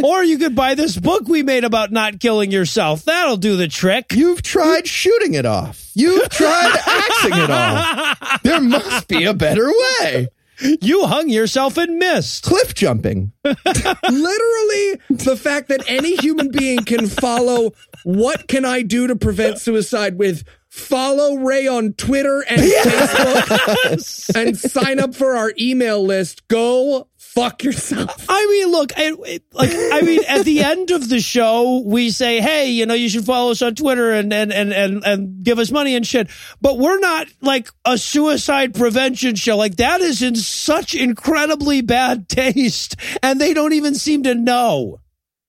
[0.02, 3.04] or you could buy this book we made about not killing yourself.
[3.04, 4.12] That'll do the trick.
[4.12, 5.90] You've tried shooting it off.
[5.94, 8.20] You've tried axing it off.
[8.44, 10.28] There must be a better way.
[10.60, 12.44] You hung yourself and missed.
[12.44, 13.32] Cliff jumping.
[13.44, 17.72] Literally, the fact that any human being can follow
[18.04, 24.58] what can I do to prevent suicide with follow Ray on Twitter and Facebook and
[24.58, 26.46] sign up for our email list.
[26.48, 28.26] Go fuck yourself.
[28.28, 32.40] I mean, look, it- like, I mean, at the end of the show, we say,
[32.40, 35.58] hey, you know, you should follow us on Twitter and, and, and, and, and give
[35.58, 36.28] us money and shit.
[36.60, 39.56] But we're not like a suicide prevention show.
[39.56, 42.96] Like, that is in such incredibly bad taste.
[43.22, 45.00] And they don't even seem to know.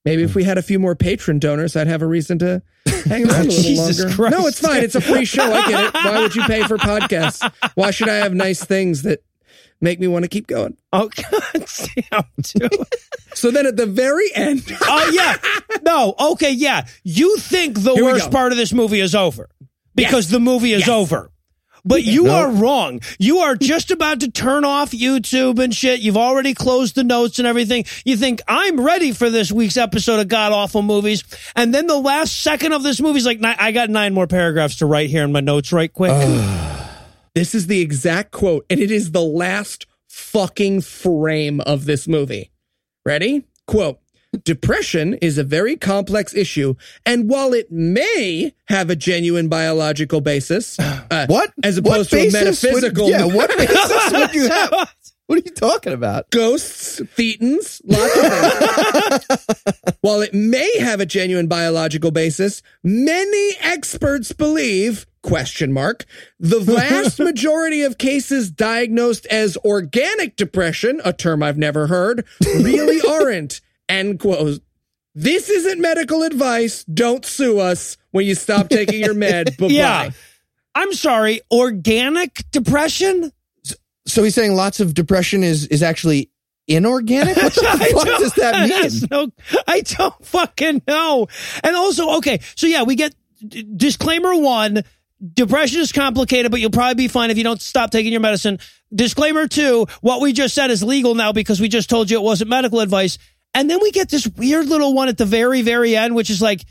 [0.05, 2.61] Maybe if we had a few more patron donors, I'd have a reason to
[3.05, 4.15] hang around a little Jesus longer.
[4.15, 4.37] Christ.
[4.37, 4.83] No, it's fine.
[4.83, 5.51] It's a free show.
[5.51, 5.93] I get it.
[5.95, 7.51] Why would you pay for podcasts?
[7.73, 9.23] Why should I have nice things that
[9.81, 10.77] make me want to keep going?
[10.93, 11.65] Oh, God
[12.11, 12.69] damn.
[13.33, 15.35] So then at the very end, Oh, yeah.
[15.83, 16.87] No, okay, yeah.
[17.03, 19.49] You think the Here worst part of this movie is over
[19.93, 20.89] because the movie is Yes.
[20.89, 21.31] over.
[21.87, 23.01] But you are wrong.
[23.19, 25.99] You are just about to turn off YouTube and shit.
[25.99, 27.85] You've already closed the notes and everything.
[28.03, 31.23] You think, I'm ready for this week's episode of God Awful Movies.
[31.55, 34.77] And then the last second of this movie is like, I got nine more paragraphs
[34.77, 36.11] to write here in my notes right quick.
[37.35, 42.49] This is the exact quote, and it is the last fucking frame of this movie.
[43.05, 43.43] Ready?
[43.67, 43.99] Quote.
[44.43, 46.75] Depression is a very complex issue,
[47.05, 51.53] and while it may have a genuine biological basis, uh, What?
[51.63, 54.93] as What opposed to a metaphysical, Would, yeah, what basis would you have?
[55.27, 56.29] What are you talking about?
[56.31, 59.95] ghosts, thetans, lots of things.
[60.01, 66.05] While it may have a genuine biological basis, many experts believe question mark
[66.39, 73.01] the vast majority of cases diagnosed as organic depression, a term I've never heard, really
[73.09, 73.59] aren't.
[73.89, 74.61] End quote.
[75.13, 76.83] This isn't medical advice.
[76.85, 79.57] Don't sue us when you stop taking your med.
[79.57, 79.73] Bye bye.
[79.73, 80.09] yeah.
[80.75, 81.41] I'm sorry.
[81.51, 83.31] Organic depression?
[84.05, 86.29] So he's saying lots of depression is is actually
[86.67, 87.37] inorganic.
[87.37, 87.61] What the
[87.93, 89.07] fuck does that mean?
[89.09, 91.27] no- I don't fucking know.
[91.63, 93.15] And also, okay, so yeah, we get
[93.77, 94.83] disclaimer one.
[95.33, 98.59] Depression is complicated, but you'll probably be fine if you don't stop taking your medicine.
[98.93, 102.23] Disclaimer two, what we just said is legal now because we just told you it
[102.23, 103.17] wasn't medical advice.
[103.53, 106.41] And then we get this weird little one at the very, very end, which is
[106.41, 106.61] like,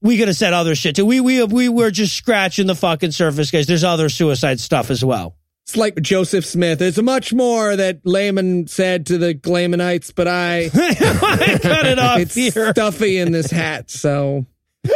[0.00, 1.04] we could have said other shit too.
[1.04, 3.66] We, we, we were just scratching the fucking surface, guys.
[3.66, 5.34] There's other suicide stuff as well.
[5.64, 6.78] It's like Joseph Smith.
[6.78, 12.20] There's much more that Laman said to the Lamanites, but I I cut it off
[12.20, 12.70] it's here.
[12.70, 14.46] stuffy in this hat, so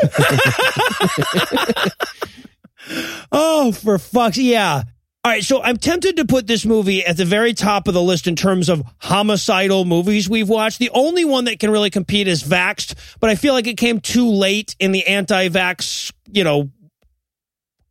[3.31, 4.83] Oh, for fuck's yeah.
[5.25, 8.03] All right, so I'm tempted to put this movie at the very top of the
[8.03, 10.81] list in terms of homicidal movies we've watched.
[10.81, 14.01] The only one that can really compete is Vaxxed, but I feel like it came
[14.01, 16.71] too late in the anti-vax, you know,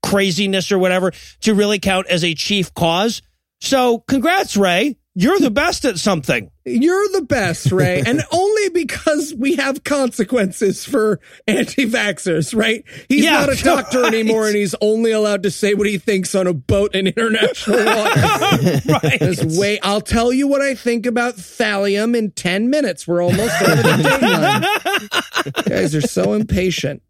[0.04, 3.22] craziness or whatever to really count as a chief cause.
[3.62, 4.98] So, congrats, Ray.
[5.14, 6.50] You're the best at something.
[6.64, 12.86] you're the best, Ray, and only because we have consequences for anti-vaxxers, right?
[13.10, 14.14] He's Yeah, not a doctor right.
[14.14, 17.78] anymore, and he's only allowed to say what he thinks on a boat in international
[17.86, 18.86] waters.
[18.86, 19.20] right.
[19.20, 23.06] Just wait, I'll tell you what I think about thallium in ten minutes.
[23.06, 27.02] We're almost over the guys are so impatient.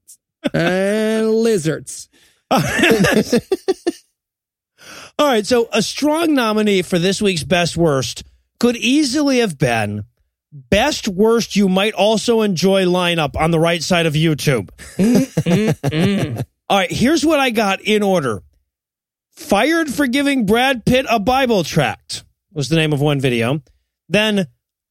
[0.56, 2.10] And lizards.
[5.20, 8.24] All right, so a strong nominee for this week's best worst
[8.60, 10.06] could easily have been
[10.52, 14.70] best worst you might also enjoy lineup on the right side of YouTube.
[16.70, 18.44] All right, here's what I got in order.
[19.32, 22.24] Fired for giving Brad Pitt a Bible tract
[22.54, 23.62] was the name of one video.
[24.10, 24.48] Then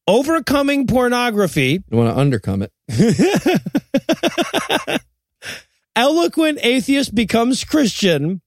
[0.07, 5.01] overcoming pornography, You want to undercome it?
[5.97, 8.41] eloquent atheist becomes Christian.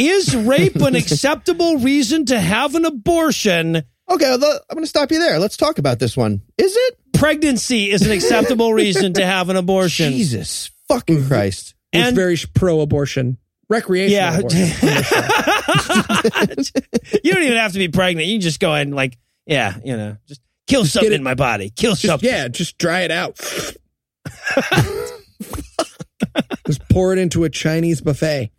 [0.00, 3.76] Is rape an acceptable reason to have an abortion?
[4.10, 5.38] Okay, I'm going to stop you there.
[5.38, 6.42] Let's talk about this one.
[6.58, 6.96] Is it?
[7.12, 10.12] Pregnancy is an acceptable reason to have an abortion.
[10.12, 11.74] Jesus fucking Christ.
[11.92, 13.36] It's And- very pro-abortion.
[13.68, 14.38] Recreational Yeah.
[14.38, 14.58] abortion.
[17.22, 18.26] you don't even have to be pregnant.
[18.26, 19.16] You can just go ahead and like,
[19.46, 21.70] yeah, you know, just kill something it- in my body.
[21.70, 22.28] Kill Just, something.
[22.28, 23.36] yeah, just dry it out.
[26.66, 28.50] just pour it into a Chinese buffet.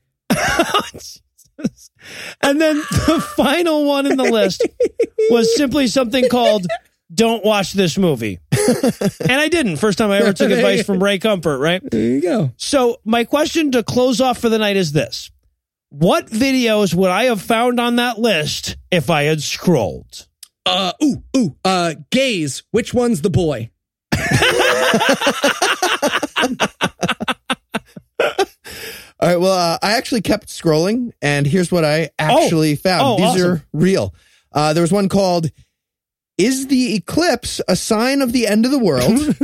[2.42, 4.68] And then the final one in the list
[5.30, 6.68] was simply something called
[7.14, 9.78] "Don't watch this movie," and I didn't.
[9.78, 11.60] First time I ever took advice from Ray Comfort.
[11.60, 11.82] Right.
[11.90, 12.52] There you go.
[12.58, 15.32] So my question to close off for the night is this:
[15.90, 20.28] What videos would I have found on that list if I had scrolled?
[20.66, 22.64] Uh, ooh, ooh, uh, gays.
[22.72, 23.72] Which one's the boy?
[29.22, 29.40] All right.
[29.40, 33.02] Well, uh, I actually kept scrolling, and here's what I actually found.
[33.04, 33.52] Oh, These awesome.
[33.52, 34.16] are real.
[34.52, 35.52] Uh, there was one called
[36.38, 39.36] "Is the Eclipse a Sign of the End of the World?"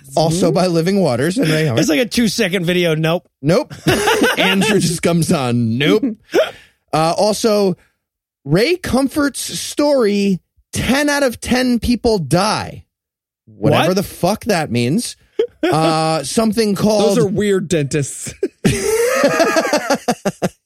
[0.16, 1.68] also by Living Waters and Ray.
[1.68, 2.94] It's like a two second video.
[2.94, 3.28] Nope.
[3.42, 3.74] Nope.
[4.38, 5.78] Andrew just comes on.
[5.78, 6.04] Nope.
[6.94, 7.74] Uh, also,
[8.44, 10.40] Ray Comfort's story
[10.74, 12.84] 10 out of 10 people die.
[13.46, 13.94] Whatever What?
[13.96, 15.16] the fuck that means.
[15.62, 17.16] Uh, something called.
[17.16, 18.34] Those are weird dentists.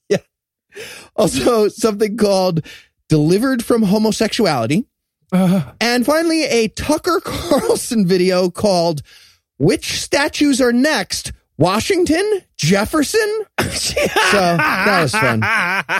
[0.08, 0.18] Yeah.
[1.16, 2.64] Also, something called
[3.08, 4.86] Delivered from Homosexuality.
[5.32, 9.02] Uh, And finally, a Tucker Carlson video called
[9.58, 11.32] Which Statues Are Next?
[11.58, 12.42] Washington?
[12.58, 13.44] Jefferson?
[13.70, 13.94] so
[14.34, 15.40] that was fun.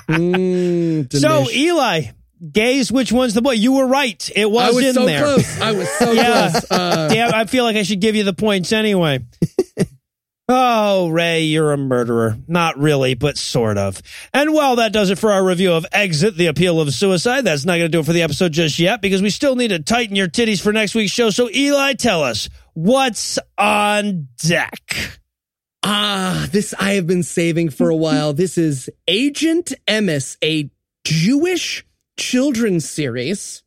[0.08, 2.02] Mm, so Eli,
[2.52, 2.90] gays.
[2.92, 3.52] Which one's the boy?
[3.52, 4.30] You were right.
[4.34, 5.22] It was, I was in so there.
[5.22, 5.60] close.
[5.60, 6.50] I was so Yeah.
[6.50, 6.70] close.
[6.70, 9.20] Uh, Damn, I feel like I should give you the points anyway.
[10.48, 12.38] Oh, Ray, you're a murderer.
[12.46, 14.00] Not really, but sort of.
[14.32, 17.40] And well, that does it for our review of Exit, the appeal of suicide.
[17.44, 19.68] That's not going to do it for the episode just yet because we still need
[19.68, 21.30] to tighten your titties for next week's show.
[21.30, 25.18] So, Eli, tell us what's on deck.
[25.82, 28.32] Ah, this I have been saving for a while.
[28.32, 30.70] This is Agent Emes, a
[31.04, 31.84] Jewish
[32.16, 33.62] children's series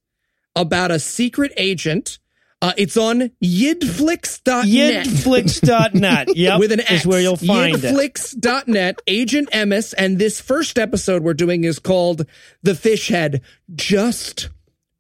[0.56, 2.20] about a secret agent.
[2.62, 4.66] Uh, it's on yidflix.net.
[5.06, 6.28] Yidflix.net.
[6.36, 6.60] Yep.
[6.60, 7.06] with an is X.
[7.06, 7.82] where you'll find it.
[7.96, 12.26] Yidflix.net, Agent Emes, and this first episode we're doing is called
[12.62, 13.42] The Fish Head.
[13.74, 14.50] Just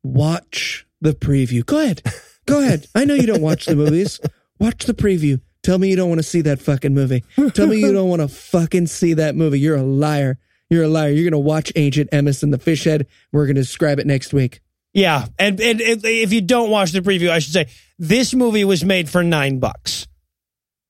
[0.03, 1.65] watch the preview.
[1.65, 2.01] Go ahead.
[2.45, 2.87] Go ahead.
[2.95, 4.19] I know you don't watch the movies.
[4.59, 5.41] Watch the preview.
[5.61, 7.23] Tell me you don't want to see that fucking movie.
[7.53, 9.59] Tell me you don't want to fucking see that movie.
[9.59, 10.37] You're a liar.
[10.69, 11.09] You're a liar.
[11.09, 13.07] You're going to watch Agent Emes and the Fish Head.
[13.31, 14.61] We're going to describe it next week.
[14.93, 17.67] Yeah, and, and and if you don't watch the preview, I should say
[17.99, 20.07] this movie was made for nine bucks,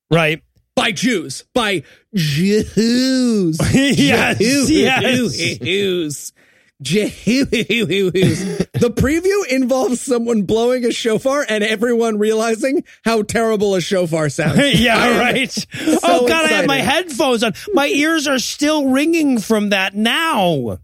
[0.10, 0.42] right?
[0.76, 1.44] By Jews.
[1.54, 1.84] By
[2.16, 3.58] Jews.
[3.74, 4.72] yes, Jews.
[4.72, 5.58] yes.
[5.58, 6.34] Jews.
[6.82, 7.12] Jews.
[8.80, 14.58] The preview involves someone blowing a shofar and everyone realizing how terrible a shofar sounds.
[14.80, 15.68] Yeah, am right.
[16.04, 17.54] oh God, I have my headphones on.
[17.74, 20.80] My ears are still ringing from that now.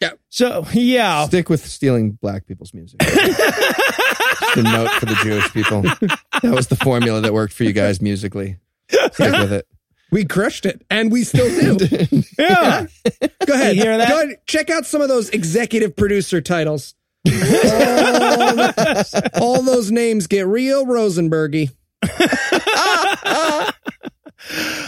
[0.00, 0.10] Yeah.
[0.28, 2.98] So yeah, Stick with stealing black people's music.
[2.98, 5.82] the note for the Jewish people.
[5.82, 8.58] That was the formula that worked for you guys musically.
[8.90, 9.66] Stick with it.
[10.10, 11.86] We crushed it, and we still do.
[12.38, 12.86] yeah.
[13.46, 13.76] Go ahead.
[13.76, 14.08] You hear that?
[14.08, 14.38] Go ahead.
[14.46, 16.94] Check out some of those executive producer titles.
[17.26, 18.70] all,
[19.40, 21.70] all those names get real Rosenbergy.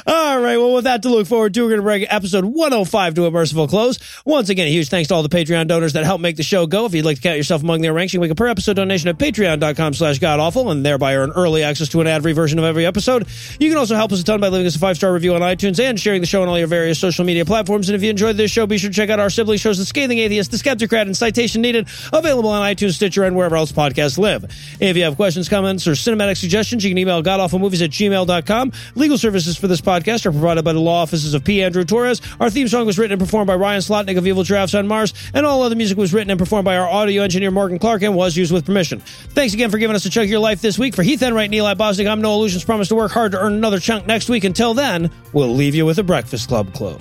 [0.07, 0.57] All right.
[0.57, 3.31] Well, with that to look forward to, we're going to bring episode 105 to a
[3.31, 3.99] merciful close.
[4.24, 6.66] Once again, a huge thanks to all the Patreon donors that help make the show
[6.66, 6.87] go.
[6.87, 8.77] If you'd like to count yourself among their ranks, you can make a per episode
[8.77, 12.65] donation at patreon.com slash godawful and thereby earn early access to an ad-free version of
[12.65, 13.27] every episode.
[13.59, 15.78] You can also help us a ton by leaving us a five-star review on iTunes
[15.78, 17.89] and sharing the show on all your various social media platforms.
[17.89, 19.85] And if you enjoyed this show, be sure to check out our sibling shows, The
[19.85, 24.19] Scathing Atheist, The Skeptocrat, and Citation Needed, available on iTunes, Stitcher, and wherever else podcasts
[24.19, 24.45] live.
[24.81, 28.73] If you have questions, comments, or cinematic suggestions, you can email godawfulmovies at gmail.com.
[28.95, 31.62] Legal services for this podcast are provided by the law offices of P.
[31.62, 32.20] Andrew Torres.
[32.39, 35.14] Our theme song was written and performed by Ryan Slotnick of Evil Giraffes on Mars,
[35.35, 38.14] and all other music was written and performed by our audio engineer Morgan Clarke and
[38.14, 39.01] was used with permission.
[39.01, 40.94] Thanks again for giving us a chunk of your life this week.
[40.94, 42.64] For Heath Enright and Eli Bosnick, I'm Noah Lugeons.
[42.64, 44.44] Promise to work hard to earn another chunk next week.
[44.44, 47.01] Until then, we'll leave you with a Breakfast Club close.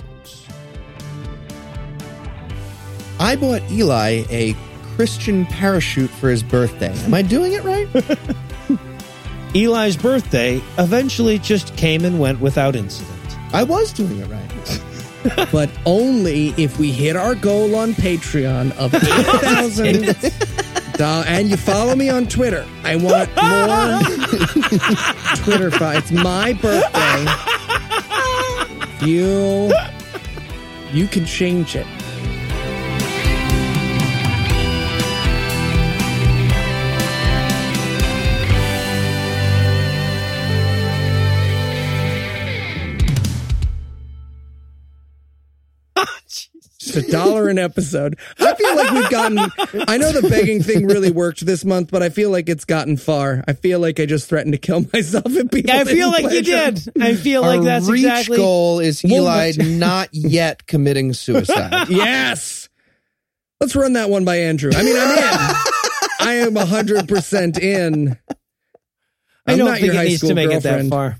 [3.18, 4.56] I bought Eli a
[4.96, 6.92] Christian parachute for his birthday.
[7.04, 7.88] Am I doing it right?
[9.54, 13.16] Eli's birthday eventually just came and went without incident.
[13.52, 15.48] I was doing it right.
[15.52, 20.14] but only if we hit our goal on Patreon of 8,000.
[20.94, 22.66] doll- and you follow me on Twitter.
[22.84, 24.00] I want more
[25.44, 26.10] Twitter fights.
[26.10, 27.26] It's my birthday.
[29.06, 29.72] You,
[30.92, 31.86] you can change it.
[46.92, 48.18] Just a dollar an episode.
[48.38, 49.38] I feel like we've gotten.
[49.88, 52.96] I know the begging thing really worked this month, but I feel like it's gotten
[52.96, 53.44] far.
[53.46, 55.70] I feel like I just threatened to kill myself if people.
[55.72, 57.02] I feel didn't like you pledge did.
[57.02, 58.36] I feel like Our that's reach exactly.
[58.36, 61.88] goal is Eli not yet committing suicide.
[61.90, 62.68] Yes.
[63.60, 64.70] Let's run that one by Andrew.
[64.74, 65.56] I mean, I'm in.
[66.20, 68.16] I am 100% in.
[69.46, 70.90] I I'm don't not think your it high needs school to make it that girlfriend.
[70.90, 71.18] far.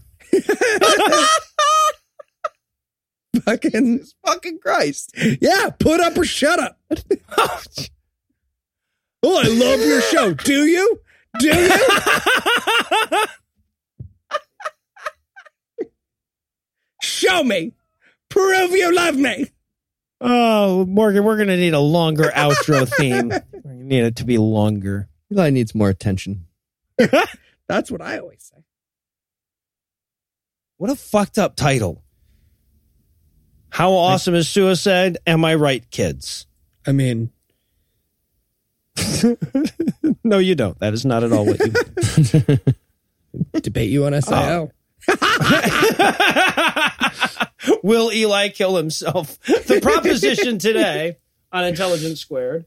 [3.44, 5.15] Fucking, Fucking Christ.
[5.40, 6.78] yeah, put up or shut up.
[7.39, 7.61] oh,
[9.24, 10.35] I love your show.
[10.35, 11.01] Do you?
[11.39, 11.70] Do you?
[17.02, 17.73] Show me.
[18.28, 19.47] Prove you love me.
[20.20, 23.28] Oh, Morgan, we're going to need a longer outro theme.
[23.28, 25.09] We're going to need it to be longer.
[25.32, 26.47] Eli needs more attention.
[27.69, 28.62] That's what I always say.
[30.77, 32.02] What a fucked up title.
[33.71, 35.19] How awesome is suicide?
[35.27, 36.47] Am I right, kids?
[36.87, 37.31] I mean,
[40.25, 40.79] No, you don't.
[40.81, 41.73] That is not at all what you.
[43.61, 44.71] debate you on SIO.
[47.83, 49.41] Will Eli kill himself?
[49.43, 51.17] The proposition today
[51.53, 52.65] on Intelligence Squared.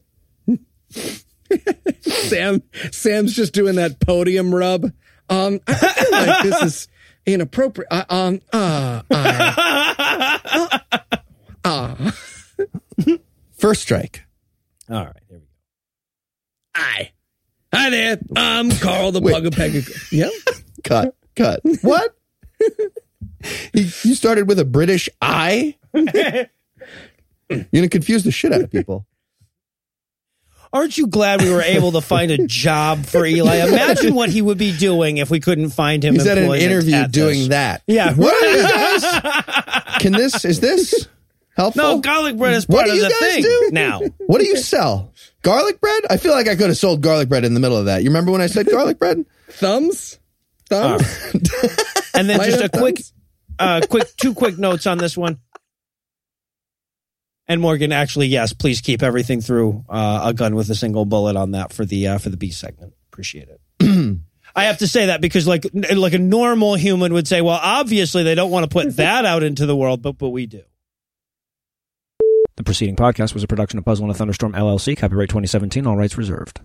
[2.00, 4.92] Sam Sam's just doing that podium rub.
[5.30, 6.88] Um, I feel like this is
[7.26, 7.88] inappropriate.
[7.90, 10.78] Uh, um, uh, uh,
[11.64, 12.10] uh,
[13.56, 14.24] First strike.
[14.90, 15.46] All right, here we go.
[16.76, 17.12] hi,
[17.72, 18.18] hi there.
[18.36, 19.34] I'm Carl the Wait.
[19.34, 20.12] Pugapega.
[20.12, 20.28] Yeah,
[20.82, 21.14] Cut.
[21.34, 21.60] Cut.
[21.82, 22.14] What?
[23.72, 25.76] you started with a British I.
[25.94, 26.46] You're
[27.74, 29.06] gonna confuse the shit out of people.
[30.74, 33.64] Aren't you glad we were able to find a job for Eli?
[33.66, 36.14] Imagine what he would be doing if we couldn't find him.
[36.14, 37.48] He's at an interview at doing this.
[37.48, 37.82] that.
[37.86, 38.12] Yeah.
[38.12, 40.00] What are you guys?
[40.00, 40.44] Can this?
[40.44, 41.08] Is this
[41.56, 41.82] helpful?
[41.82, 43.68] No, garlic bread is What part do of you the guys thing do?
[43.72, 44.00] now.
[44.26, 45.12] What do you sell?
[45.42, 46.02] Garlic bread?
[46.10, 48.02] I feel like I could have sold garlic bread in the middle of that.
[48.02, 49.24] You remember when I said garlic bread?
[49.50, 50.18] Thumbs?
[50.68, 51.02] Thumbs?
[52.16, 53.00] And then Light just a up quick,
[53.58, 55.38] uh, quick, two quick notes on this one.
[57.46, 61.36] And Morgan, actually, yes, please keep everything through uh, a gun with a single bullet
[61.36, 62.94] on that for the uh, for the B segment.
[63.12, 63.60] Appreciate it.
[64.56, 68.22] I have to say that because like like a normal human would say, well, obviously
[68.22, 70.62] they don't want to put that out into the world, but but we do.
[72.56, 75.96] The preceding podcast was a production of Puzzle and a Thunderstorm LLC, copyright 2017, all
[75.96, 76.60] rights reserved.